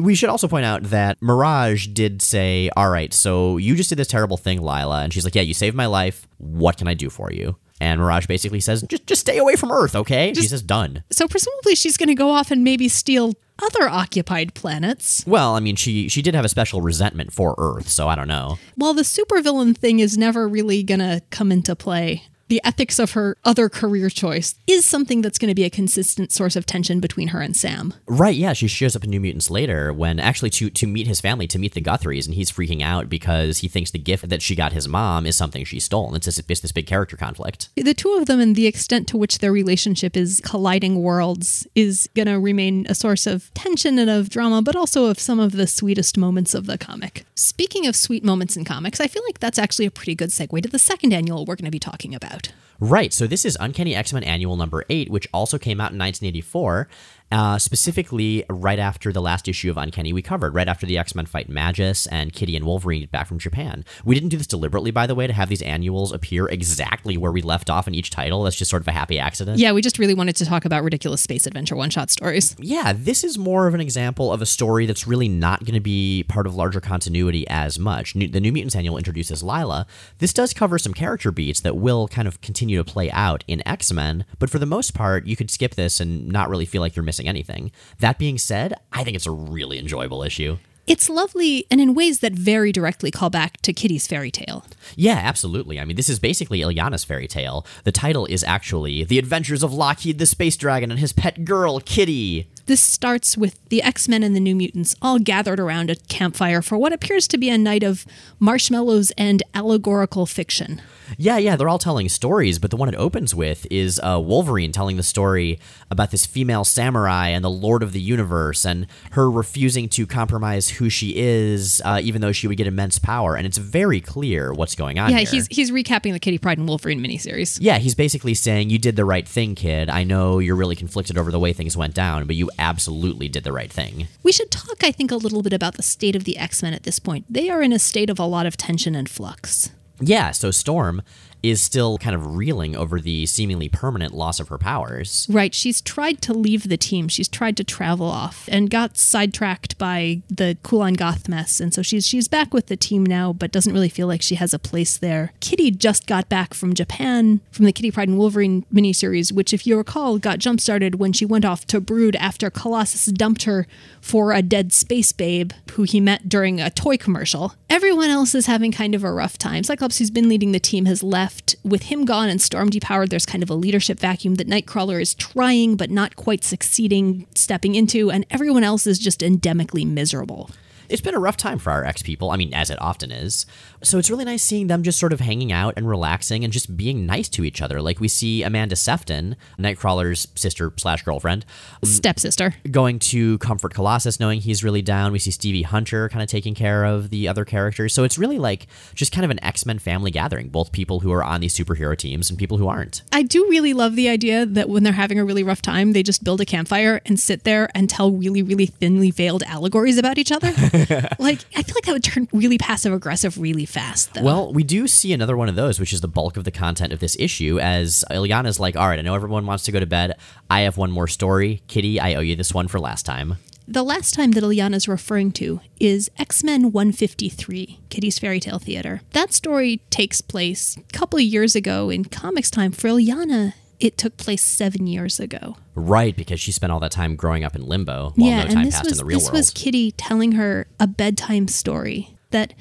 We 0.00 0.14
should 0.14 0.28
also 0.28 0.48
point 0.48 0.64
out 0.64 0.84
that 0.84 1.20
Mirage 1.22 1.88
did 1.88 2.20
say, 2.20 2.70
All 2.76 2.90
right, 2.90 3.12
so 3.12 3.56
you 3.56 3.74
just 3.74 3.88
did 3.88 3.98
this 3.98 4.08
terrible 4.08 4.36
thing, 4.36 4.60
Lila. 4.60 5.02
And 5.02 5.12
she's 5.12 5.24
like, 5.24 5.34
Yeah, 5.34 5.42
you 5.42 5.54
saved 5.54 5.76
my 5.76 5.86
life. 5.86 6.26
What 6.38 6.76
can 6.76 6.88
I 6.88 6.94
do 6.94 7.10
for 7.10 7.32
you? 7.32 7.56
And 7.80 8.00
Mirage 8.00 8.26
basically 8.26 8.60
says, 8.60 8.82
Just, 8.82 9.06
just 9.06 9.20
stay 9.20 9.38
away 9.38 9.56
from 9.56 9.70
Earth, 9.70 9.94
okay? 9.94 10.32
she 10.34 10.42
says, 10.48 10.62
Done. 10.62 11.04
So 11.10 11.28
presumably 11.28 11.74
she's 11.74 11.96
going 11.96 12.08
to 12.08 12.14
go 12.14 12.30
off 12.30 12.50
and 12.50 12.64
maybe 12.64 12.88
steal 12.88 13.34
other 13.60 13.88
occupied 13.88 14.54
planets. 14.54 15.24
Well, 15.26 15.54
I 15.54 15.60
mean, 15.60 15.76
she 15.76 16.08
she 16.08 16.22
did 16.22 16.34
have 16.34 16.44
a 16.44 16.48
special 16.48 16.80
resentment 16.80 17.32
for 17.32 17.54
Earth, 17.58 17.88
so 17.88 18.08
I 18.08 18.14
don't 18.14 18.28
know. 18.28 18.58
Well, 18.76 18.94
the 18.94 19.02
supervillain 19.02 19.76
thing 19.76 19.98
is 19.98 20.16
never 20.16 20.48
really 20.48 20.82
going 20.82 21.00
to 21.00 21.22
come 21.30 21.50
into 21.50 21.74
play, 21.74 22.22
the 22.48 22.60
ethics 22.64 22.98
of 22.98 23.12
her 23.12 23.36
other 23.44 23.68
career 23.68 24.10
choice 24.10 24.54
is 24.66 24.84
something 24.84 25.22
that's 25.22 25.38
going 25.38 25.48
to 25.48 25.54
be 25.54 25.64
a 25.64 25.70
consistent 25.70 26.32
source 26.32 26.56
of 26.56 26.66
tension 26.66 27.00
between 27.00 27.28
her 27.28 27.40
and 27.40 27.56
Sam. 27.56 27.94
Right, 28.06 28.34
yeah, 28.34 28.52
she 28.52 28.68
shows 28.68 28.96
up 28.96 29.04
in 29.04 29.10
New 29.10 29.20
Mutants 29.20 29.50
later 29.50 29.92
when 29.92 30.18
actually 30.18 30.50
to 30.50 30.70
to 30.70 30.86
meet 30.86 31.06
his 31.06 31.20
family, 31.20 31.46
to 31.48 31.58
meet 31.58 31.74
the 31.74 31.80
Guthries, 31.80 32.26
and 32.26 32.34
he's 32.34 32.50
freaking 32.50 32.82
out 32.82 33.08
because 33.08 33.58
he 33.58 33.68
thinks 33.68 33.90
the 33.90 33.98
gift 33.98 34.28
that 34.28 34.42
she 34.42 34.54
got 34.54 34.72
his 34.72 34.88
mom 34.88 35.26
is 35.26 35.36
something 35.36 35.64
she 35.64 35.80
stole. 35.80 36.08
And 36.08 36.16
it's 36.16 36.26
this, 36.26 36.38
it's 36.38 36.60
this 36.60 36.72
big 36.72 36.86
character 36.86 37.16
conflict. 37.16 37.68
The 37.76 37.94
two 37.94 38.12
of 38.14 38.26
them 38.26 38.40
and 38.40 38.56
the 38.56 38.66
extent 38.66 39.08
to 39.08 39.16
which 39.16 39.38
their 39.38 39.52
relationship 39.52 40.16
is 40.16 40.40
colliding 40.44 41.02
worlds 41.02 41.66
is 41.74 42.08
going 42.14 42.26
to 42.26 42.38
remain 42.38 42.86
a 42.88 42.94
source 42.94 43.26
of 43.26 43.52
tension 43.54 43.98
and 43.98 44.10
of 44.10 44.30
drama, 44.30 44.62
but 44.62 44.76
also 44.76 45.06
of 45.06 45.18
some 45.18 45.40
of 45.40 45.52
the 45.52 45.66
sweetest 45.66 46.16
moments 46.16 46.54
of 46.54 46.66
the 46.66 46.78
comic. 46.78 47.24
Speaking 47.34 47.86
of 47.86 47.96
sweet 47.96 48.24
moments 48.24 48.56
in 48.56 48.64
comics, 48.64 49.00
I 49.00 49.06
feel 49.06 49.22
like 49.26 49.40
that's 49.40 49.58
actually 49.58 49.86
a 49.86 49.90
pretty 49.90 50.14
good 50.14 50.30
segue 50.30 50.62
to 50.62 50.68
the 50.68 50.78
second 50.78 51.12
annual 51.12 51.44
we're 51.44 51.56
going 51.56 51.64
to 51.64 51.70
be 51.70 51.78
talking 51.78 52.14
about. 52.14 52.37
Right. 52.80 53.12
So 53.12 53.26
this 53.26 53.44
is 53.44 53.56
Uncanny 53.58 53.94
X 53.94 54.12
Men 54.12 54.22
Annual 54.22 54.56
Number 54.56 54.84
Eight, 54.88 55.10
which 55.10 55.26
also 55.32 55.58
came 55.58 55.80
out 55.80 55.90
in 55.92 55.98
1984. 55.98 56.88
Uh, 57.30 57.58
specifically, 57.58 58.44
right 58.48 58.78
after 58.78 59.12
the 59.12 59.20
last 59.20 59.48
issue 59.48 59.70
of 59.70 59.76
Uncanny 59.76 60.12
we 60.12 60.22
covered, 60.22 60.54
right 60.54 60.68
after 60.68 60.86
the 60.86 60.96
X 60.96 61.14
Men 61.14 61.26
fight 61.26 61.48
Magus 61.48 62.06
and 62.06 62.32
Kitty 62.32 62.56
and 62.56 62.64
Wolverine 62.64 63.00
get 63.00 63.10
back 63.10 63.26
from 63.26 63.38
Japan. 63.38 63.84
We 64.04 64.14
didn't 64.14 64.30
do 64.30 64.38
this 64.38 64.46
deliberately, 64.46 64.90
by 64.90 65.06
the 65.06 65.14
way, 65.14 65.26
to 65.26 65.32
have 65.32 65.48
these 65.48 65.62
annuals 65.62 66.12
appear 66.12 66.46
exactly 66.48 67.16
where 67.16 67.32
we 67.32 67.42
left 67.42 67.68
off 67.68 67.86
in 67.86 67.94
each 67.94 68.10
title. 68.10 68.42
That's 68.42 68.56
just 68.56 68.70
sort 68.70 68.82
of 68.82 68.88
a 68.88 68.92
happy 68.92 69.18
accident. 69.18 69.58
Yeah, 69.58 69.72
we 69.72 69.82
just 69.82 69.98
really 69.98 70.14
wanted 70.14 70.36
to 70.36 70.46
talk 70.46 70.64
about 70.64 70.82
ridiculous 70.82 71.20
space 71.20 71.46
adventure 71.46 71.76
one 71.76 71.90
shot 71.90 72.10
stories. 72.10 72.56
Yeah, 72.58 72.94
this 72.94 73.22
is 73.22 73.36
more 73.36 73.66
of 73.66 73.74
an 73.74 73.80
example 73.80 74.32
of 74.32 74.40
a 74.40 74.46
story 74.46 74.86
that's 74.86 75.06
really 75.06 75.28
not 75.28 75.64
going 75.64 75.74
to 75.74 75.80
be 75.80 76.24
part 76.28 76.46
of 76.46 76.54
larger 76.54 76.80
continuity 76.80 77.46
as 77.48 77.78
much. 77.78 78.14
New, 78.14 78.28
the 78.28 78.40
New 78.40 78.52
Mutants 78.52 78.74
Annual 78.74 78.96
introduces 78.96 79.42
Lila. 79.42 79.86
This 80.18 80.32
does 80.32 80.54
cover 80.54 80.78
some 80.78 80.94
character 80.94 81.30
beats 81.30 81.60
that 81.60 81.76
will 81.76 82.08
kind 82.08 82.26
of 82.26 82.40
continue 82.40 82.78
to 82.78 82.84
play 82.84 83.10
out 83.10 83.44
in 83.46 83.66
X 83.68 83.92
Men, 83.92 84.24
but 84.38 84.48
for 84.48 84.58
the 84.58 84.66
most 84.66 84.94
part, 84.94 85.26
you 85.26 85.36
could 85.36 85.50
skip 85.50 85.74
this 85.74 86.00
and 86.00 86.28
not 86.28 86.48
really 86.48 86.64
feel 86.64 86.80
like 86.80 86.96
you're 86.96 87.02
missing 87.02 87.17
anything. 87.26 87.72
That 88.00 88.18
being 88.18 88.38
said, 88.38 88.74
I 88.92 89.04
think 89.04 89.16
it's 89.16 89.26
a 89.26 89.30
really 89.30 89.78
enjoyable 89.78 90.22
issue. 90.22 90.58
It's 90.88 91.10
lovely 91.10 91.66
and 91.70 91.82
in 91.82 91.92
ways 91.94 92.20
that 92.20 92.32
very 92.32 92.72
directly 92.72 93.10
call 93.10 93.28
back 93.28 93.60
to 93.60 93.74
Kitty's 93.74 94.06
fairy 94.06 94.30
tale. 94.30 94.64
Yeah, 94.96 95.20
absolutely. 95.22 95.78
I 95.78 95.84
mean, 95.84 95.96
this 95.96 96.08
is 96.08 96.18
basically 96.18 96.62
Illyana's 96.62 97.04
fairy 97.04 97.28
tale. 97.28 97.66
The 97.84 97.92
title 97.92 98.24
is 98.24 98.42
actually 98.42 99.04
The 99.04 99.18
Adventures 99.18 99.62
of 99.62 99.74
Lockheed 99.74 100.18
the 100.18 100.24
Space 100.24 100.56
Dragon 100.56 100.90
and 100.90 100.98
his 100.98 101.12
pet 101.12 101.44
girl, 101.44 101.80
Kitty. 101.80 102.48
This 102.68 102.80
starts 102.82 103.36
with 103.36 103.58
the 103.70 103.82
X 103.82 104.08
Men 104.08 104.22
and 104.22 104.36
the 104.36 104.40
New 104.40 104.54
Mutants 104.54 104.94
all 105.02 105.18
gathered 105.18 105.58
around 105.58 105.90
a 105.90 105.96
campfire 105.96 106.60
for 106.62 106.76
what 106.78 106.92
appears 106.92 107.26
to 107.28 107.38
be 107.38 107.48
a 107.48 107.56
night 107.58 107.82
of 107.82 108.04
marshmallows 108.38 109.10
and 109.18 109.42
allegorical 109.54 110.26
fiction. 110.26 110.80
Yeah, 111.16 111.38
yeah, 111.38 111.56
they're 111.56 111.70
all 111.70 111.78
telling 111.78 112.10
stories, 112.10 112.58
but 112.58 112.70
the 112.70 112.76
one 112.76 112.90
it 112.90 112.94
opens 112.96 113.34
with 113.34 113.66
is 113.70 113.98
uh, 114.04 114.20
Wolverine 114.22 114.72
telling 114.72 114.98
the 114.98 115.02
story 115.02 115.58
about 115.90 116.10
this 116.10 116.26
female 116.26 116.64
samurai 116.64 117.28
and 117.28 117.42
the 117.42 117.48
Lord 117.50 117.82
of 117.82 117.92
the 117.92 118.00
Universe, 118.00 118.66
and 118.66 118.86
her 119.12 119.30
refusing 119.30 119.88
to 119.88 120.06
compromise 120.06 120.68
who 120.68 120.90
she 120.90 121.14
is, 121.16 121.80
uh, 121.86 121.98
even 122.02 122.20
though 122.20 122.32
she 122.32 122.46
would 122.46 122.58
get 122.58 122.66
immense 122.66 122.98
power. 122.98 123.34
And 123.36 123.46
it's 123.46 123.56
very 123.56 124.02
clear 124.02 124.52
what's 124.52 124.74
going 124.74 124.98
on 124.98 125.10
Yeah, 125.10 125.18
here. 125.20 125.30
he's 125.30 125.46
he's 125.50 125.70
recapping 125.70 126.12
the 126.12 126.18
Kitty 126.20 126.36
Pryde 126.36 126.58
and 126.58 126.68
Wolverine 126.68 127.00
miniseries. 127.02 127.56
yeah, 127.58 127.78
he's 127.78 127.94
basically 127.94 128.34
saying, 128.34 128.68
You 128.68 128.78
did 128.78 128.96
the 128.96 129.06
right 129.06 129.26
thing, 129.26 129.54
kid. 129.54 129.88
I 129.88 130.04
know 130.04 130.38
you're 130.40 130.56
really 130.56 130.76
conflicted 130.76 131.16
over 131.16 131.30
the 131.30 131.38
way 131.40 131.54
things 131.54 131.74
went 131.74 131.94
down, 131.94 132.26
but 132.26 132.36
you 132.36 132.50
absolutely 132.58 133.28
did 133.28 133.44
the 133.44 133.52
right 133.52 133.72
thing. 133.72 134.08
We 134.22 134.32
should 134.32 134.50
talk, 134.50 134.82
I 134.82 134.92
think, 134.92 135.10
a 135.10 135.16
little 135.16 135.42
bit 135.42 135.52
about 135.52 135.74
the 135.74 135.82
state 135.82 136.16
of 136.16 136.24
the 136.24 136.36
X 136.36 136.62
Men 136.62 136.74
at 136.74 136.82
this 136.82 136.98
point. 136.98 137.26
They 137.28 137.50
are 137.50 137.62
in 137.62 137.72
a 137.72 137.78
state 137.78 138.10
of 138.10 138.18
a 138.18 138.24
lot 138.24 138.46
of 138.46 138.56
tension 138.56 138.94
and 138.94 139.08
flux. 139.08 139.70
Yeah, 140.00 140.30
so 140.30 140.50
Storm 140.50 141.02
is 141.50 141.60
still 141.60 141.98
kind 141.98 142.14
of 142.14 142.36
reeling 142.36 142.76
over 142.76 143.00
the 143.00 143.26
seemingly 143.26 143.68
permanent 143.68 144.14
loss 144.14 144.40
of 144.40 144.48
her 144.48 144.58
powers. 144.58 145.26
Right. 145.30 145.54
She's 145.54 145.80
tried 145.80 146.20
to 146.22 146.32
leave 146.32 146.68
the 146.68 146.76
team. 146.76 147.08
She's 147.08 147.28
tried 147.28 147.56
to 147.58 147.64
travel 147.64 148.06
off 148.06 148.48
and 148.50 148.70
got 148.70 148.96
sidetracked 148.96 149.78
by 149.78 150.22
the 150.28 150.56
Kulan 150.62 150.94
Gath 150.94 151.28
mess. 151.28 151.60
And 151.60 151.72
so 151.72 151.82
she's 151.82 152.06
she's 152.06 152.28
back 152.28 152.52
with 152.52 152.66
the 152.66 152.76
team 152.76 153.04
now, 153.04 153.32
but 153.32 153.52
doesn't 153.52 153.72
really 153.72 153.88
feel 153.88 154.06
like 154.06 154.22
she 154.22 154.34
has 154.36 154.54
a 154.54 154.58
place 154.58 154.96
there. 154.96 155.32
Kitty 155.40 155.70
just 155.70 156.06
got 156.06 156.28
back 156.28 156.54
from 156.54 156.74
Japan 156.74 157.40
from 157.50 157.64
the 157.64 157.72
Kitty 157.72 157.90
Pryde 157.90 158.08
and 158.08 158.18
Wolverine 158.18 158.64
miniseries, 158.72 159.32
which, 159.32 159.52
if 159.52 159.66
you 159.66 159.76
recall, 159.76 160.18
got 160.18 160.38
jump 160.38 160.60
started 160.60 160.96
when 160.96 161.12
she 161.12 161.24
went 161.26 161.44
off 161.44 161.66
to 161.66 161.80
Brood 161.80 162.16
after 162.16 162.50
Colossus 162.50 163.06
dumped 163.06 163.44
her 163.44 163.66
for 164.00 164.32
a 164.32 164.42
dead 164.42 164.72
space 164.72 165.12
babe 165.12 165.52
who 165.72 165.82
he 165.82 166.00
met 166.00 166.28
during 166.28 166.60
a 166.60 166.70
toy 166.70 166.96
commercial. 166.96 167.54
Everyone 167.70 168.08
else 168.08 168.34
is 168.34 168.46
having 168.46 168.72
kind 168.72 168.94
of 168.94 169.04
a 169.04 169.12
rough 169.12 169.36
time. 169.36 169.62
Cyclops, 169.62 169.98
who's 169.98 170.10
been 170.10 170.28
leading 170.28 170.52
the 170.52 170.58
team, 170.58 170.86
has 170.86 171.02
left. 171.02 171.54
With 171.62 171.82
him 171.82 172.06
gone 172.06 172.30
and 172.30 172.40
Storm 172.40 172.70
depowered, 172.70 173.10
there's 173.10 173.26
kind 173.26 173.42
of 173.42 173.50
a 173.50 173.54
leadership 173.54 174.00
vacuum 174.00 174.36
that 174.36 174.48
Nightcrawler 174.48 175.02
is 175.02 175.12
trying 175.12 175.76
but 175.76 175.90
not 175.90 176.16
quite 176.16 176.44
succeeding 176.44 177.26
stepping 177.34 177.74
into, 177.74 178.10
and 178.10 178.24
everyone 178.30 178.64
else 178.64 178.86
is 178.86 178.98
just 178.98 179.20
endemically 179.20 179.86
miserable. 179.86 180.50
It's 180.88 181.00
been 181.00 181.14
a 181.14 181.18
rough 181.18 181.36
time 181.36 181.58
for 181.58 181.70
our 181.70 181.84
ex 181.84 182.02
people. 182.02 182.30
I 182.30 182.36
mean, 182.36 182.52
as 182.54 182.70
it 182.70 182.80
often 182.80 183.10
is. 183.10 183.46
So 183.82 183.98
it's 183.98 184.10
really 184.10 184.24
nice 184.24 184.42
seeing 184.42 184.66
them 184.66 184.82
just 184.82 184.98
sort 184.98 185.12
of 185.12 185.20
hanging 185.20 185.52
out 185.52 185.74
and 185.76 185.88
relaxing 185.88 186.44
and 186.44 186.52
just 186.52 186.76
being 186.76 187.06
nice 187.06 187.28
to 187.30 187.44
each 187.44 187.62
other. 187.62 187.80
Like 187.80 188.00
we 188.00 188.08
see 188.08 188.42
Amanda 188.42 188.76
Sefton, 188.76 189.36
Nightcrawler's 189.58 190.28
sister 190.34 190.72
slash 190.76 191.02
girlfriend, 191.02 191.44
Stepsister. 191.84 192.54
going 192.70 192.98
to 192.98 193.38
comfort 193.38 193.74
Colossus, 193.74 194.18
knowing 194.18 194.40
he's 194.40 194.64
really 194.64 194.82
down. 194.82 195.12
We 195.12 195.18
see 195.18 195.30
Stevie 195.30 195.62
Hunter 195.62 196.08
kind 196.08 196.22
of 196.22 196.28
taking 196.28 196.54
care 196.54 196.84
of 196.84 197.10
the 197.10 197.28
other 197.28 197.44
characters. 197.44 197.94
So 197.94 198.04
it's 198.04 198.18
really 198.18 198.38
like 198.38 198.66
just 198.94 199.12
kind 199.12 199.24
of 199.24 199.30
an 199.30 199.42
X 199.44 199.64
Men 199.66 199.78
family 199.78 200.10
gathering, 200.10 200.48
both 200.48 200.72
people 200.72 201.00
who 201.00 201.12
are 201.12 201.22
on 201.24 201.40
these 201.40 201.56
superhero 201.56 201.96
teams 201.96 202.30
and 202.30 202.38
people 202.38 202.58
who 202.58 202.68
aren't. 202.68 203.02
I 203.12 203.22
do 203.22 203.46
really 203.48 203.74
love 203.74 203.96
the 203.96 204.08
idea 204.08 204.46
that 204.46 204.68
when 204.68 204.82
they're 204.82 204.92
having 204.92 205.18
a 205.18 205.24
really 205.24 205.42
rough 205.42 205.62
time, 205.62 205.92
they 205.92 206.02
just 206.02 206.24
build 206.24 206.40
a 206.40 206.44
campfire 206.44 207.00
and 207.06 207.18
sit 207.18 207.44
there 207.44 207.68
and 207.74 207.88
tell 207.88 208.10
really, 208.10 208.42
really 208.42 208.66
thinly 208.66 209.10
veiled 209.10 209.42
allegories 209.44 209.98
about 209.98 210.18
each 210.18 210.32
other. 210.32 210.52
like, 211.18 211.44
I 211.56 211.62
feel 211.62 211.74
like 211.74 211.84
that 211.84 211.92
would 211.92 212.04
turn 212.04 212.28
really 212.32 212.58
passive 212.58 212.92
aggressive 212.92 213.38
really 213.38 213.66
fast, 213.66 214.14
though. 214.14 214.22
Well, 214.22 214.52
we 214.52 214.62
do 214.62 214.86
see 214.86 215.12
another 215.12 215.36
one 215.36 215.48
of 215.48 215.56
those, 215.56 215.80
which 215.80 215.92
is 215.92 216.00
the 216.00 216.08
bulk 216.08 216.36
of 216.36 216.44
the 216.44 216.50
content 216.50 216.92
of 216.92 217.00
this 217.00 217.16
issue, 217.18 217.58
as 217.60 218.04
Illyana's 218.10 218.60
like, 218.60 218.76
all 218.76 218.88
right, 218.88 218.98
I 218.98 219.02
know 219.02 219.14
everyone 219.14 219.46
wants 219.46 219.64
to 219.64 219.72
go 219.72 219.80
to 219.80 219.86
bed. 219.86 220.16
I 220.50 220.60
have 220.60 220.76
one 220.76 220.90
more 220.90 221.06
story. 221.08 221.62
Kitty, 221.68 222.00
I 222.00 222.14
owe 222.14 222.20
you 222.20 222.36
this 222.36 222.54
one 222.54 222.68
for 222.68 222.80
last 222.80 223.04
time. 223.04 223.36
The 223.70 223.82
last 223.82 224.14
time 224.14 224.30
that 224.30 224.42
Illyana's 224.42 224.88
referring 224.88 225.30
to 225.32 225.60
is 225.78 226.10
X 226.18 226.42
Men 226.42 226.72
153, 226.72 227.80
Kitty's 227.90 228.18
Fairy 228.18 228.40
Tale 228.40 228.58
Theater. 228.58 229.02
That 229.12 229.34
story 229.34 229.82
takes 229.90 230.22
place 230.22 230.78
a 230.78 230.96
couple 230.96 231.18
of 231.18 231.24
years 231.26 231.54
ago 231.54 231.90
in 231.90 232.06
comics 232.06 232.50
time. 232.50 232.72
For 232.72 232.88
Illyana, 232.88 233.52
it 233.80 233.96
took 233.96 234.16
place 234.16 234.42
seven 234.42 234.86
years 234.86 235.20
ago. 235.20 235.56
Right, 235.74 236.16
because 236.16 236.40
she 236.40 236.52
spent 236.52 236.72
all 236.72 236.80
that 236.80 236.90
time 236.90 237.16
growing 237.16 237.44
up 237.44 237.54
in 237.54 237.64
limbo 237.66 238.12
while 238.16 238.30
no 238.30 238.42
time 238.42 238.56
and 238.58 238.66
this 238.66 238.74
passed 238.74 238.84
was 238.84 238.92
in 238.92 238.98
the 238.98 239.04
real 239.04 239.18
this 239.18 239.26
world. 239.26 239.34
was 239.34 239.50
Kitty 239.50 239.92
telling 239.92 240.32
her 240.32 240.66
a 240.80 240.86
bedtime 240.86 241.48
story 241.48 242.16
that 242.30 242.54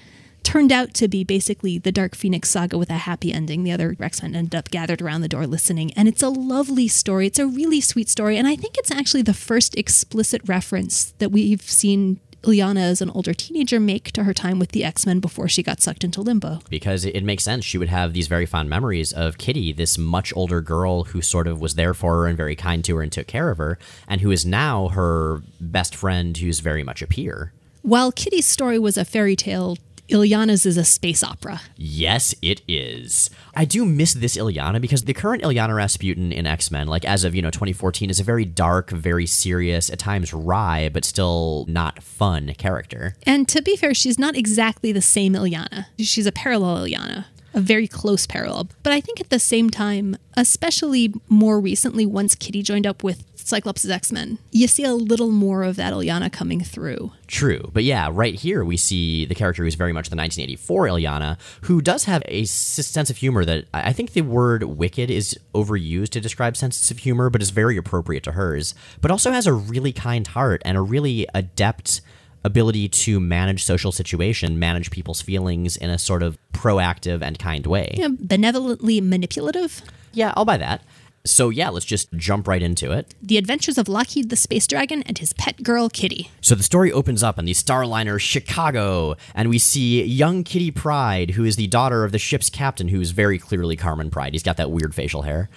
turned 0.43 0.71
out 0.71 0.93
to 0.93 1.09
be 1.09 1.25
basically 1.25 1.77
the 1.77 1.91
Dark 1.91 2.15
Phoenix 2.15 2.49
saga 2.49 2.77
with 2.77 2.89
a 2.89 2.93
happy 2.93 3.33
ending. 3.33 3.63
The 3.63 3.71
other 3.73 3.95
X-Men 3.99 4.33
ended 4.33 4.55
up 4.55 4.69
gathered 4.69 5.01
around 5.01 5.21
the 5.21 5.27
door 5.27 5.45
listening, 5.45 5.91
and 5.93 6.07
it's 6.07 6.23
a 6.23 6.29
lovely 6.29 6.87
story. 6.87 7.27
It's 7.27 7.39
a 7.39 7.47
really 7.47 7.81
sweet 7.81 8.07
story, 8.07 8.37
and 8.37 8.47
I 8.47 8.55
think 8.55 8.77
it's 8.77 8.91
actually 8.91 9.23
the 9.23 9.33
first 9.33 9.75
explicit 9.75 10.41
reference 10.45 11.13
that 11.17 11.33
we've 11.33 11.61
seen 11.61 12.21
Liana 12.45 12.81
as 12.81 13.01
an 13.01 13.09
older 13.09 13.33
teenager 13.33 13.79
make 13.79 14.11
to 14.11 14.23
her 14.23 14.33
time 14.33 14.59
with 14.59 14.69
the 14.71 14.83
X-Men 14.83 15.19
before 15.19 15.47
she 15.47 15.63
got 15.63 15.81
sucked 15.81 16.03
into 16.03 16.21
limbo. 16.21 16.59
because 16.69 17.03
it, 17.05 17.15
it 17.15 17.23
makes 17.23 17.43
sense. 17.43 17.65
She 17.65 17.77
would 17.77 17.89
have 17.89 18.13
these 18.13 18.27
very 18.27 18.45
fond 18.45 18.69
memories 18.69 19.11
of 19.11 19.37
Kitty, 19.37 19.73
this 19.73 19.97
much 19.97 20.31
older 20.35 20.61
girl 20.61 21.05
who 21.05 21.21
sort 21.21 21.47
of 21.47 21.59
was 21.59 21.75
there 21.75 21.93
for 21.93 22.15
her 22.15 22.27
and 22.27 22.37
very 22.37 22.55
kind 22.55 22.83
to 22.85 22.95
her 22.97 23.01
and 23.01 23.11
took 23.11 23.27
care 23.27 23.49
of 23.49 23.57
her, 23.57 23.77
and 24.07 24.21
who 24.21 24.31
is 24.31 24.45
now 24.45 24.89
her 24.89 25.41
best 25.59 25.95
friend 25.95 26.37
who's 26.37 26.59
very 26.59 26.83
much 26.83 27.01
a 27.01 27.07
peer. 27.07 27.53
While 27.81 28.11
Kitty's 28.11 28.45
story 28.45 28.77
was 28.79 28.97
a 28.97 29.05
fairy 29.05 29.35
tale, 29.35 29.77
Illyana's 30.09 30.65
is 30.65 30.77
a 30.77 30.85
space 30.85 31.23
opera. 31.23 31.61
Yes, 31.75 32.33
it 32.41 32.61
is. 32.67 33.29
I 33.55 33.65
do 33.65 33.85
miss 33.85 34.13
this 34.13 34.37
Illyana 34.37 34.79
because 34.79 35.03
the 35.03 35.13
current 35.13 35.43
Illyana 35.43 35.75
Rasputin 35.75 36.31
in 36.31 36.47
X 36.47 36.71
Men, 36.71 36.87
like 36.87 37.03
as 37.03 37.23
of, 37.23 37.35
you 37.35 37.41
know, 37.41 37.49
2014, 37.49 38.09
is 38.09 38.19
a 38.19 38.23
very 38.23 38.45
dark, 38.45 38.89
very 38.89 39.25
serious, 39.25 39.89
at 39.89 39.99
times 39.99 40.33
wry, 40.33 40.89
but 40.89 41.03
still 41.03 41.65
not 41.67 42.01
fun 42.01 42.53
character. 42.57 43.15
And 43.23 43.49
to 43.49 43.61
be 43.61 43.75
fair, 43.75 43.93
she's 43.93 44.17
not 44.17 44.37
exactly 44.37 44.91
the 44.93 45.01
same 45.01 45.33
Illyana. 45.33 45.87
She's 45.99 46.25
a 46.25 46.31
parallel 46.31 46.85
Illyana, 46.85 47.25
a 47.53 47.59
very 47.59 47.87
close 47.87 48.25
parallel. 48.25 48.69
But 48.83 48.93
I 48.93 49.01
think 49.01 49.19
at 49.19 49.29
the 49.29 49.39
same 49.39 49.69
time, 49.69 50.15
especially 50.37 51.13
more 51.27 51.59
recently, 51.59 52.05
once 52.05 52.33
Kitty 52.33 52.61
joined 52.61 52.87
up 52.87 53.03
with 53.03 53.25
Cyclops' 53.47 53.87
X 53.87 54.11
Men, 54.11 54.37
you 54.51 54.67
see 54.67 54.83
a 54.83 54.93
little 54.93 55.31
more 55.31 55.63
of 55.63 55.75
that 55.77 55.93
Illyana 55.93 56.31
coming 56.31 56.61
through. 56.61 57.11
True. 57.27 57.69
But 57.73 57.83
yeah, 57.83 58.09
right 58.11 58.35
here 58.35 58.63
we 58.65 58.77
see 58.77 59.25
the 59.25 59.35
character 59.35 59.63
who's 59.63 59.75
very 59.75 59.93
much 59.93 60.09
the 60.09 60.15
1984 60.15 60.87
Illyana, 60.87 61.37
who 61.61 61.81
does 61.81 62.03
have 62.03 62.21
a 62.25 62.45
sense 62.45 63.09
of 63.09 63.17
humor 63.17 63.45
that 63.45 63.65
I 63.73 63.93
think 63.93 64.11
the 64.11 64.21
word 64.21 64.63
wicked 64.63 65.09
is 65.09 65.37
overused 65.55 66.09
to 66.09 66.19
describe 66.19 66.57
senses 66.57 66.91
of 66.91 66.99
humor, 66.99 67.29
but 67.29 67.41
is 67.41 67.51
very 67.51 67.77
appropriate 67.77 68.23
to 68.23 68.33
hers, 68.33 68.75
but 69.01 69.11
also 69.11 69.31
has 69.31 69.47
a 69.47 69.53
really 69.53 69.93
kind 69.93 70.27
heart 70.27 70.61
and 70.65 70.77
a 70.77 70.81
really 70.81 71.25
adept 71.33 72.01
ability 72.43 72.87
to 72.87 73.19
manage 73.19 73.63
social 73.63 73.91
situation, 73.91 74.59
manage 74.59 74.91
people's 74.91 75.21
feelings 75.21 75.75
in 75.75 75.89
a 75.89 75.97
sort 75.97 76.23
of 76.23 76.37
proactive 76.53 77.21
and 77.21 77.39
kind 77.39 77.65
way. 77.65 77.95
Know, 77.97 78.15
benevolently 78.19 79.01
manipulative. 79.01 79.81
Yeah, 80.13 80.33
I'll 80.35 80.45
buy 80.45 80.57
that. 80.57 80.81
So 81.25 81.49
yeah, 81.49 81.69
let's 81.69 81.85
just 81.85 82.11
jump 82.13 82.47
right 82.47 82.61
into 82.61 82.91
it. 82.91 83.13
The 83.21 83.37
Adventures 83.37 83.77
of 83.77 83.87
Lockheed 83.87 84.29
the 84.29 84.35
Space 84.35 84.65
Dragon 84.67 85.03
and 85.03 85.17
his 85.17 85.33
pet 85.33 85.61
girl, 85.63 85.89
Kitty. 85.89 86.31
So 86.41 86.55
the 86.55 86.63
story 86.63 86.91
opens 86.91 87.23
up 87.23 87.37
on 87.37 87.45
the 87.45 87.53
Starliner 87.53 88.19
Chicago, 88.19 89.15
and 89.35 89.49
we 89.49 89.59
see 89.59 90.03
young 90.03 90.43
Kitty 90.43 90.71
Pryde, 90.71 91.31
who 91.31 91.43
is 91.43 91.55
the 91.55 91.67
daughter 91.67 92.03
of 92.03 92.11
the 92.11 92.19
ship's 92.19 92.49
captain, 92.49 92.87
who 92.87 93.01
is 93.01 93.11
very 93.11 93.37
clearly 93.37 93.75
Carmen 93.75 94.09
Pryde. 94.09 94.33
He's 94.33 94.43
got 94.43 94.57
that 94.57 94.71
weird 94.71 94.95
facial 94.95 95.23
hair. 95.23 95.49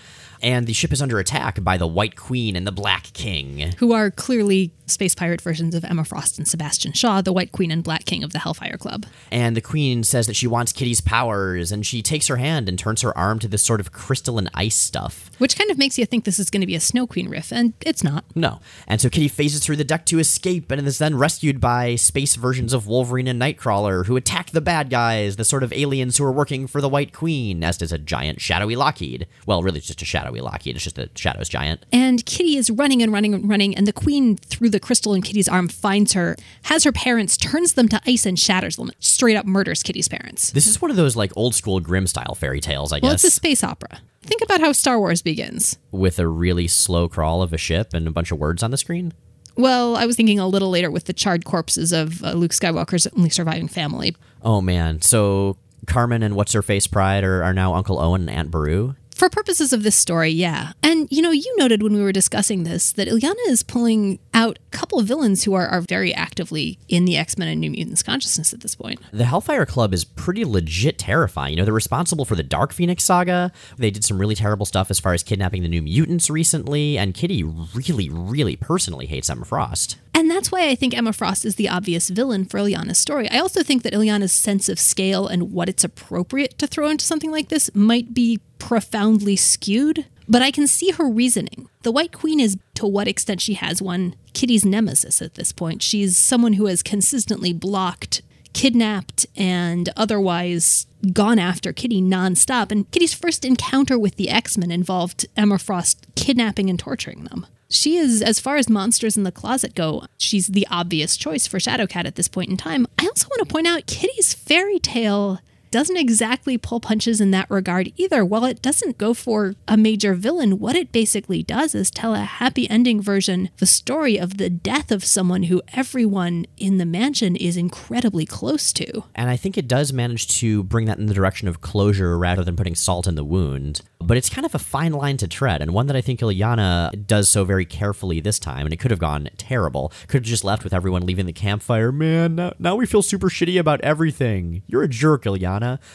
And 0.42 0.66
the 0.66 0.72
ship 0.72 0.92
is 0.92 1.02
under 1.02 1.18
attack 1.18 1.62
by 1.62 1.76
the 1.76 1.86
White 1.86 2.16
Queen 2.16 2.56
and 2.56 2.66
the 2.66 2.72
Black 2.72 3.12
King. 3.12 3.72
Who 3.78 3.92
are 3.92 4.10
clearly 4.10 4.72
space 4.86 5.14
pirate 5.14 5.40
versions 5.40 5.74
of 5.74 5.84
Emma 5.84 6.04
Frost 6.04 6.38
and 6.38 6.46
Sebastian 6.46 6.92
Shaw, 6.92 7.20
the 7.20 7.32
White 7.32 7.52
Queen 7.52 7.70
and 7.70 7.82
Black 7.82 8.04
King 8.04 8.24
of 8.24 8.32
the 8.32 8.40
Hellfire 8.40 8.76
Club. 8.76 9.06
And 9.30 9.56
the 9.56 9.60
Queen 9.60 10.02
says 10.02 10.26
that 10.26 10.34
she 10.34 10.46
wants 10.46 10.72
Kitty's 10.72 11.00
powers, 11.00 11.70
and 11.70 11.86
she 11.86 12.02
takes 12.02 12.26
her 12.26 12.36
hand 12.36 12.68
and 12.68 12.78
turns 12.78 13.02
her 13.02 13.16
arm 13.16 13.38
to 13.40 13.48
this 13.48 13.62
sort 13.62 13.80
of 13.80 13.92
crystalline 13.92 14.50
ice 14.54 14.76
stuff. 14.76 15.30
Which 15.38 15.56
kind 15.56 15.70
of 15.70 15.78
makes 15.78 15.98
you 15.98 16.06
think 16.06 16.24
this 16.24 16.38
is 16.38 16.50
going 16.50 16.60
to 16.60 16.66
be 16.66 16.74
a 16.74 16.80
Snow 16.80 17.06
Queen 17.06 17.28
riff, 17.28 17.52
and 17.52 17.72
it's 17.80 18.02
not. 18.02 18.24
No. 18.34 18.60
And 18.86 19.00
so 19.00 19.08
Kitty 19.08 19.28
phases 19.28 19.64
through 19.64 19.76
the 19.76 19.84
deck 19.84 20.06
to 20.06 20.18
escape 20.18 20.70
and 20.70 20.86
is 20.86 20.98
then 20.98 21.16
rescued 21.16 21.60
by 21.60 21.94
space 21.96 22.34
versions 22.34 22.72
of 22.72 22.86
Wolverine 22.86 23.28
and 23.28 23.40
Nightcrawler 23.40 24.06
who 24.06 24.16
attack 24.16 24.50
the 24.50 24.60
bad 24.60 24.90
guys, 24.90 25.36
the 25.36 25.44
sort 25.44 25.62
of 25.62 25.72
aliens 25.72 26.16
who 26.16 26.24
are 26.24 26.32
working 26.32 26.66
for 26.66 26.80
the 26.80 26.88
White 26.88 27.12
Queen, 27.12 27.62
as 27.62 27.78
does 27.78 27.92
a 27.92 27.98
giant 27.98 28.40
shadowy 28.40 28.76
Lockheed. 28.76 29.26
Well, 29.46 29.62
really, 29.62 29.80
just 29.80 30.02
a 30.02 30.04
shadowy 30.30 30.40
Lockheed. 30.40 30.76
It's 30.76 30.84
just 30.84 30.98
a 30.98 31.10
Shadows 31.14 31.48
giant. 31.48 31.84
And 31.92 32.24
Kitty 32.24 32.56
is 32.56 32.70
running 32.70 33.02
and 33.02 33.12
running 33.12 33.34
and 33.34 33.48
running, 33.48 33.74
and 33.76 33.86
the 33.86 33.92
Queen, 33.92 34.36
through 34.36 34.70
the 34.70 34.80
crystal 34.80 35.14
in 35.14 35.22
Kitty's 35.22 35.48
arm, 35.48 35.68
finds 35.68 36.12
her, 36.12 36.36
has 36.64 36.84
her 36.84 36.92
parents, 36.92 37.36
turns 37.36 37.74
them 37.74 37.88
to 37.88 38.00
ice 38.06 38.26
and 38.26 38.38
shatters 38.38 38.76
them, 38.76 38.90
straight 39.00 39.36
up 39.36 39.46
murders 39.46 39.82
Kitty's 39.82 40.08
parents. 40.08 40.50
This 40.52 40.66
is 40.66 40.80
one 40.80 40.90
of 40.90 40.96
those 40.96 41.16
like 41.16 41.32
old 41.36 41.54
school 41.54 41.80
Grimm 41.80 42.06
style 42.06 42.34
fairy 42.34 42.60
tales, 42.60 42.92
I 42.92 43.00
Well, 43.02 43.12
guess, 43.12 43.24
it's 43.24 43.34
a 43.34 43.36
space 43.36 43.64
opera. 43.64 44.00
Think 44.22 44.42
about 44.42 44.60
how 44.60 44.72
Star 44.72 44.98
Wars 44.98 45.22
begins. 45.22 45.78
with 45.90 46.18
a 46.18 46.28
really 46.28 46.68
slow 46.68 47.08
crawl 47.08 47.42
of 47.42 47.52
a 47.52 47.58
ship 47.58 47.94
and 47.94 48.06
a 48.06 48.10
bunch 48.10 48.30
of 48.30 48.38
words 48.38 48.62
on 48.62 48.70
the 48.70 48.76
screen. 48.76 49.12
Well, 49.56 49.96
I 49.96 50.06
was 50.06 50.16
thinking 50.16 50.38
a 50.38 50.46
little 50.46 50.70
later 50.70 50.90
with 50.90 51.04
the 51.06 51.12
charred 51.12 51.44
corpses 51.44 51.92
of 51.92 52.22
uh, 52.22 52.32
Luke 52.32 52.52
Skywalker's 52.52 53.06
only 53.16 53.30
surviving 53.30 53.66
family. 53.68 54.14
Oh 54.42 54.60
man, 54.60 55.02
so 55.02 55.56
Carmen 55.86 56.22
and 56.22 56.36
what's 56.36 56.52
her 56.52 56.62
face 56.62 56.86
Pryde 56.86 57.24
are, 57.24 57.42
are 57.42 57.52
now 57.52 57.74
Uncle 57.74 57.98
Owen 57.98 58.22
and 58.22 58.30
Aunt 58.30 58.50
Beru. 58.50 58.94
For 59.20 59.28
purposes 59.28 59.74
of 59.74 59.82
this 59.82 59.96
story, 59.96 60.30
yeah. 60.30 60.72
And 60.82 61.06
you 61.10 61.20
know, 61.20 61.30
you 61.30 61.54
noted 61.58 61.82
when 61.82 61.92
we 61.92 62.02
were 62.02 62.10
discussing 62.10 62.64
this 62.64 62.90
that 62.92 63.06
Illyana 63.06 63.48
is 63.48 63.62
pulling 63.62 64.18
out 64.32 64.58
a 64.72 64.74
couple 64.74 64.98
of 64.98 65.04
villains 65.04 65.44
who 65.44 65.52
are, 65.52 65.66
are 65.66 65.82
very 65.82 66.14
actively 66.14 66.78
in 66.88 67.04
the 67.04 67.18
X 67.18 67.36
Men 67.36 67.48
and 67.48 67.60
New 67.60 67.70
Mutants 67.70 68.02
consciousness 68.02 68.54
at 68.54 68.62
this 68.62 68.74
point. 68.74 68.98
The 69.12 69.26
Hellfire 69.26 69.66
Club 69.66 69.92
is 69.92 70.06
pretty 70.06 70.46
legit 70.46 70.96
terrifying. 70.96 71.52
You 71.52 71.56
know, 71.58 71.64
they're 71.66 71.74
responsible 71.74 72.24
for 72.24 72.34
the 72.34 72.42
Dark 72.42 72.72
Phoenix 72.72 73.04
saga. 73.04 73.52
They 73.76 73.90
did 73.90 74.04
some 74.04 74.18
really 74.18 74.34
terrible 74.34 74.64
stuff 74.64 74.90
as 74.90 74.98
far 74.98 75.12
as 75.12 75.22
kidnapping 75.22 75.60
the 75.60 75.68
New 75.68 75.82
Mutants 75.82 76.30
recently, 76.30 76.96
and 76.96 77.12
Kitty 77.12 77.42
really, 77.42 78.08
really 78.08 78.56
personally 78.56 79.04
hates 79.04 79.28
Emma 79.28 79.44
Frost. 79.44 79.98
And 80.14 80.30
that's 80.30 80.50
why 80.50 80.68
I 80.68 80.74
think 80.74 80.96
Emma 80.96 81.12
Frost 81.12 81.44
is 81.44 81.56
the 81.56 81.68
obvious 81.68 82.08
villain 82.08 82.46
for 82.46 82.58
Illyana's 82.58 82.98
story. 82.98 83.28
I 83.30 83.38
also 83.38 83.62
think 83.62 83.82
that 83.82 83.92
Illyana's 83.92 84.32
sense 84.32 84.70
of 84.70 84.78
scale 84.78 85.26
and 85.26 85.52
what 85.52 85.68
it's 85.68 85.84
appropriate 85.84 86.58
to 86.58 86.66
throw 86.66 86.88
into 86.88 87.04
something 87.04 87.30
like 87.30 87.48
this 87.48 87.70
might 87.74 88.14
be 88.14 88.40
profoundly 88.70 89.34
skewed, 89.34 90.06
but 90.28 90.42
I 90.42 90.52
can 90.52 90.68
see 90.68 90.92
her 90.92 91.08
reasoning. 91.08 91.68
The 91.82 91.90
White 91.90 92.12
Queen 92.12 92.38
is, 92.38 92.56
to 92.74 92.86
what 92.86 93.08
extent 93.08 93.40
she 93.40 93.54
has 93.54 93.82
one, 93.82 94.14
Kitty's 94.32 94.64
nemesis 94.64 95.20
at 95.20 95.34
this 95.34 95.50
point. 95.50 95.82
She's 95.82 96.16
someone 96.16 96.52
who 96.52 96.66
has 96.66 96.80
consistently 96.80 97.52
blocked, 97.52 98.22
kidnapped, 98.52 99.26
and 99.36 99.88
otherwise 99.96 100.86
gone 101.12 101.40
after 101.40 101.72
Kitty 101.72 102.00
nonstop. 102.00 102.70
And 102.70 102.88
Kitty's 102.92 103.12
first 103.12 103.44
encounter 103.44 103.98
with 103.98 104.14
the 104.14 104.30
X 104.30 104.56
Men 104.56 104.70
involved 104.70 105.26
Emma 105.36 105.58
Frost 105.58 106.06
kidnapping 106.14 106.70
and 106.70 106.78
torturing 106.78 107.24
them. 107.24 107.48
She 107.68 107.96
is, 107.96 108.22
as 108.22 108.38
far 108.38 108.56
as 108.56 108.68
monsters 108.68 109.16
in 109.16 109.24
the 109.24 109.32
closet 109.32 109.74
go, 109.74 110.04
she's 110.16 110.46
the 110.46 110.68
obvious 110.70 111.16
choice 111.16 111.48
for 111.48 111.58
Shadowcat 111.58 112.04
at 112.04 112.14
this 112.14 112.28
point 112.28 112.50
in 112.50 112.56
time. 112.56 112.86
I 113.00 113.06
also 113.06 113.26
want 113.26 113.40
to 113.40 113.52
point 113.52 113.66
out 113.66 113.86
Kitty's 113.88 114.32
fairy 114.32 114.78
tale 114.78 115.40
doesn't 115.70 115.96
exactly 115.96 116.58
pull 116.58 116.80
punches 116.80 117.20
in 117.20 117.30
that 117.30 117.50
regard 117.50 117.92
either. 117.96 118.24
While 118.24 118.44
it 118.44 118.62
doesn't 118.62 118.98
go 118.98 119.14
for 119.14 119.54
a 119.68 119.76
major 119.76 120.14
villain, 120.14 120.58
what 120.58 120.76
it 120.76 120.92
basically 120.92 121.42
does 121.42 121.74
is 121.74 121.90
tell 121.90 122.14
a 122.14 122.20
happy 122.20 122.68
ending 122.68 123.00
version, 123.00 123.50
the 123.58 123.66
story 123.66 124.18
of 124.18 124.38
the 124.38 124.50
death 124.50 124.90
of 124.90 125.04
someone 125.04 125.44
who 125.44 125.62
everyone 125.72 126.46
in 126.56 126.78
the 126.78 126.86
mansion 126.86 127.36
is 127.36 127.56
incredibly 127.56 128.26
close 128.26 128.72
to. 128.72 129.04
And 129.14 129.30
I 129.30 129.36
think 129.36 129.56
it 129.56 129.68
does 129.68 129.92
manage 129.92 130.28
to 130.40 130.62
bring 130.64 130.86
that 130.86 130.98
in 130.98 131.06
the 131.06 131.14
direction 131.14 131.48
of 131.48 131.60
closure 131.60 132.18
rather 132.18 132.44
than 132.44 132.56
putting 132.56 132.74
salt 132.74 133.06
in 133.06 133.14
the 133.14 133.24
wound. 133.24 133.82
but 134.00 134.16
it's 134.16 134.28
kind 134.30 134.46
of 134.46 134.54
a 134.54 134.58
fine 134.58 134.92
line 134.92 135.16
to 135.18 135.28
tread, 135.28 135.60
and 135.60 135.72
one 135.72 135.86
that 135.86 135.96
I 135.96 136.00
think 136.00 136.20
Illyana 136.20 137.06
does 137.06 137.28
so 137.28 137.44
very 137.44 137.64
carefully 137.64 138.20
this 138.20 138.38
time, 138.38 138.66
and 138.66 138.72
it 138.72 138.78
could 138.78 138.90
have 138.90 138.98
gone 138.98 139.28
terrible. 139.36 139.92
Could 140.08 140.22
have 140.22 140.24
just 140.24 140.44
left 140.44 140.64
with 140.64 140.72
everyone 140.72 141.06
leaving 141.06 141.26
the 141.26 141.32
campfire. 141.32 141.92
Man, 141.92 142.34
now, 142.34 142.52
now 142.58 142.76
we 142.76 142.86
feel 142.86 143.02
super 143.02 143.28
shitty 143.28 143.60
about 143.60 143.80
everything. 143.82 144.62
You're 144.66 144.82
a 144.82 144.88
jerk, 144.88 145.26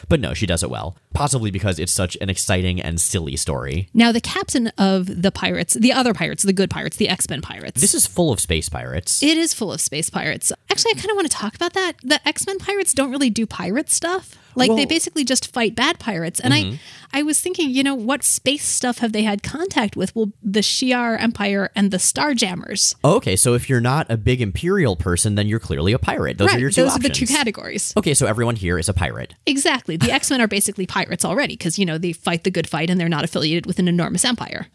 But 0.08 0.20
no, 0.20 0.34
she 0.34 0.46
does 0.46 0.64
it 0.64 0.70
well. 0.70 0.98
Possibly 1.14 1.52
because 1.52 1.80
it's 1.80 1.92
such 1.92 2.18
an 2.22 2.30
exciting 2.30 2.82
and 2.82 3.00
silly 3.00 3.36
story. 3.36 3.90
Now, 3.94 4.12
the 4.12 4.22
captain 4.22 4.68
of 4.78 5.22
the 5.22 5.32
pirates, 5.32 5.74
the 5.74 5.92
other 5.94 6.14
pirates, 6.14 6.44
the 6.44 6.54
good 6.54 6.70
pirates, 6.70 6.98
the 6.98 7.10
X 7.10 7.30
Men 7.30 7.42
pirates. 7.42 7.82
This 7.82 7.94
is 7.94 8.06
full 8.08 8.32
of 8.32 8.40
space 8.40 8.70
pirates. 8.70 9.22
it 9.24 9.38
is 9.38 9.54
full 9.54 9.72
of 9.72 9.82
space 9.82 10.10
pirates. 10.10 10.52
Actually, 10.70 10.92
I 10.92 10.96
kind 10.96 11.10
of 11.10 11.16
want 11.16 11.30
to 11.30 11.38
talk 11.38 11.56
about 11.56 11.74
that. 11.74 11.94
The 12.04 12.26
X 12.28 12.46
Men 12.48 12.60
pirates 12.60 12.94
don't 12.94 13.12
really 13.12 13.30
do 13.30 13.46
pirate 13.46 13.90
stuff. 13.90 14.36
Like 14.56 14.76
they 14.76 14.86
basically 14.86 15.24
just 15.24 15.52
fight 15.54 15.76
bad 15.76 16.00
pirates. 16.00 16.40
And 16.40 16.54
I, 16.54 16.62
mm-hmm. 16.62 16.76
I 17.14 17.24
was 17.24 17.40
thinking, 17.40 17.70
you 17.70 17.84
know, 17.84 17.96
what 17.96 18.24
space 18.24 18.66
stuff 18.66 19.00
have 19.00 19.12
they 19.12 19.24
had 19.24 19.44
contact 19.44 19.96
with? 19.96 20.16
Well, 20.16 20.32
the 20.42 20.62
Shi'ar 20.62 21.20
Empire 21.20 21.70
and 21.76 21.92
the 21.92 21.98
Starjammers. 21.98 22.96
Oh, 23.04 23.16
okay, 23.16 23.36
so 23.36 23.54
if 23.54 23.70
you're 23.70 23.82
not 23.82 24.10
a 24.10 24.18
big 24.18 24.42
Imperial 24.42 24.96
person, 24.96 25.36
then 25.36 25.48
you're 25.48 25.60
clearly 25.60 25.94
a 25.94 26.00
pirate. 26.00 26.38
Those 26.38 26.48
right. 26.48 26.58
are 26.58 26.60
your 26.60 26.70
two 26.70 26.84
Those 26.84 26.94
options. 26.94 27.06
are 27.06 27.10
the 27.10 27.14
two 27.14 27.28
categories. 27.28 27.94
Okay, 27.98 28.14
so 28.14 28.26
everyone 28.26 28.56
here 28.56 28.78
is 28.78 28.90
a 28.90 28.94
pirate. 28.94 29.36
Exactly. 29.46 29.98
The 29.98 30.12
X 30.12 30.32
Men 30.32 30.42
are 30.42 30.48
basically 30.48 30.86
pirates 30.86 31.26
already 31.26 31.56
because, 31.56 31.78
you 31.78 31.86
know, 31.86 31.98
they 31.98 32.14
fight 32.14 32.44
the 32.44 32.52
good 32.52 32.68
fight 32.68 32.90
and 32.90 33.00
they're 33.00 33.10
not 33.10 33.24
affiliated 33.24 33.66
with 33.66 33.80
an 33.80 33.88
enormous 33.88 34.26
empire. 34.26 34.68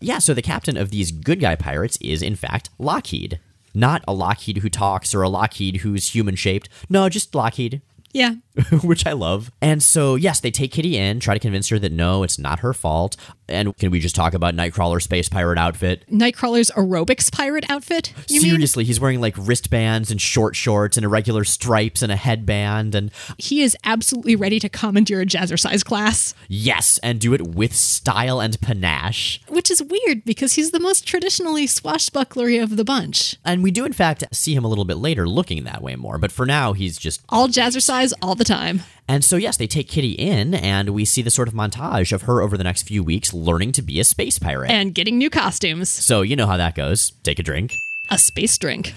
Yeah, 0.00 0.18
so 0.18 0.34
the 0.34 0.42
captain 0.42 0.76
of 0.76 0.90
these 0.90 1.10
good 1.10 1.40
guy 1.40 1.56
pirates 1.56 1.98
is, 2.00 2.22
in 2.22 2.36
fact, 2.36 2.70
Lockheed. 2.78 3.40
Not 3.74 4.02
a 4.08 4.12
Lockheed 4.12 4.58
who 4.58 4.70
talks 4.70 5.14
or 5.14 5.22
a 5.22 5.28
Lockheed 5.28 5.78
who's 5.78 6.14
human 6.14 6.34
shaped. 6.34 6.68
No, 6.88 7.08
just 7.08 7.34
Lockheed. 7.34 7.82
Yeah. 8.12 8.36
which 8.82 9.06
I 9.06 9.12
love. 9.12 9.52
And 9.60 9.82
so, 9.82 10.14
yes, 10.14 10.40
they 10.40 10.50
take 10.50 10.72
Kitty 10.72 10.96
in, 10.96 11.20
try 11.20 11.34
to 11.34 11.40
convince 11.40 11.68
her 11.68 11.78
that 11.78 11.92
no, 11.92 12.22
it's 12.22 12.38
not 12.38 12.60
her 12.60 12.72
fault. 12.72 13.16
And 13.48 13.74
can 13.76 13.90
we 13.90 14.00
just 14.00 14.14
talk 14.14 14.34
about 14.34 14.54
Nightcrawler's 14.54 15.04
space 15.04 15.28
pirate 15.28 15.58
outfit? 15.58 16.04
Nightcrawler's 16.10 16.70
aerobics 16.72 17.32
pirate 17.32 17.68
outfit. 17.70 18.12
You 18.28 18.42
mean 18.42 18.50
Seriously, 18.50 18.84
he's 18.84 19.00
wearing 19.00 19.20
like 19.20 19.34
wristbands 19.38 20.10
and 20.10 20.20
short 20.20 20.54
shorts 20.56 20.96
and 20.96 21.04
irregular 21.04 21.44
stripes 21.44 22.02
and 22.02 22.10
a 22.12 22.16
headband. 22.16 22.94
And 22.94 23.10
he 23.38 23.62
is 23.62 23.76
absolutely 23.84 24.36
ready 24.36 24.58
to 24.60 24.68
commandeer 24.68 25.20
a 25.20 25.26
jazzercise 25.26 25.84
class, 25.84 26.34
yes, 26.48 26.98
and 27.02 27.20
do 27.20 27.32
it 27.34 27.42
with 27.54 27.74
style 27.74 28.40
and 28.40 28.60
panache. 28.60 29.40
which 29.48 29.70
is 29.70 29.82
weird 29.82 30.24
because 30.24 30.54
he's 30.54 30.72
the 30.72 30.80
most 30.80 31.06
traditionally 31.06 31.66
swashbucklery 31.66 32.62
of 32.62 32.76
the 32.76 32.84
bunch. 32.84 33.36
And 33.44 33.62
we 33.62 33.70
do, 33.70 33.84
in 33.84 33.92
fact, 33.92 34.24
see 34.32 34.54
him 34.54 34.64
a 34.64 34.68
little 34.68 34.84
bit 34.84 34.96
later 34.96 35.26
looking 35.28 35.64
that 35.64 35.82
way 35.82 35.96
more. 35.96 36.18
But 36.18 36.32
for 36.32 36.44
now, 36.44 36.72
he's 36.72 36.98
just 36.98 37.22
All 37.28 37.48
jazzercise 37.48 37.97
all 38.22 38.34
the 38.34 38.44
time. 38.44 38.82
And 39.08 39.24
so, 39.24 39.36
yes, 39.36 39.56
they 39.56 39.66
take 39.66 39.88
Kitty 39.88 40.12
in, 40.12 40.54
and 40.54 40.90
we 40.90 41.04
see 41.04 41.22
the 41.22 41.30
sort 41.30 41.48
of 41.48 41.54
montage 41.54 42.12
of 42.12 42.22
her 42.22 42.42
over 42.42 42.56
the 42.56 42.64
next 42.64 42.82
few 42.82 43.02
weeks 43.02 43.32
learning 43.32 43.72
to 43.72 43.82
be 43.82 44.00
a 44.00 44.04
space 44.04 44.38
pirate. 44.38 44.70
And 44.70 44.94
getting 44.94 45.18
new 45.18 45.30
costumes. 45.30 45.88
so, 45.88 46.22
you 46.22 46.36
know 46.36 46.46
how 46.46 46.56
that 46.56 46.74
goes. 46.74 47.12
Take 47.22 47.38
a 47.38 47.42
drink. 47.42 47.74
A 48.10 48.18
space 48.18 48.56
drink. 48.58 48.92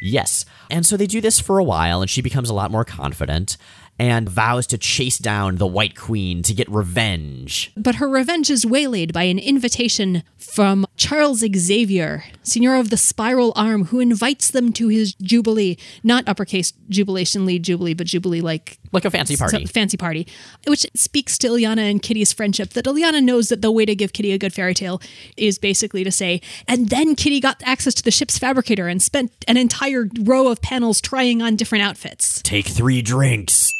Yes. 0.00 0.44
And 0.70 0.84
so 0.84 0.96
they 0.96 1.06
do 1.06 1.20
this 1.20 1.40
for 1.40 1.58
a 1.58 1.64
while, 1.64 2.02
and 2.02 2.10
she 2.10 2.22
becomes 2.22 2.50
a 2.50 2.54
lot 2.54 2.70
more 2.70 2.84
confident 2.84 3.56
and 3.98 4.28
vows 4.28 4.66
to 4.68 4.78
chase 4.78 5.18
down 5.18 5.56
the 5.56 5.66
White 5.66 5.96
Queen 5.96 6.42
to 6.42 6.54
get 6.54 6.68
revenge. 6.70 7.72
But 7.76 7.96
her 7.96 8.08
revenge 8.08 8.50
is 8.50 8.66
waylaid 8.66 9.12
by 9.12 9.24
an 9.24 9.38
invitation 9.38 10.22
from 10.36 10.86
Charles 10.96 11.44
Xavier, 11.56 12.24
Seigneur 12.42 12.76
of 12.76 12.90
the 12.90 12.96
Spiral 12.96 13.52
Arm, 13.56 13.86
who 13.86 14.00
invites 14.00 14.50
them 14.50 14.72
to 14.74 14.88
his 14.88 15.14
Jubilee, 15.14 15.78
not 16.02 16.28
uppercase 16.28 16.72
jubilation 16.88 17.46
lead 17.46 17.62
Jubilee, 17.62 17.94
but 17.94 18.06
Jubilee 18.06 18.40
like 18.40 18.78
Like 18.92 19.04
a 19.04 19.10
fancy 19.10 19.36
party. 19.36 19.66
So- 19.66 19.72
fancy 19.72 19.96
party, 19.96 20.26
which 20.66 20.86
speaks 20.94 21.38
to 21.38 21.48
Illyana 21.48 21.90
and 21.90 22.02
Kitty's 22.02 22.32
friendship. 22.32 22.70
That 22.70 22.84
Illyana 22.84 23.22
knows 23.22 23.48
that 23.48 23.62
the 23.62 23.70
way 23.70 23.84
to 23.84 23.94
give 23.94 24.12
Kitty 24.12 24.32
a 24.32 24.38
good 24.38 24.52
fairy 24.52 24.74
tale 24.74 25.00
is 25.36 25.58
basically 25.58 26.04
to 26.04 26.10
say, 26.12 26.40
and 26.68 26.88
then 26.90 27.14
Kitty 27.14 27.40
got 27.40 27.62
access 27.64 27.94
to 27.94 28.02
the 28.02 28.10
ship's 28.10 28.38
fabricator 28.38 28.88
and 28.88 29.02
spent 29.02 29.32
an 29.48 29.56
entire 29.56 30.08
row 30.20 30.48
of 30.48 30.60
panels 30.62 31.00
trying 31.00 31.42
on 31.42 31.56
different 31.56 31.84
outfits. 31.84 32.42
Take 32.42 32.66
three 32.66 33.02
drinks. 33.02 33.72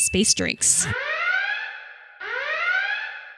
Space 0.00 0.32
drinks. 0.32 0.86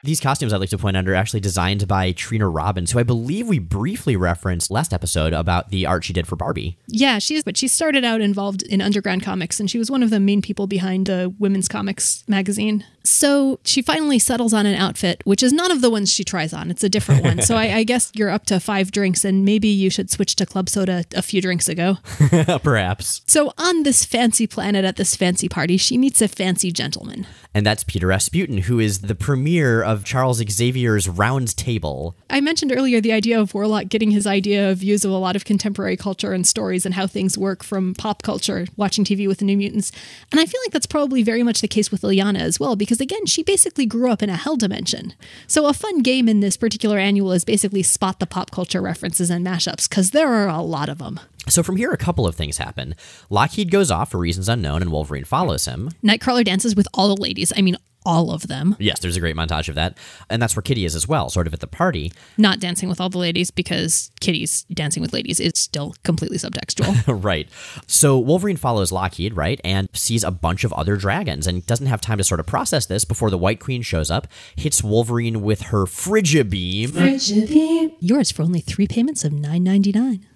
These 0.03 0.21
costumes, 0.21 0.53
I'd 0.53 0.61
like 0.61 0.69
to 0.71 0.79
point 0.79 0.95
out, 0.95 1.09
are 1.09 1.15
actually 1.15 1.41
designed 1.41 1.89
by 1.89 2.13
Trina 2.13 2.49
Robbins, 2.49 2.91
who 2.91 2.99
I 2.99 3.03
believe 3.03 3.49
we 3.49 3.59
briefly 3.59 4.15
referenced 4.15 4.71
last 4.71 4.93
episode 4.93 5.33
about 5.33 5.71
the 5.71 5.87
art 5.87 6.05
she 6.05 6.13
did 6.13 6.27
for 6.27 6.37
Barbie. 6.37 6.79
Yeah, 6.87 7.19
she 7.19 7.35
is, 7.35 7.45
but 7.45 7.57
she 7.57 7.67
started 7.67 8.05
out 8.05 8.21
involved 8.21 8.63
in 8.63 8.83
underground 8.83 9.23
comics, 9.23 9.59
and 9.59 9.71
she 9.71 9.79
was 9.79 9.91
one 9.91 10.03
of 10.03 10.11
the 10.11 10.21
main 10.21 10.43
people 10.43 10.67
behind 10.67 11.09
a 11.09 11.33
women's 11.39 11.69
comics 11.69 12.25
magazine. 12.29 12.85
So 13.03 13.59
she 13.65 13.83
finally 13.83 14.19
settles 14.19 14.53
on 14.53 14.67
an 14.67 14.75
outfit, 14.75 15.23
which 15.25 15.43
is 15.43 15.53
none 15.53 15.71
of 15.71 15.81
the 15.81 15.91
ones 15.91 16.13
she 16.13 16.25
tries 16.25 16.53
on. 16.53 16.71
It's 16.71 16.85
a 16.85 16.89
different 16.89 17.25
one. 17.25 17.43
So 17.43 17.57
I, 17.57 17.77
I 17.77 17.85
guess 17.91 18.13
you're 18.15 18.31
up 18.31 18.47
to 18.47 18.61
five 18.61 18.91
drinks, 18.91 19.25
and 19.25 19.45
maybe 19.45 19.69
you 19.69 19.91
should 19.91 20.11
switch 20.11 20.37
to 20.37 20.47
club 20.47 20.69
soda 20.69 21.05
a 21.15 21.23
few 21.23 21.41
drinks 21.41 21.69
ago. 21.69 21.99
Perhaps. 22.63 23.23
So 23.27 23.53
on 23.59 23.83
this 23.83 24.05
fancy 24.05 24.47
planet 24.47 24.85
at 24.85 24.97
this 24.97 25.17
fancy 25.17 25.49
party, 25.49 25.77
she 25.77 25.97
meets 25.97 26.21
a 26.21 26.29
fancy 26.29 26.71
gentleman. 26.73 27.27
And 27.53 27.67
that's 27.67 27.83
Peter 27.83 28.07
Rasputin, 28.07 28.59
who 28.59 28.79
is 28.79 29.01
the 29.01 29.15
premier 29.15 29.83
of 29.83 30.05
Charles 30.05 30.39
Xavier's 30.39 31.09
Round 31.09 31.57
Table. 31.57 32.15
I 32.29 32.41
mentioned 32.41 32.73
earlier 32.73 33.01
the 33.01 33.13
idea 33.13 33.41
of 33.41 33.55
Warlock 33.55 33.89
getting 33.89 34.13
his 34.13 34.27
idea 34.27 34.71
of 34.71 34.79
views 34.79 35.05
of 35.05 35.11
a 35.11 35.17
lot 35.17 35.35
of 35.35 35.45
contemporary 35.45 35.97
culture 35.97 36.33
and 36.33 36.47
stories 36.47 36.87
and 36.87 36.95
how 36.95 37.07
things 37.07 37.37
work 37.37 37.65
from 37.65 37.95
pop 37.95 38.23
culture, 38.23 38.67
watching 38.77 39.05
TV 39.05 39.27
with 39.27 39.39
the 39.39 39.45
New 39.45 39.57
Mutants. 39.57 39.91
And 40.31 40.41
I 40.41 40.47
feel 40.47 40.61
like 40.65 40.73
that's 40.73 40.87
probably 40.87 41.23
very 41.23 41.43
much 41.43 41.61
the 41.61 41.69
case 41.69 41.91
with 41.91 42.03
Illyana 42.03 42.39
as 42.39 42.61
well, 42.61 42.77
because 42.77 42.90
again, 42.99 43.27
she 43.27 43.43
basically 43.43 43.85
grew 43.85 44.11
up 44.11 44.23
in 44.23 44.31
a 44.31 44.37
hell 44.37 44.57
dimension. 44.57 45.13
So 45.47 45.67
a 45.67 45.75
fun 45.75 46.01
game 46.01 46.31
in 46.31 46.41
this 46.41 46.57
particular 46.57 46.99
annual 46.99 47.33
is 47.33 47.45
basically 47.45 47.83
spot 47.83 48.21
the 48.21 48.27
pop 48.27 48.51
culture 48.51 48.81
references 48.81 49.29
and 49.29 49.47
mashups, 49.47 49.87
because 49.87 50.13
there 50.13 50.33
are 50.33 50.49
a 50.49 50.63
lot 50.63 50.89
of 50.89 50.97
them. 50.97 51.21
So 51.47 51.63
from 51.63 51.77
here, 51.77 51.91
a 51.91 51.99
couple 51.99 52.27
of 52.27 52.35
things 52.35 52.57
happen. 52.57 52.95
Lockheed 53.29 53.71
goes 53.71 53.91
off 53.91 54.13
for 54.13 54.19
reasons 54.19 54.49
unknown, 54.49 54.81
and 54.81 54.91
Wolverine 54.91 55.25
follows 55.25 55.67
him. 55.67 55.91
Nightcrawler 56.03 56.45
dances 56.45 56.75
with 56.75 56.89
all 56.95 57.15
the 57.15 57.21
ladies. 57.21 57.53
I 57.55 57.61
mean, 57.61 57.77
all 58.07 58.31
of 58.33 58.49
them. 58.49 58.77
Yes, 58.79 58.99
there's 59.01 59.17
a 59.17 59.21
great 59.21 59.37
montage 59.37 59.69
of 59.69 59.75
that. 59.75 59.97
And 60.29 60.41
that's 60.41 60.57
where 60.57 60.63
Kitty 60.63 60.85
is 60.85 60.95
as 60.95 61.07
well, 61.07 61.29
sort 61.31 61.47
of 61.47 61.55
at 61.55 61.61
the 61.61 61.67
party. 61.67 62.13
Not 62.39 62.59
dancing 62.61 62.89
with 62.89 63.01
all 63.01 63.09
the 63.11 63.19
ladies 63.19 63.51
because 63.51 64.11
Kitty's 64.21 64.63
dancing 64.73 65.03
with 65.03 65.13
ladies 65.13 65.39
is 65.41 65.53
still 65.57 65.95
completely 66.03 66.39
subtextual. 66.39 67.23
right. 67.25 67.49
So 67.87 68.19
Wolverine 68.19 68.57
follows 68.57 68.91
Lockheed, 68.93 69.35
right, 69.35 69.61
and 69.65 69.89
sees 69.93 70.25
a 70.25 70.31
bunch 70.31 70.65
of 70.65 70.73
other 70.73 70.97
dragons 70.97 71.47
and 71.47 71.65
doesn't 71.67 71.87
have 71.87 72.01
time 72.01 72.19
to 72.19 72.25
sort 72.25 72.41
of 72.41 72.47
process 72.47 72.87
this 72.87 73.05
before 73.05 73.31
the 73.31 73.39
White 73.39 73.61
Queen 73.61 73.83
shows 73.83 74.11
up, 74.11 74.27
hits 74.57 74.83
Wolverine 74.83 75.43
with 75.43 75.63
her 75.63 75.85
Frigibeam, 75.85 76.89
Frigibeam. 76.89 77.93
Yours 78.01 78.31
for 78.31 78.43
only 78.43 78.61
three 78.61 78.87
payments 78.87 79.25
of 79.25 79.33
nine 79.33 79.63
ninety 79.63 79.93
nine. 79.93 80.27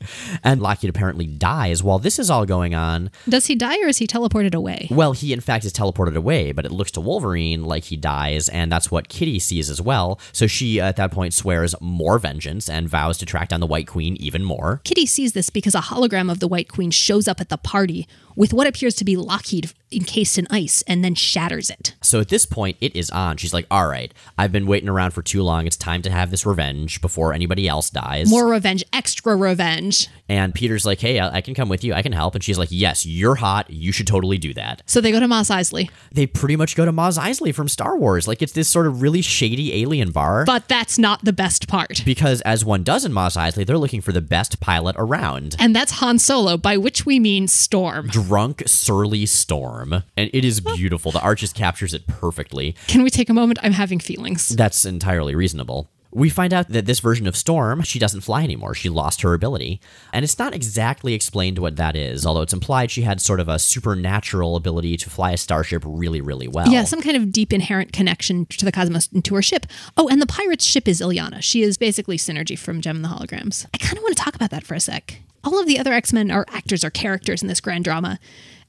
and 0.43 0.61
Lockheed 0.61 0.91
apparently 0.91 1.27
dies. 1.27 1.83
While 1.83 1.99
this 1.99 2.19
is 2.19 2.31
all 2.31 2.45
going 2.47 2.75
on, 2.75 3.11
Does 3.29 3.47
he 3.47 3.55
die 3.55 3.79
or 3.81 3.89
is 3.89 3.99
he 3.99 4.07
teleported 4.07 4.55
away? 4.55 4.89
well, 4.91 5.13
he 5.13 5.33
in 5.33 5.41
fact 5.41 5.65
is 5.65 5.73
teleported 5.73 6.17
away, 6.17 6.53
but 6.53 6.65
it 6.65 6.73
looks 6.73 6.91
to 6.93 7.01
Wolverine 7.01 7.54
like 7.63 7.85
he 7.85 7.97
dies, 7.97 8.49
and 8.49 8.73
that's 8.73 8.91
what 8.91 9.09
Kitty 9.09 9.39
sees 9.39 9.71
as 9.71 9.81
well. 9.81 10.19
So 10.33 10.47
she, 10.47 10.81
uh, 10.81 10.89
at 10.89 10.97
that 10.97 11.13
point, 11.13 11.35
swears 11.35 11.75
more 11.81 12.19
vengeance 12.19 12.69
and 12.69 12.89
vows 12.89 13.19
to 13.19 13.27
track 13.27 13.51
down 13.51 13.61
the 13.61 13.67
White 13.67 13.87
Queen 13.87 14.17
even 14.17 14.43
more. 14.43 14.81
Kitty 14.85 15.07
sees 15.07 15.33
this 15.33 15.51
because 15.51 15.75
a 15.75 15.81
hologram 15.81 16.31
of 16.31 16.41
the 16.41 16.49
White 16.49 16.69
Queen 16.69 16.91
shows 16.91 17.29
up 17.29 17.41
at 17.41 17.49
the 17.49 17.59
party 17.59 18.07
with 18.37 18.53
what 18.53 18.67
appears 18.67 18.95
to 18.97 19.05
be 19.05 19.17
Lockheed 19.17 19.73
encased 19.93 20.39
in 20.39 20.47
ice 20.51 20.83
and 20.89 21.05
then 21.05 21.15
shatters 21.15 21.71
it. 21.71 21.95
So 22.01 22.21
at 22.21 22.29
this 22.29 22.47
point, 22.47 22.77
it 22.81 22.97
is 22.97 23.11
on. 23.11 23.37
She's 23.37 23.55
like, 23.55 23.67
all 23.71 23.87
right, 23.87 24.13
I've 24.37 24.51
been 24.51 24.67
waiting 24.67 24.89
around 24.89 25.13
for 25.13 25.23
too 25.23 25.43
long. 25.43 25.67
It's 25.67 25.77
time 25.77 26.03
to 26.03 26.11
have 26.11 26.31
this 26.31 26.45
revenge 26.45 27.01
before 27.01 27.33
anybody 27.33 27.69
else 27.69 27.91
dies. 27.91 28.29
More 28.29 28.49
revenge, 28.49 28.85
extra 28.93 29.37
revenge. 29.37 30.09
And 30.29 30.55
Peter's 30.55 30.87
like, 30.87 31.01
hey, 31.01 31.21
I 31.21 31.35
I 31.35 31.41
can 31.41 31.55
come 31.55 31.69
with 31.69 31.83
you. 31.85 31.93
I 31.95 32.01
can 32.03 32.13
help. 32.13 32.35
And 32.37 32.43
she's 32.45 32.59
like, 32.59 32.69
yes, 32.71 33.05
you're 33.05 33.35
hot. 33.35 33.69
You 33.69 33.91
should 33.93 34.07
totally 34.07 34.39
do 34.39 34.55
that. 34.55 34.83
So 34.87 35.01
they 35.01 35.11
go 35.11 35.19
to 35.21 35.27
Mos 35.29 35.51
Eisley. 35.51 35.91
They 36.13 36.27
pretty 36.27 36.55
much 36.57 36.77
go 36.77 36.85
to 36.85 36.93
Mos 36.93 37.19
Eisley 37.19 37.53
from 37.55 37.69
Star 37.69 37.99
Wars. 37.99 38.27
Like, 38.29 38.41
it's 38.41 38.53
this 38.53 38.69
sort 38.69 38.87
of 38.87 39.03
really 39.03 39.21
shady 39.21 39.83
alien 39.83 40.13
bar. 40.13 40.45
But 40.45 40.69
that's 40.69 40.97
not 40.97 41.25
the 41.25 41.33
best 41.33 41.67
part. 41.69 42.03
because 42.05 42.41
as 42.43 42.65
one 42.65 42.83
does 42.85 43.05
in 43.05 43.13
Mos 43.13 43.37
Eisley, 43.37 43.67
they're 43.67 43.77
looking 43.79 44.01
for 44.01 44.13
the 44.13 44.21
best 44.21 44.61
pilot 44.61 44.95
around. 44.99 45.57
And 45.59 45.75
that's 45.75 45.93
Han 45.93 46.19
Solo, 46.19 46.57
by 46.57 46.77
which 46.77 47.05
we 47.05 47.19
mean 47.19 47.49
Storm. 47.49 48.09
Drunk, 48.27 48.63
surly 48.67 49.27
Storm. 49.27 49.93
And 50.17 50.31
it 50.33 50.45
is 50.45 50.61
beautiful. 50.61 51.13
The 51.13 51.21
art 51.21 51.39
just 51.39 51.55
captures 51.55 51.95
it 51.95 52.07
perfectly. 52.07 52.75
Can 52.87 53.03
we 53.03 53.11
take 53.11 53.29
a 53.29 53.35
moment? 53.35 53.59
I'm 53.63 53.73
having 53.73 53.99
feelings. 53.99 54.49
That's 54.49 54.85
entirely 54.85 55.35
reasonable. 55.35 55.91
We 56.11 56.31
find 56.31 56.55
out 56.55 56.69
that 56.69 56.87
this 56.87 57.01
version 57.01 57.27
of 57.27 57.37
Storm, 57.37 57.83
she 57.83 57.99
doesn't 57.99 58.21
fly 58.21 58.45
anymore. 58.45 58.73
She 58.73 58.89
lost 58.89 59.23
her 59.23 59.35
ability. 59.35 59.81
And 60.13 60.25
it's 60.25 60.39
not 60.39 60.55
exactly 60.55 61.13
explained 61.13 61.59
what 61.59 61.75
that 61.75 61.97
is, 61.97 62.25
although 62.25 62.43
it's 62.43 62.53
implied 62.53 62.93
she 62.93 63.03
had 63.03 63.21
sort 63.21 63.41
of 63.41 63.49
a 63.49 63.59
supernatural 63.59 64.55
ability 64.55 64.97
to 64.99 65.11
fly 65.11 65.33
a 65.33 65.37
starship 65.37 65.83
really, 65.85 66.21
really 66.21 66.47
well. 66.47 66.69
Yeah, 66.69 66.85
some 66.85 67.03
kind 67.03 67.17
of 67.17 67.33
deep 67.33 67.53
inherent 67.53 67.93
connection 67.93 68.47
to 68.47 68.65
the 68.65 68.71
cosmos 68.71 69.09
and 69.13 69.25
to 69.25 69.35
her 69.35 69.43
ship. 69.43 69.67
Oh, 69.97 70.09
and 70.09 70.23
the 70.23 70.27
pirate's 70.27 70.65
ship 70.65 70.87
is 70.87 71.01
Illyana. 71.01 71.43
She 71.43 71.63
is 71.63 71.77
basically 71.77 72.17
Synergy 72.17 72.57
from 72.57 72.81
Jem 72.81 72.97
and 72.97 73.05
the 73.05 73.09
Holograms. 73.09 73.67
I 73.75 73.79
kind 73.79 73.99
of 73.99 74.05
want 74.05 74.17
to 74.17 74.23
talk 74.23 74.37
about 74.37 74.51
that 74.51 74.63
for 74.65 74.75
a 74.75 74.81
sec. 74.81 75.19
All 75.45 75.61
of 75.61 75.67
the 75.67 75.79
other 75.79 75.93
X 75.93 76.13
Men 76.13 76.31
are 76.31 76.47
actors 76.49 76.83
or 76.85 76.91
characters 76.91 77.43
in 77.43 77.49
this 77.49 77.61
grand 77.61 77.85
drama, 77.85 78.19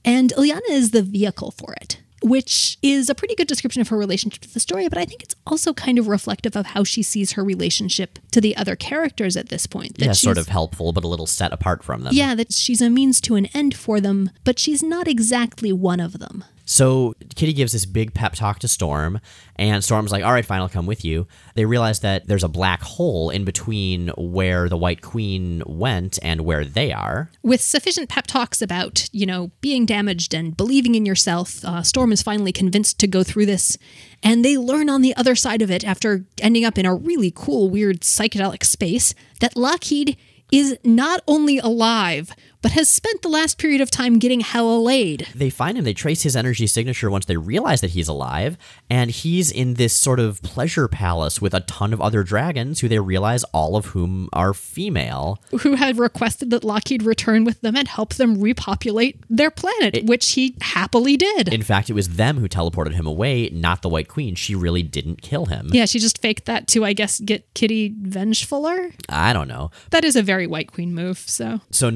and 0.04 0.32
Illyana 0.34 0.70
is 0.70 0.92
the 0.92 1.02
vehicle 1.02 1.52
for 1.52 1.74
it. 1.82 1.98
which 2.22 2.78
is 2.82 3.08
a 3.08 3.14
pretty 3.14 3.36
good 3.36 3.48
description 3.48 3.82
of 3.82 3.90
her 3.90 3.98
relationship 3.98 4.42
to 4.42 4.52
the 4.52 4.60
story, 4.60 4.88
but 4.90 4.98
I 4.98 5.06
think 5.06 5.22
it's 5.22 5.36
also 5.46 5.74
kind 5.74 6.00
of 6.00 6.08
reflective 6.08 6.56
of 6.56 6.68
how 6.68 6.84
she 6.84 7.04
sees 7.04 7.34
her 7.34 7.44
relationship 7.44 8.18
to 8.32 8.42
the 8.42 8.56
other 8.58 8.76
characters 8.76 9.38
at 9.38 9.50
this 9.50 9.68
point. 9.68 10.00
That 10.00 10.06
Yeah, 10.06 10.12
sort 10.14 10.40
of 10.40 10.48
helpful, 10.48 10.92
but 10.92 11.04
a 11.04 11.08
little 11.08 11.28
set 11.28 11.54
apart 11.54 11.84
from 11.84 12.02
them. 12.02 12.16
Yeah, 12.16 12.34
that 12.34 12.52
she's 12.52 12.82
a 12.82 12.90
means 12.90 13.22
to 13.22 13.36
an 13.36 13.46
end 13.48 13.76
for 13.76 14.02
them, 14.02 14.32
but 14.44 14.58
she's 14.58 14.82
not 14.82 15.08
exactly 15.08 15.72
one 15.72 16.00
of 16.00 16.18
them. 16.18 16.44
So 16.66 17.14
Kitty 17.36 17.54
gives 17.54 17.72
this 17.72 17.86
big 17.86 18.14
pep 18.14 18.34
talk 18.34 18.60
to 18.60 18.68
Storm, 18.68 19.20
and 19.56 19.84
Storm's 19.84 20.12
like, 20.12 20.24
"All 20.24 20.34
right, 20.34 20.46
fine, 20.46 20.62
I'll 20.62 20.70
come 20.70 20.88
with 20.88 21.06
you." 21.06 21.28
They 21.54 21.66
realize 21.66 22.00
that 22.00 22.28
there's 22.28 22.44
a 22.44 22.50
black 22.50 22.82
hole 22.82 23.30
in 23.30 23.46
between 23.46 24.10
where 24.18 24.68
the 24.68 24.78
White 24.78 25.02
Queen 25.02 25.62
went 25.66 26.18
and 26.24 26.42
where 26.42 26.66
they 26.66 26.92
are. 26.92 27.30
With 27.44 27.62
sufficient 27.62 28.10
pep 28.10 28.28
talks 28.28 28.62
about, 28.62 29.08
you 29.12 29.26
know, 29.26 29.52
being 29.62 29.86
damaged 29.86 30.34
and 30.34 30.58
believing 30.58 30.96
in 30.96 31.06
yourself, 31.06 31.64
uh, 31.64 31.84
Storm 31.84 32.12
is 32.12 32.24
finally 32.24 32.52
convinced 32.52 33.00
to 33.00 33.08
go 33.08 33.24
through 33.24 33.46
this. 33.46 33.78
And 34.24 34.44
they 34.44 34.58
learn 34.58 34.90
on 34.90 35.04
the 35.04 35.16
other 35.16 35.36
side 35.36 35.62
of 35.62 35.70
it, 35.70 35.84
after 35.84 36.26
ending 36.42 36.66
up 36.66 36.78
in 36.80 36.86
a 36.86 36.96
really 36.96 37.32
cool, 37.34 37.70
weird 37.70 38.02
psychedelic 38.02 38.64
space, 38.64 39.14
that 39.40 39.56
Lockheed 39.56 40.18
is 40.52 40.78
not 40.84 41.22
only 41.28 41.58
alive, 41.60 42.32
but 42.66 42.72
has 42.72 42.92
spent 42.92 43.22
the 43.22 43.30
last 43.30 43.60
period 43.60 43.80
of 43.80 43.92
time 43.92 44.18
getting 44.18 44.40
hella 44.40 44.80
laid. 44.80 45.28
They 45.36 45.52
find 45.52 45.78
him, 45.78 45.84
they 45.84 45.94
trace 45.94 46.24
his 46.24 46.36
energy 46.36 46.66
signature 46.66 47.12
once 47.12 47.26
they 47.26 47.38
realize 47.38 47.82
that 47.82 47.92
he's 47.92 48.08
alive, 48.08 48.58
and 48.90 49.12
he's 49.12 49.52
in 49.52 49.76
this 49.76 49.96
sort 49.96 50.20
of 50.20 50.42
pleasure 50.42 50.88
palace 50.88 51.40
with 51.40 51.54
a 51.54 51.60
ton 51.60 51.94
of 51.94 52.02
other 52.02 52.24
dragons 52.24 52.80
who 52.80 52.88
they 52.88 52.98
realize 52.98 53.44
all 53.54 53.76
of 53.76 53.86
whom 53.88 54.30
are 54.34 54.52
female. 54.52 55.40
Who 55.62 55.76
had 55.76 56.00
requested 56.00 56.50
that 56.50 56.64
Lockheed 56.64 57.04
return 57.04 57.44
with 57.44 57.62
them 57.62 57.76
and 57.76 57.88
help 57.88 58.16
them 58.16 58.42
repopulate 58.42 59.24
their 59.30 59.52
planet, 59.52 60.04
which 60.06 60.32
he 60.32 60.56
happily 60.62 61.18
did. 61.18 61.54
In 61.54 61.62
fact, 61.62 61.92
it 61.92 61.94
was 61.94 62.16
them 62.16 62.40
who 62.40 62.50
teleported 62.50 62.94
him 62.94 63.06
away, 63.06 63.48
not 63.50 63.84
the 63.84 63.90
White 63.90 64.08
Queen. 64.08 64.34
She 64.34 64.56
really 64.56 64.82
didn't 64.82 65.22
kill 65.22 65.46
him. 65.46 65.70
yeah, 65.72 65.86
she 65.86 66.00
just 66.00 66.20
faked 66.20 66.46
that 66.46 66.68
to, 66.70 66.84
I 66.84 66.94
guess, 66.94 67.20
get 67.20 67.54
Kitty 67.54 67.92
vengefuler. 67.92 68.92
I 69.08 69.34
don't 69.34 69.48
know. 69.48 69.70
That 69.92 70.04
is 70.04 70.16
a 70.16 70.24
very 70.24 70.48
White 70.48 70.72
Queen 70.72 70.96
move, 70.96 71.20
so. 71.20 71.62
So 71.70 71.92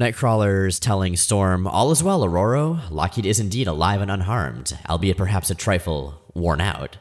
Telling 0.68 1.16
Storm, 1.16 1.66
All 1.66 1.90
is 1.90 2.02
well, 2.02 2.22
Aurora. 2.22 2.82
Lockheed 2.90 3.24
is 3.24 3.40
indeed 3.40 3.66
alive 3.66 4.02
and 4.02 4.10
unharmed, 4.10 4.76
albeit 4.88 5.16
perhaps 5.16 5.50
a 5.50 5.54
trifle 5.54 6.20
worn 6.34 6.60
out. 6.60 6.98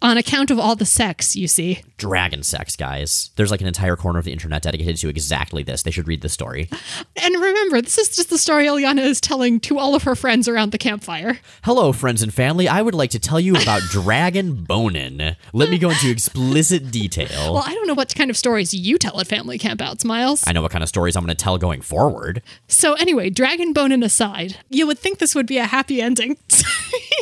On 0.00 0.16
account 0.16 0.50
of 0.50 0.60
all 0.60 0.76
the 0.76 0.86
sex, 0.86 1.34
you 1.34 1.48
see. 1.48 1.82
Dragon 1.96 2.44
sex, 2.44 2.76
guys. 2.76 3.30
There's 3.34 3.50
like 3.50 3.60
an 3.60 3.66
entire 3.66 3.96
corner 3.96 4.20
of 4.20 4.24
the 4.24 4.32
internet 4.32 4.62
dedicated 4.62 4.96
to 4.98 5.08
exactly 5.08 5.64
this. 5.64 5.82
They 5.82 5.90
should 5.90 6.06
read 6.06 6.22
the 6.22 6.28
story. 6.28 6.70
And 7.20 7.34
remember, 7.34 7.82
this 7.82 7.98
is 7.98 8.14
just 8.14 8.30
the 8.30 8.38
story 8.38 8.66
Illyana 8.66 9.00
is 9.00 9.20
telling 9.20 9.58
to 9.60 9.78
all 9.78 9.96
of 9.96 10.04
her 10.04 10.14
friends 10.14 10.46
around 10.46 10.70
the 10.70 10.78
campfire. 10.78 11.40
Hello, 11.64 11.92
friends 11.92 12.22
and 12.22 12.32
family. 12.32 12.68
I 12.68 12.80
would 12.80 12.94
like 12.94 13.10
to 13.10 13.18
tell 13.18 13.40
you 13.40 13.56
about 13.56 13.82
Dragon 13.90 14.64
Bonin. 14.64 15.36
Let 15.52 15.70
me 15.70 15.78
go 15.78 15.90
into 15.90 16.10
explicit 16.10 16.92
detail. 16.92 17.54
Well, 17.54 17.64
I 17.66 17.74
don't 17.74 17.88
know 17.88 17.94
what 17.94 18.14
kind 18.14 18.30
of 18.30 18.36
stories 18.36 18.72
you 18.72 18.98
tell 18.98 19.20
at 19.20 19.26
family 19.26 19.58
campouts, 19.58 20.04
Miles. 20.04 20.44
I 20.46 20.52
know 20.52 20.62
what 20.62 20.70
kind 20.70 20.84
of 20.84 20.88
stories 20.88 21.16
I'm 21.16 21.24
going 21.24 21.36
to 21.36 21.42
tell 21.42 21.58
going 21.58 21.80
forward. 21.80 22.40
So 22.68 22.94
anyway, 22.94 23.30
Dragon 23.30 23.72
Bonin 23.72 24.04
aside, 24.04 24.58
you 24.68 24.86
would 24.86 24.98
think 24.98 25.18
this 25.18 25.34
would 25.34 25.46
be 25.46 25.58
a 25.58 25.66
happy 25.66 26.00
ending. 26.00 26.36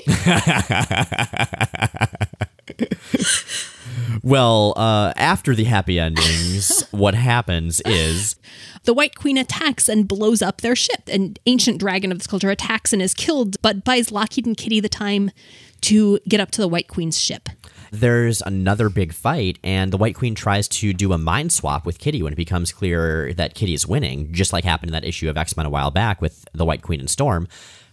Well, 4.23 4.75
uh, 4.77 5.13
after 5.17 5.55
the 5.55 5.65
happy 5.65 5.99
endings, 5.99 6.83
what 6.91 7.15
happens 7.15 7.81
is 7.85 8.37
the 8.85 8.95
White 8.95 9.15
Queen 9.15 9.39
attacks 9.39 9.89
and 9.89 10.09
blows 10.09 10.43
up 10.43 10.61
their 10.61 10.77
ship. 10.77 11.03
An 11.09 11.37
ancient 11.47 11.79
dragon 11.79 12.13
of 12.13 12.19
this 12.19 12.27
culture 12.27 12.51
attacks 12.51 12.93
and 12.93 13.01
is 13.01 13.15
killed, 13.15 13.61
but 13.63 13.85
buys 13.85 14.11
Lockheed 14.13 14.47
and 14.47 14.57
Kitty 14.57 14.81
the 14.81 14.89
time 14.89 15.31
to 15.83 16.19
get 16.29 16.41
up 16.41 16.51
to 16.53 16.61
the 16.61 16.69
White 16.69 16.89
Queen's 16.89 17.21
ship. 17.21 17.49
there's 17.93 18.43
another 18.43 18.89
big 18.89 19.13
fight, 19.13 19.59
and 19.63 19.93
the 19.93 19.97
White 19.97 20.17
Queen 20.17 20.35
tries 20.35 20.67
to 20.69 20.93
do 20.93 21.13
a 21.13 21.19
mind 21.19 21.53
swap 21.53 21.87
with 21.87 21.99
Kitty 21.99 22.23
when 22.23 22.33
it 22.33 22.37
becomes 22.37 22.73
clear 22.73 23.33
that 23.35 23.55
Kitty 23.55 23.75
is 23.75 23.87
winning, 23.87 24.33
just 24.33 24.53
like 24.53 24.65
happened 24.65 24.91
in 24.91 24.93
that 24.93 25.05
issue 25.05 25.31
of 25.31 25.37
X 25.37 25.57
Men 25.57 25.67
a 25.67 25.71
while 25.71 25.91
back 25.91 26.21
with 26.21 26.47
the 26.53 26.65
White 26.65 26.83
Queen 26.83 27.01
and 27.01 27.09
Storm. 27.09 27.47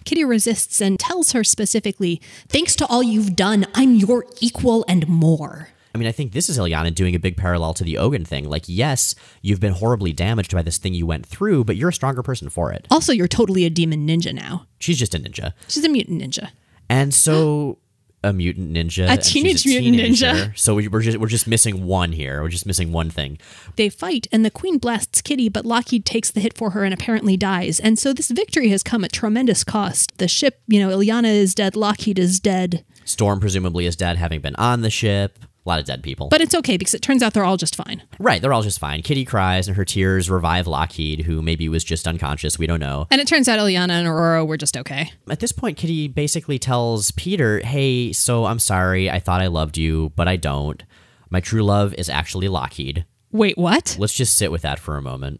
Kitty 0.06 0.24
resists 0.24 0.82
and 0.82 1.00
tells 1.00 1.32
her 1.32 1.44
specifically, 1.44 2.22
Thanks 2.48 2.76
to 2.78 2.86
all 2.88 3.04
you've 3.04 3.36
done, 3.36 3.66
I'm 3.74 3.96
your 3.96 4.26
equal 4.42 4.86
and 4.88 5.08
more. 5.08 5.70
I 5.96 6.00
mean, 6.00 6.08
I 6.08 6.12
think 6.12 6.32
this 6.32 6.50
is 6.50 6.58
Illyana 6.58 6.94
doing 6.94 7.14
a 7.14 7.20
big 7.20 7.38
parallel 7.38 7.76
to 7.76 7.84
the 7.84 8.00
Ogun 8.00 8.26
thing. 8.26 8.50
Like, 8.50 8.64
yes, 8.66 9.14
you've 9.44 9.60
been 9.60 9.74
horribly 9.74 10.12
damaged 10.12 10.52
by 10.52 10.64
this 10.64 10.80
thing 10.80 10.96
you 10.96 11.06
went 11.06 11.26
through, 11.26 11.66
but 11.66 11.76
you're 11.76 11.90
a 11.90 11.94
stronger 11.94 12.24
person 12.24 12.50
for 12.50 12.72
it. 12.72 12.88
Also, 12.90 13.14
you're 13.14 13.28
totally 13.28 13.64
a 13.66 13.70
demon 13.70 14.08
ninja 14.08 14.34
now. 14.34 14.66
She's 14.80 14.98
just 14.98 15.14
a 15.14 15.20
ninja. 15.20 15.54
She's 15.68 15.86
a 15.86 15.90
mutant 15.90 16.22
ninja. 16.22 16.50
And 16.90 17.14
so. 17.14 17.78
A 18.26 18.32
mutant 18.32 18.72
ninja, 18.74 19.12
A 19.12 19.18
teenage 19.18 19.66
mutant 19.66 19.96
ninja. 19.98 20.58
So 20.58 20.76
we- 20.76 20.88
we're 20.88 21.02
just 21.02 21.18
we're 21.18 21.28
just 21.28 21.46
missing 21.48 21.86
one 21.86 22.14
here. 22.14 22.42
We're 22.42 22.48
just 22.50 22.66
missing 22.66 22.92
one 22.94 23.10
thing. 23.10 23.38
They 23.76 23.90
fight, 23.90 24.28
and 24.32 24.46
the 24.46 24.50
queen 24.52 24.78
blasts 24.78 25.22
Kitty, 25.22 25.50
but 25.50 25.66
Lockheed 25.66 26.06
takes 26.06 26.32
the 26.32 26.40
hit 26.40 26.58
for 26.58 26.70
her 26.72 26.86
and 26.86 26.94
apparently 26.94 27.36
dies. 27.36 27.80
And 27.82 28.00
so 28.00 28.14
this 28.14 28.32
victory 28.32 28.70
has 28.70 28.82
come 28.82 29.04
at 29.04 29.12
tremendous 29.12 29.64
cost. 29.66 30.18
The 30.20 30.28
ship, 30.30 30.62
you 30.68 30.80
know, 30.80 30.90
Illyana 30.96 31.26
is 31.34 31.54
dead, 31.54 31.76
Lockheed 31.76 32.18
is 32.18 32.40
dead. 32.40 32.86
Storm 33.04 33.42
presumably 33.42 33.86
is 33.86 33.98
dead, 33.98 34.16
having 34.18 34.40
been 34.40 34.56
on 34.56 34.82
the 34.82 34.90
ship. 34.90 35.38
A 35.66 35.70
lot 35.70 35.80
of 35.80 35.86
dead 35.86 36.04
people. 36.04 36.28
But 36.28 36.42
it's 36.42 36.54
okay 36.56 36.76
because 36.76 36.94
it 36.94 37.02
turns 37.02 37.24
out 37.24 37.34
they're 37.34 37.46
all 37.46 37.56
just 37.56 37.78
fine. 37.78 38.04
Right, 38.20 38.42
they're 38.42 38.52
all 38.52 38.64
just 38.64 38.80
fine. 38.80 39.02
Kitty 39.02 39.24
cries, 39.24 39.68
and 39.70 39.78
her 39.78 39.86
tears 39.86 40.30
revive 40.30 40.68
Lockheed, 40.68 41.22
who 41.22 41.42
maybe 41.42 41.70
was 41.70 41.86
just 41.86 42.06
unconscious. 42.06 42.60
We 42.60 42.68
don't 42.68 42.82
know. 42.82 43.08
And 43.10 43.22
it 43.22 43.28
turns 43.28 43.48
out 43.48 43.60
Illyana 43.60 43.92
and 43.92 44.08
Aurora 44.08 44.44
were 44.44 44.58
just 44.58 44.76
okay. 44.76 45.12
At 45.30 45.40
this 45.40 45.54
point, 45.54 45.78
Kitty 45.78 46.10
basically 46.10 46.60
tells 46.60 47.12
Peter, 47.12 47.60
Hey, 47.60 48.12
so 48.12 48.44
I'm 48.44 48.60
sorry. 48.60 49.10
I 49.10 49.20
thought 49.20 49.42
I 49.42 49.48
loved 49.48 49.78
you, 49.78 50.12
but 50.18 50.28
I 50.28 50.36
don't. 50.36 50.84
My 51.30 51.40
true 51.40 51.64
love 51.64 51.94
is 51.94 52.10
actually 52.10 52.50
Lockheed. 52.50 53.06
Wait, 53.32 53.58
what? 53.58 53.96
Let's 53.98 54.14
just 54.14 54.38
sit 54.38 54.52
with 54.52 54.64
that 54.64 54.80
for 54.80 54.98
a 54.98 55.02
moment. 55.02 55.40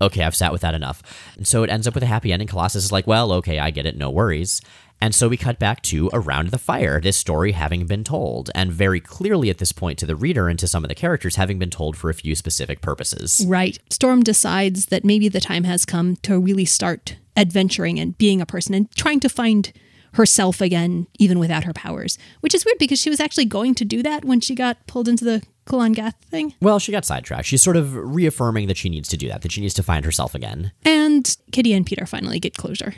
Okay, 0.00 0.22
I've 0.22 0.36
sat 0.36 0.52
with 0.52 0.60
that 0.60 0.74
enough. 0.74 1.02
And 1.36 1.46
so 1.46 1.62
it 1.62 1.70
ends 1.70 1.86
up 1.86 1.94
with 1.94 2.02
a 2.02 2.06
happy 2.06 2.30
ending. 2.32 2.46
Colossus 2.48 2.84
is 2.84 2.92
like, 2.92 3.06
Well, 3.06 3.32
okay, 3.32 3.58
I 3.58 3.70
get 3.70 3.86
it. 3.86 3.96
No 3.96 4.10
worries. 4.10 4.60
And 5.00 5.14
so 5.14 5.28
we 5.28 5.36
cut 5.36 5.58
back 5.58 5.82
to 5.82 6.08
Around 6.12 6.48
the 6.48 6.58
Fire, 6.58 7.00
this 7.00 7.16
story 7.16 7.52
having 7.52 7.86
been 7.86 8.04
told, 8.04 8.50
and 8.54 8.72
very 8.72 9.00
clearly 9.00 9.50
at 9.50 9.58
this 9.58 9.72
point 9.72 9.98
to 9.98 10.06
the 10.06 10.16
reader 10.16 10.48
and 10.48 10.58
to 10.58 10.66
some 10.66 10.84
of 10.84 10.88
the 10.88 10.94
characters 10.94 11.36
having 11.36 11.58
been 11.58 11.70
told 11.70 11.96
for 11.96 12.08
a 12.08 12.14
few 12.14 12.34
specific 12.34 12.80
purposes. 12.80 13.44
Right. 13.46 13.78
Storm 13.90 14.22
decides 14.22 14.86
that 14.86 15.04
maybe 15.04 15.28
the 15.28 15.40
time 15.40 15.64
has 15.64 15.84
come 15.84 16.16
to 16.22 16.38
really 16.38 16.64
start 16.64 17.16
adventuring 17.36 18.00
and 18.00 18.16
being 18.16 18.40
a 18.40 18.46
person 18.46 18.74
and 18.74 18.90
trying 18.92 19.20
to 19.20 19.28
find 19.28 19.72
herself 20.14 20.62
again, 20.62 21.06
even 21.18 21.38
without 21.38 21.64
her 21.64 21.74
powers. 21.74 22.16
Which 22.40 22.54
is 22.54 22.64
weird 22.64 22.78
because 22.78 22.98
she 22.98 23.10
was 23.10 23.20
actually 23.20 23.44
going 23.44 23.74
to 23.74 23.84
do 23.84 24.02
that 24.02 24.24
when 24.24 24.40
she 24.40 24.54
got 24.54 24.86
pulled 24.86 25.08
into 25.08 25.24
the 25.24 25.42
Kulan 25.68 25.92
Gath 25.92 26.16
thing. 26.24 26.54
Well, 26.60 26.78
she 26.78 26.92
got 26.92 27.04
sidetracked. 27.04 27.46
She's 27.46 27.62
sort 27.62 27.76
of 27.76 27.94
reaffirming 27.94 28.68
that 28.68 28.76
she 28.76 28.88
needs 28.88 29.08
to 29.10 29.16
do 29.16 29.28
that, 29.28 29.42
that 29.42 29.52
she 29.52 29.60
needs 29.60 29.74
to 29.74 29.82
find 29.82 30.04
herself 30.04 30.34
again. 30.34 30.72
And 30.84 31.36
Kitty 31.52 31.74
and 31.74 31.84
Peter 31.84 32.06
finally 32.06 32.40
get 32.40 32.56
closure. 32.56 32.94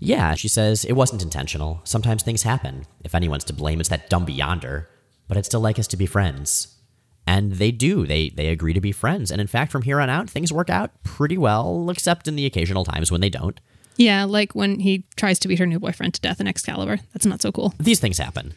Yeah, 0.00 0.34
she 0.34 0.48
says, 0.48 0.84
it 0.84 0.94
wasn't 0.94 1.22
intentional. 1.22 1.82
Sometimes 1.84 2.22
things 2.22 2.42
happen. 2.42 2.86
If 3.04 3.14
anyone's 3.14 3.44
to 3.44 3.52
blame, 3.52 3.80
it's 3.80 3.90
that 3.90 4.08
dumb 4.10 4.26
beyonder. 4.26 4.86
But 5.28 5.36
I'd 5.36 5.46
still 5.46 5.60
like 5.60 5.78
us 5.78 5.86
to 5.88 5.96
be 5.96 6.06
friends. 6.06 6.78
And 7.26 7.52
they 7.52 7.70
do. 7.70 8.06
They 8.06 8.30
they 8.30 8.48
agree 8.48 8.72
to 8.72 8.80
be 8.80 8.90
friends. 8.90 9.30
And 9.30 9.40
in 9.40 9.46
fact, 9.46 9.70
from 9.70 9.82
here 9.82 10.00
on 10.00 10.10
out, 10.10 10.28
things 10.28 10.52
work 10.52 10.70
out 10.70 10.90
pretty 11.04 11.38
well, 11.38 11.88
except 11.90 12.26
in 12.26 12.34
the 12.34 12.46
occasional 12.46 12.82
times 12.82 13.12
when 13.12 13.20
they 13.20 13.28
don't. 13.28 13.60
Yeah, 13.96 14.24
like 14.24 14.54
when 14.54 14.80
he 14.80 15.04
tries 15.16 15.38
to 15.40 15.48
beat 15.48 15.58
her 15.58 15.66
new 15.66 15.78
boyfriend 15.78 16.14
to 16.14 16.20
death 16.20 16.40
in 16.40 16.48
Excalibur. 16.48 16.98
That's 17.12 17.26
not 17.26 17.42
so 17.42 17.52
cool. 17.52 17.74
These 17.78 18.00
things 18.00 18.18
happen. 18.18 18.54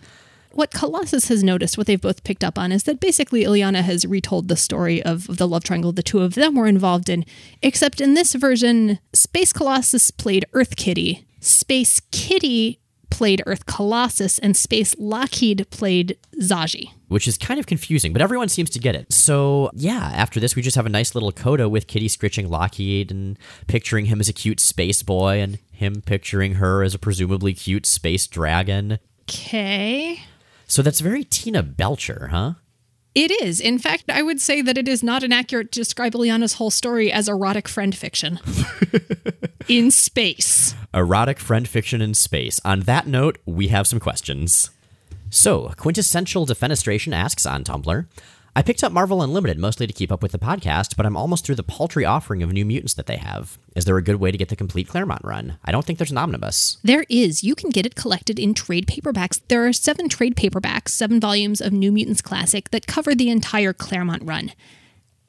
What 0.53 0.71
Colossus 0.71 1.27
has 1.29 1.43
noticed, 1.43 1.77
what 1.77 1.87
they've 1.87 1.99
both 1.99 2.23
picked 2.23 2.43
up 2.43 2.57
on, 2.57 2.71
is 2.71 2.83
that 2.83 2.99
basically 2.99 3.43
Illyana 3.43 3.81
has 3.81 4.05
retold 4.05 4.47
the 4.47 4.55
story 4.55 5.03
of 5.03 5.37
the 5.37 5.47
love 5.47 5.63
triangle 5.63 5.91
the 5.91 6.03
two 6.03 6.19
of 6.19 6.35
them 6.35 6.55
were 6.55 6.67
involved 6.67 7.09
in, 7.09 7.25
except 7.61 7.99
in 7.99 8.13
this 8.13 8.33
version, 8.33 8.99
Space 9.13 9.51
Colossus 9.51 10.11
played 10.11 10.45
Earth 10.53 10.75
Kitty, 10.75 11.25
Space 11.43 11.99
Kitty 12.11 12.79
played 13.13 13.43
Earth 13.45 13.67
Colossus, 13.67 14.39
and 14.39 14.57
Space 14.57 14.95
Lockheed 14.97 15.69
played 15.69 16.17
Zsaji. 16.41 16.89
Which 17.09 17.27
is 17.27 17.37
kind 17.37 17.59
of 17.59 17.67
confusing, 17.67 18.11
but 18.11 18.23
everyone 18.23 18.49
seems 18.49 18.71
to 18.71 18.79
get 18.79 18.95
it. 18.95 19.13
So, 19.13 19.69
yeah, 19.75 20.11
after 20.15 20.39
this, 20.39 20.55
we 20.55 20.63
just 20.63 20.75
have 20.75 20.87
a 20.87 20.89
nice 20.89 21.13
little 21.13 21.31
coda 21.31 21.69
with 21.69 21.85
Kitty 21.85 22.07
scritching 22.07 22.49
Lockheed 22.49 23.11
and 23.11 23.37
picturing 23.67 24.05
him 24.05 24.19
as 24.19 24.29
a 24.29 24.33
cute 24.33 24.59
space 24.59 25.03
boy 25.03 25.39
and 25.39 25.59
him 25.71 26.01
picturing 26.01 26.55
her 26.55 26.81
as 26.81 26.95
a 26.95 26.99
presumably 26.99 27.53
cute 27.53 27.85
space 27.85 28.25
dragon. 28.25 28.97
Okay. 29.29 30.21
So 30.65 30.81
that's 30.81 30.99
very 30.99 31.23
Tina 31.23 31.61
Belcher, 31.61 32.29
huh? 32.31 32.53
It 33.13 33.29
is. 33.29 33.59
In 33.59 33.77
fact, 33.77 34.05
I 34.09 34.23
would 34.23 34.41
say 34.41 34.63
that 34.63 34.75
it 34.75 34.87
is 34.87 35.03
not 35.03 35.21
inaccurate 35.21 35.71
to 35.73 35.79
describe 35.79 36.15
Illyana's 36.15 36.53
whole 36.53 36.71
story 36.71 37.11
as 37.11 37.29
erotic 37.29 37.67
friend 37.67 37.95
fiction 37.95 38.39
in 39.67 39.91
space. 39.91 40.75
Erotic 40.93 41.39
friend 41.39 41.67
fiction 41.67 42.01
in 42.01 42.13
space. 42.13 42.59
On 42.65 42.81
that 42.81 43.07
note, 43.07 43.37
we 43.45 43.69
have 43.69 43.87
some 43.87 43.99
questions. 43.99 44.69
So, 45.29 45.73
Quintessential 45.77 46.45
Defenestration 46.45 47.13
asks 47.13 47.45
on 47.45 47.63
Tumblr 47.63 48.05
I 48.55 48.61
picked 48.61 48.83
up 48.83 48.91
Marvel 48.91 49.23
Unlimited 49.23 49.57
mostly 49.57 49.87
to 49.87 49.93
keep 49.93 50.11
up 50.11 50.21
with 50.21 50.31
the 50.31 50.37
podcast, 50.37 50.95
but 50.95 51.07
I'm 51.07 51.17
almost 51.17 51.43
through 51.43 51.55
the 51.55 51.63
paltry 51.63 52.05
offering 52.05 52.43
of 52.43 52.53
New 52.53 52.65
Mutants 52.65 52.93
that 52.93 53.07
they 53.07 53.17
have. 53.17 53.57
Is 53.75 53.85
there 53.85 53.97
a 53.97 54.03
good 54.03 54.17
way 54.17 54.29
to 54.29 54.37
get 54.37 54.49
the 54.49 54.55
complete 54.55 54.87
Claremont 54.87 55.25
run? 55.25 55.57
I 55.65 55.71
don't 55.71 55.83
think 55.83 55.97
there's 55.97 56.11
an 56.11 56.19
omnibus. 56.19 56.77
There 56.83 57.03
is. 57.09 57.43
You 57.43 57.55
can 57.55 57.71
get 57.71 57.87
it 57.87 57.95
collected 57.95 58.37
in 58.37 58.53
trade 58.53 58.85
paperbacks. 58.85 59.41
There 59.47 59.65
are 59.65 59.73
seven 59.73 60.07
trade 60.07 60.35
paperbacks, 60.35 60.89
seven 60.89 61.19
volumes 61.19 61.61
of 61.61 61.73
New 61.73 61.91
Mutants 61.91 62.21
Classic 62.21 62.69
that 62.69 62.85
cover 62.85 63.15
the 63.15 63.31
entire 63.31 63.73
Claremont 63.73 64.21
run. 64.23 64.51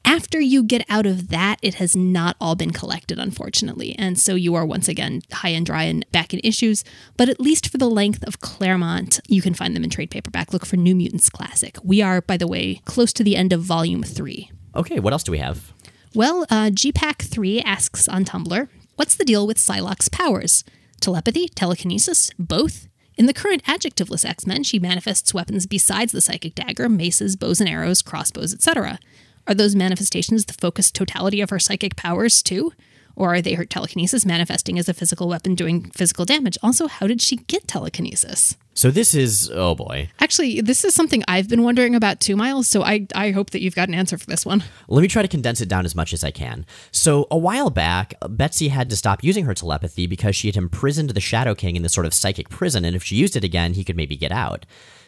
After 0.05 0.39
you 0.39 0.63
get 0.63 0.85
out 0.87 1.07
of 1.07 1.29
that, 1.29 1.57
it 1.63 1.75
has 1.75 1.95
not 1.95 2.37
all 2.39 2.55
been 2.55 2.69
collected, 2.69 3.17
unfortunately. 3.17 3.95
And 3.97 4.19
so 4.19 4.35
you 4.35 4.53
are 4.53 4.65
once 4.65 4.87
again 4.87 5.23
high 5.33 5.49
and 5.49 5.65
dry 5.65 5.83
and 5.83 6.09
back 6.11 6.31
in 6.31 6.39
issues. 6.43 6.83
But 7.17 7.27
at 7.27 7.39
least 7.39 7.69
for 7.69 7.79
the 7.79 7.89
length 7.89 8.23
of 8.27 8.39
Claremont, 8.39 9.19
you 9.27 9.41
can 9.41 9.55
find 9.55 9.75
them 9.75 9.83
in 9.83 9.89
trade 9.89 10.11
paperback. 10.11 10.53
Look 10.53 10.63
for 10.63 10.77
New 10.77 10.95
Mutants 10.95 11.29
Classic. 11.29 11.75
We 11.83 12.03
are, 12.03 12.21
by 12.21 12.37
the 12.37 12.47
way, 12.47 12.81
close 12.85 13.11
to 13.13 13.23
the 13.23 13.35
end 13.35 13.51
of 13.51 13.61
volume 13.61 14.03
three. 14.03 14.51
Okay, 14.75 14.99
what 14.99 15.11
else 15.11 15.23
do 15.23 15.31
we 15.31 15.39
have? 15.39 15.73
Well, 16.13 16.43
uh, 16.51 16.69
GPAC3 16.69 17.63
asks 17.65 18.07
on 18.07 18.25
Tumblr 18.25 18.69
What's 18.95 19.15
the 19.15 19.25
deal 19.25 19.47
with 19.47 19.57
Psylocke's 19.57 20.07
powers? 20.07 20.63
Telepathy? 21.01 21.49
Telekinesis? 21.49 22.31
Both? 22.37 22.87
In 23.17 23.25
the 23.25 23.33
current 23.33 23.63
adjectiveless 23.63 24.25
X 24.25 24.45
Men, 24.45 24.63
she 24.63 24.77
manifests 24.77 25.33
weapons 25.33 25.65
besides 25.65 26.11
the 26.11 26.21
psychic 26.21 26.53
dagger, 26.53 26.89
maces, 26.89 27.35
bows 27.35 27.59
and 27.59 27.69
arrows, 27.69 28.01
crossbows, 28.01 28.53
etc. 28.53 28.99
Are 29.47 29.53
those 29.53 29.75
manifestations 29.75 30.45
the 30.45 30.53
focused 30.53 30.95
totality 30.95 31.41
of 31.41 31.51
her 31.51 31.59
psychic 31.59 31.95
powers 31.95 32.41
too? 32.41 32.71
Or 33.15 33.33
are 33.33 33.41
they 33.41 33.53
her 33.53 33.63
telekinesis 33.63 34.25
manifesting 34.25 34.77
as 34.77 34.89
a 34.89 34.93
physical 34.93 35.29
weapon 35.29 35.55
doing 35.55 35.89
physical 35.91 36.25
damage? 36.25 36.57
Also, 36.61 36.87
how 36.87 37.07
did 37.07 37.21
she 37.21 37.37
get 37.37 37.67
telekinesis? 37.67 38.57
So 38.73 38.91
this 38.91 39.15
is 39.15 39.49
oh 39.53 39.73
boy. 39.73 40.09
Actually, 40.19 40.59
this 40.59 40.83
is 40.83 40.93
something 40.93 41.23
I've 41.27 41.47
been 41.47 41.63
wondering 41.63 41.95
about 41.95 42.19
too, 42.19 42.35
Miles. 42.35 42.67
So 42.67 42.83
I, 42.83 43.07
I 43.15 43.31
hope 43.31 43.51
that 43.51 43.61
you've 43.61 43.75
got 43.75 43.87
an 43.87 43.95
answer 43.95 44.17
for 44.17 44.25
this 44.25 44.45
one. 44.45 44.65
Let 44.89 45.01
me 45.01 45.07
try 45.07 45.21
to 45.21 45.29
condense 45.29 45.61
it 45.61 45.69
down 45.69 45.85
as 45.85 45.95
much 45.95 46.11
as 46.11 46.25
I 46.25 46.31
can. 46.31 46.65
So 46.91 47.25
a 47.31 47.37
while 47.37 47.69
back, 47.69 48.15
Betsy 48.27 48.67
had 48.67 48.89
to 48.89 48.97
stop 48.97 49.23
using 49.23 49.45
her 49.45 49.53
telepathy 49.53 50.07
because 50.07 50.35
she 50.35 50.49
had 50.49 50.57
imprisoned 50.57 51.11
the 51.11 51.21
Shadow 51.21 51.55
King 51.55 51.77
in 51.77 51.83
this 51.83 51.93
sort 51.93 52.05
of 52.05 52.13
psychic 52.13 52.49
prison, 52.49 52.83
and 52.83 52.97
if 52.97 53.03
she 53.03 53.15
used 53.15 53.37
it 53.37 53.45
again, 53.45 53.75
he 53.75 53.85
could 53.85 53.95
maybe 53.95 54.17
get 54.17 54.33
out 54.33 54.65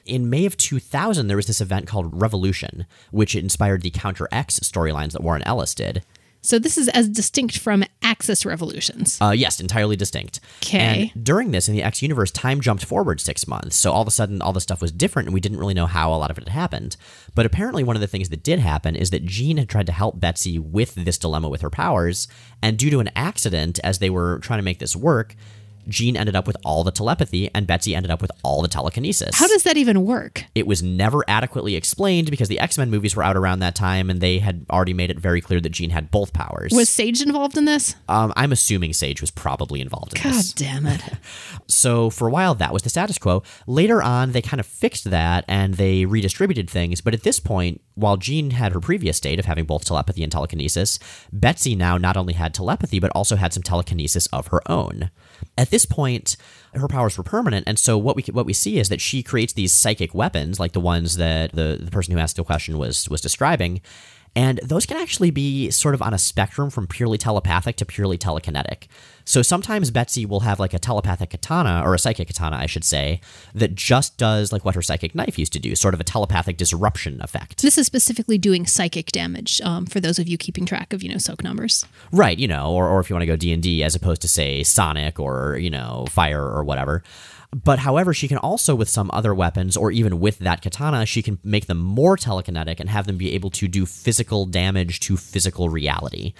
in 0.07 0.29
May 0.29 0.45
of 0.45 0.57
2000, 0.57 1.27
there 1.27 1.37
was 1.37 1.47
this 1.47 1.61
event 1.61 1.87
called 1.87 2.21
Revolution, 2.21 2.85
which 3.11 3.35
inspired 3.35 3.81
the 3.81 3.89
Counter 3.89 4.27
X 4.31 4.59
storylines 4.59 5.11
that 5.11 5.23
Warren 5.23 5.43
Ellis 5.43 5.75
did. 5.75 6.03
So 6.41 6.59
this 6.59 6.77
is 6.77 6.87
as 6.89 7.09
distinct 7.09 7.57
from 7.57 7.83
Axis 8.01 8.45
Revolutions. 8.45 9.17
Uh, 9.21 9.31
yes, 9.31 9.59
entirely 9.59 9.97
distinct. 9.97 10.39
Okay. 10.63 11.11
During 11.21 11.51
this, 11.51 11.67
in 11.67 11.75
the 11.75 11.83
X 11.83 12.01
universe, 12.01 12.31
time 12.31 12.61
jumped 12.61 12.85
forward 12.85 13.19
six 13.19 13.47
months. 13.47 13.75
So 13.75 13.91
all 13.91 14.01
of 14.01 14.07
a 14.07 14.11
sudden, 14.11 14.41
all 14.41 14.53
the 14.53 14.61
stuff 14.61 14.81
was 14.81 14.91
different, 14.91 15.27
and 15.27 15.33
we 15.33 15.41
didn't 15.41 15.57
really 15.57 15.73
know 15.73 15.87
how 15.87 16.13
a 16.13 16.15
lot 16.15 16.31
of 16.31 16.37
it 16.37 16.45
had 16.45 16.53
happened. 16.53 16.95
But 17.35 17.45
apparently, 17.45 17.83
one 17.83 17.97
of 17.97 18.01
the 18.01 18.07
things 18.07 18.29
that 18.29 18.43
did 18.43 18.59
happen 18.59 18.95
is 18.95 19.09
that 19.09 19.25
Jean 19.25 19.57
had 19.57 19.67
tried 19.67 19.87
to 19.87 19.91
help 19.91 20.21
Betsy 20.21 20.57
with 20.57 20.95
this 20.95 21.17
dilemma 21.17 21.49
with 21.49 21.61
her 21.61 21.69
powers, 21.69 22.29
and 22.61 22.77
due 22.77 22.91
to 22.91 22.99
an 22.99 23.09
accident, 23.13 23.79
as 23.83 23.99
they 23.99 24.09
were 24.09 24.39
trying 24.39 24.59
to 24.59 24.63
make 24.63 24.79
this 24.79 24.95
work, 24.95 25.35
Jean 25.87 26.17
ended 26.17 26.35
up 26.35 26.47
with 26.47 26.57
all 26.65 26.83
the 26.83 26.91
telepathy 26.91 27.49
and 27.53 27.65
Betsy 27.67 27.95
ended 27.95 28.11
up 28.11 28.21
with 28.21 28.31
all 28.43 28.61
the 28.61 28.67
telekinesis. 28.67 29.35
How 29.35 29.47
does 29.47 29.63
that 29.63 29.77
even 29.77 30.05
work? 30.05 30.43
It 30.55 30.67
was 30.67 30.83
never 30.83 31.23
adequately 31.27 31.75
explained 31.75 32.29
because 32.29 32.47
the 32.47 32.59
X 32.59 32.77
Men 32.77 32.89
movies 32.89 33.15
were 33.15 33.23
out 33.23 33.37
around 33.37 33.59
that 33.59 33.75
time 33.75 34.09
and 34.09 34.21
they 34.21 34.39
had 34.39 34.65
already 34.69 34.93
made 34.93 35.09
it 35.09 35.19
very 35.19 35.41
clear 35.41 35.59
that 35.59 35.69
Jean 35.69 35.91
had 35.91 36.11
both 36.11 36.33
powers. 36.33 36.71
Was 36.73 36.89
Sage 36.89 37.21
involved 37.21 37.57
in 37.57 37.65
this? 37.65 37.95
Um, 38.07 38.33
I'm 38.35 38.51
assuming 38.51 38.93
Sage 38.93 39.21
was 39.21 39.31
probably 39.31 39.81
involved 39.81 40.15
in 40.15 40.23
God 40.23 40.33
this. 40.33 40.53
God 40.53 40.57
damn 40.57 40.85
it. 40.85 41.01
so 41.67 42.09
for 42.09 42.27
a 42.27 42.31
while, 42.31 42.55
that 42.55 42.73
was 42.73 42.83
the 42.83 42.89
status 42.89 43.17
quo. 43.17 43.43
Later 43.65 44.01
on, 44.01 44.31
they 44.31 44.41
kind 44.41 44.59
of 44.59 44.65
fixed 44.65 45.05
that 45.05 45.45
and 45.47 45.75
they 45.75 46.05
redistributed 46.05 46.69
things. 46.69 47.01
But 47.01 47.13
at 47.13 47.23
this 47.23 47.39
point, 47.39 47.81
while 47.95 48.17
Jean 48.17 48.51
had 48.51 48.73
her 48.73 48.79
previous 48.79 49.17
state 49.17 49.39
of 49.39 49.45
having 49.45 49.65
both 49.65 49.85
telepathy 49.85 50.23
and 50.23 50.31
telekinesis, 50.31 50.99
Betsy 51.31 51.75
now 51.75 51.97
not 51.97 52.17
only 52.17 52.33
had 52.33 52.53
telepathy, 52.53 52.99
but 52.99 53.11
also 53.11 53.35
had 53.35 53.53
some 53.53 53.63
telekinesis 53.63 54.27
of 54.27 54.47
her 54.47 54.61
own. 54.69 55.09
At 55.57 55.69
this 55.69 55.85
point, 55.85 56.37
her 56.73 56.87
powers 56.87 57.17
were 57.17 57.23
permanent, 57.23 57.67
and 57.67 57.79
so 57.79 57.97
what 57.97 58.15
we 58.15 58.23
what 58.31 58.45
we 58.45 58.53
see 58.53 58.79
is 58.79 58.89
that 58.89 59.01
she 59.01 59.23
creates 59.23 59.53
these 59.53 59.73
psychic 59.73 60.13
weapons, 60.13 60.59
like 60.59 60.73
the 60.73 60.79
ones 60.79 61.17
that 61.17 61.51
the, 61.53 61.79
the 61.81 61.91
person 61.91 62.13
who 62.13 62.19
asked 62.19 62.35
the 62.35 62.43
question 62.43 62.77
was 62.77 63.09
was 63.09 63.21
describing, 63.21 63.81
and 64.37 64.59
those 64.63 64.85
can 64.85 64.97
actually 64.97 65.31
be 65.31 65.71
sort 65.71 65.95
of 65.95 66.01
on 66.03 66.13
a 66.13 66.19
spectrum 66.19 66.69
from 66.69 66.85
purely 66.85 67.17
telepathic 67.17 67.75
to 67.77 67.85
purely 67.87 68.19
telekinetic. 68.19 68.83
So 69.25 69.41
sometimes 69.41 69.89
Betsy 69.89 70.27
will 70.27 70.41
have 70.41 70.59
like 70.59 70.75
a 70.75 70.79
telepathic 70.79 71.31
katana, 71.31 71.81
or 71.83 71.95
a 71.95 71.99
psychic 71.99 72.27
katana, 72.27 72.55
I 72.55 72.67
should 72.67 72.83
say, 72.83 73.19
that 73.55 73.73
just 73.73 74.15
does 74.17 74.51
like 74.51 74.63
what 74.63 74.75
her 74.75 74.83
psychic 74.83 75.15
knife 75.15 75.39
used 75.39 75.53
to 75.53 75.59
do, 75.59 75.75
sort 75.75 75.95
of 75.95 75.99
a 75.99 76.03
telepathic 76.03 76.55
disruption 76.55 77.19
effect. 77.19 77.63
This 77.63 77.79
is 77.79 77.87
specifically 77.87 78.37
doing 78.37 78.67
psychic 78.67 79.07
damage 79.07 79.59
um, 79.61 79.87
for 79.87 79.99
those 79.99 80.19
of 80.19 80.27
you 80.27 80.37
keeping 80.37 80.67
track 80.67 80.93
of, 80.93 81.01
you 81.01 81.09
know, 81.09 81.17
soak 81.17 81.43
numbers. 81.43 81.83
Right, 82.11 82.37
you 82.37 82.47
know, 82.47 82.71
or, 82.71 82.87
or 82.87 82.99
if 82.99 83.09
you 83.09 83.15
want 83.15 83.23
to 83.23 83.27
go 83.27 83.37
D&D 83.37 83.83
as 83.83 83.95
opposed 83.95 84.21
to, 84.21 84.27
say, 84.27 84.61
Sonic 84.61 85.19
or, 85.19 85.57
you 85.57 85.71
know, 85.71 86.05
Fire 86.11 86.45
or 86.45 86.63
whatever. 86.63 87.01
But 87.63 87.79
however, 87.79 88.13
she 88.13 88.27
can 88.27 88.37
also, 88.37 88.75
with 88.75 88.87
some 88.87 89.09
other 89.13 89.33
weapons, 89.33 89.75
or 89.75 89.91
even 89.91 90.19
with 90.19 90.37
that 90.39 90.61
katana, 90.61 91.05
she 91.05 91.23
can 91.23 91.39
make 91.43 91.65
them 91.65 91.79
more 91.79 92.15
telekinetic 92.15 92.79
and 92.79 92.89
have 92.89 93.07
them 93.07 93.17
be 93.17 93.33
able 93.33 93.49
to 93.51 93.67
do 93.67 93.85
physical 93.85 94.45
damage 94.45 94.99
to 95.01 95.17
physical 95.17 95.69
reality. 95.69 96.33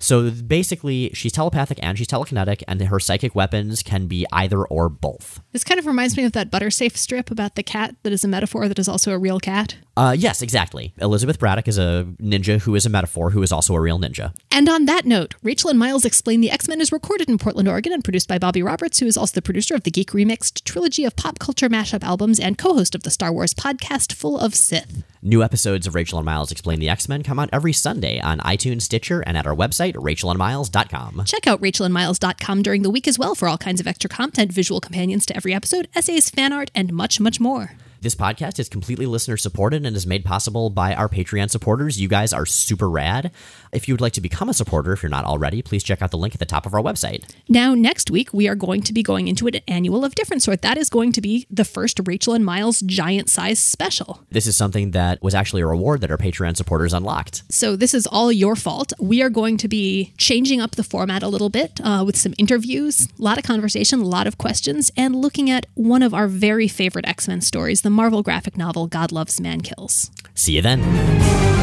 So 0.00 0.30
basically, 0.30 1.10
she's 1.14 1.32
telepathic 1.32 1.78
and 1.80 1.96
she's 1.96 2.08
telekinetic, 2.08 2.64
and 2.66 2.80
her 2.82 2.98
psychic 2.98 3.34
weapons 3.34 3.82
can 3.82 4.06
be 4.06 4.26
either 4.32 4.64
or 4.64 4.88
both. 4.88 5.40
This 5.52 5.64
kind 5.64 5.78
of 5.78 5.86
reminds 5.86 6.16
me 6.16 6.24
of 6.24 6.32
that 6.32 6.50
Buttersafe 6.50 6.96
strip 6.96 7.30
about 7.30 7.54
the 7.54 7.62
cat 7.62 7.94
that 8.02 8.12
is 8.12 8.24
a 8.24 8.28
metaphor 8.28 8.66
that 8.66 8.78
is 8.78 8.88
also 8.88 9.12
a 9.12 9.18
real 9.18 9.38
cat. 9.38 9.76
Uh, 9.96 10.14
yes, 10.18 10.42
exactly. 10.42 10.92
Elizabeth 11.00 11.38
Braddock 11.38 11.68
is 11.68 11.78
a 11.78 12.06
ninja 12.20 12.60
who 12.60 12.74
is 12.74 12.84
a 12.84 12.90
metaphor 12.90 13.30
who 13.30 13.42
is 13.42 13.52
also 13.52 13.74
a 13.74 13.80
real 13.80 13.98
ninja. 13.98 14.34
And 14.50 14.68
on 14.68 14.86
that 14.86 15.04
note, 15.04 15.34
Rachel 15.42 15.70
and 15.70 15.78
Miles 15.78 16.04
Explain 16.04 16.40
the 16.40 16.50
X 16.50 16.68
Men 16.68 16.80
is 16.80 16.90
recorded 16.90 17.28
in 17.28 17.38
Portland, 17.38 17.68
Oregon, 17.68 17.92
and 17.92 18.02
produced 18.02 18.28
by 18.28 18.38
Bobby 18.38 18.62
Roberts, 18.62 18.98
who 18.98 19.06
is 19.06 19.16
also 19.16 19.34
the 19.34 19.42
producer 19.42 19.74
of 19.74 19.84
the 19.84 19.90
Geek 19.90 20.10
Remixed 20.10 20.64
trilogy 20.64 21.04
of 21.04 21.14
pop 21.16 21.38
culture 21.38 21.68
mashup 21.68 22.02
albums 22.02 22.40
and 22.40 22.58
co 22.58 22.74
host 22.74 22.94
of 22.94 23.04
the 23.04 23.10
Star 23.10 23.32
Wars 23.32 23.54
podcast 23.54 24.12
Full 24.12 24.38
of 24.38 24.54
Sith. 24.54 25.04
New 25.22 25.42
episodes 25.42 25.86
of 25.86 25.94
Rachel 25.94 26.18
and 26.18 26.26
Miles 26.26 26.50
Explain 26.50 26.80
the 26.80 26.88
X 26.88 27.08
Men 27.08 27.22
come 27.22 27.38
out 27.38 27.50
every 27.52 27.72
Sunday 27.72 28.20
on 28.20 28.40
iTunes, 28.40 28.82
Stitcher, 28.82 29.20
and 29.20 29.38
at 29.38 29.46
our 29.46 29.54
website, 29.54 29.94
rachelandmiles.com. 29.94 31.22
Check 31.24 31.46
out 31.46 31.60
rachelandmiles.com 31.60 32.62
during 32.62 32.82
the 32.82 32.90
week 32.90 33.06
as 33.06 33.18
well 33.18 33.34
for 33.34 33.48
all 33.48 33.58
kinds 33.58 33.80
of 33.80 33.86
extra 33.86 34.10
content, 34.10 34.52
visual 34.52 34.80
companions 34.80 35.24
to 35.26 35.36
every 35.36 35.54
episode, 35.54 35.88
essays, 35.94 36.30
fan 36.30 36.52
art, 36.52 36.70
and 36.74 36.92
much, 36.92 37.20
much 37.20 37.38
more. 37.38 37.72
This 38.04 38.14
podcast 38.14 38.58
is 38.58 38.68
completely 38.68 39.06
listener 39.06 39.38
supported 39.38 39.86
and 39.86 39.96
is 39.96 40.06
made 40.06 40.26
possible 40.26 40.68
by 40.68 40.94
our 40.94 41.08
Patreon 41.08 41.48
supporters. 41.48 41.98
You 41.98 42.06
guys 42.06 42.34
are 42.34 42.44
super 42.44 42.90
rad. 42.90 43.32
If 43.74 43.88
you 43.88 43.94
would 43.94 44.00
like 44.00 44.12
to 44.12 44.20
become 44.20 44.48
a 44.48 44.54
supporter, 44.54 44.92
if 44.92 45.02
you're 45.02 45.10
not 45.10 45.24
already, 45.24 45.60
please 45.60 45.82
check 45.82 46.00
out 46.00 46.12
the 46.12 46.16
link 46.16 46.32
at 46.32 46.38
the 46.38 46.46
top 46.46 46.64
of 46.64 46.74
our 46.74 46.80
website. 46.80 47.24
Now, 47.48 47.74
next 47.74 48.08
week, 48.08 48.32
we 48.32 48.46
are 48.46 48.54
going 48.54 48.82
to 48.82 48.92
be 48.92 49.02
going 49.02 49.26
into 49.26 49.48
an 49.48 49.56
annual 49.66 50.04
of 50.04 50.14
different 50.14 50.44
sort. 50.44 50.62
That 50.62 50.78
is 50.78 50.88
going 50.88 51.10
to 51.12 51.20
be 51.20 51.46
the 51.50 51.64
first 51.64 51.98
Rachel 52.04 52.34
and 52.34 52.44
Miles 52.44 52.80
giant 52.82 53.28
size 53.28 53.58
special. 53.58 54.22
This 54.30 54.46
is 54.46 54.56
something 54.56 54.92
that 54.92 55.20
was 55.22 55.34
actually 55.34 55.62
a 55.62 55.66
reward 55.66 56.02
that 56.02 56.10
our 56.12 56.16
Patreon 56.16 56.56
supporters 56.56 56.92
unlocked. 56.92 57.42
So, 57.48 57.74
this 57.74 57.94
is 57.94 58.06
all 58.06 58.30
your 58.30 58.54
fault. 58.54 58.92
We 59.00 59.22
are 59.22 59.30
going 59.30 59.56
to 59.58 59.68
be 59.68 60.14
changing 60.18 60.60
up 60.60 60.76
the 60.76 60.84
format 60.84 61.24
a 61.24 61.28
little 61.28 61.50
bit 61.50 61.80
uh, 61.82 62.04
with 62.06 62.16
some 62.16 62.34
interviews, 62.38 63.08
a 63.18 63.22
lot 63.22 63.38
of 63.38 63.44
conversation, 63.44 64.00
a 64.00 64.04
lot 64.04 64.28
of 64.28 64.38
questions, 64.38 64.92
and 64.96 65.16
looking 65.16 65.50
at 65.50 65.66
one 65.74 66.02
of 66.02 66.14
our 66.14 66.28
very 66.28 66.68
favorite 66.68 67.08
X 67.08 67.26
Men 67.26 67.40
stories, 67.40 67.82
the 67.82 67.90
Marvel 67.90 68.22
graphic 68.22 68.56
novel 68.56 68.86
God 68.86 69.10
Loves 69.10 69.40
Man 69.40 69.60
Kills. 69.62 70.12
See 70.34 70.52
you 70.52 70.62
then. 70.62 71.53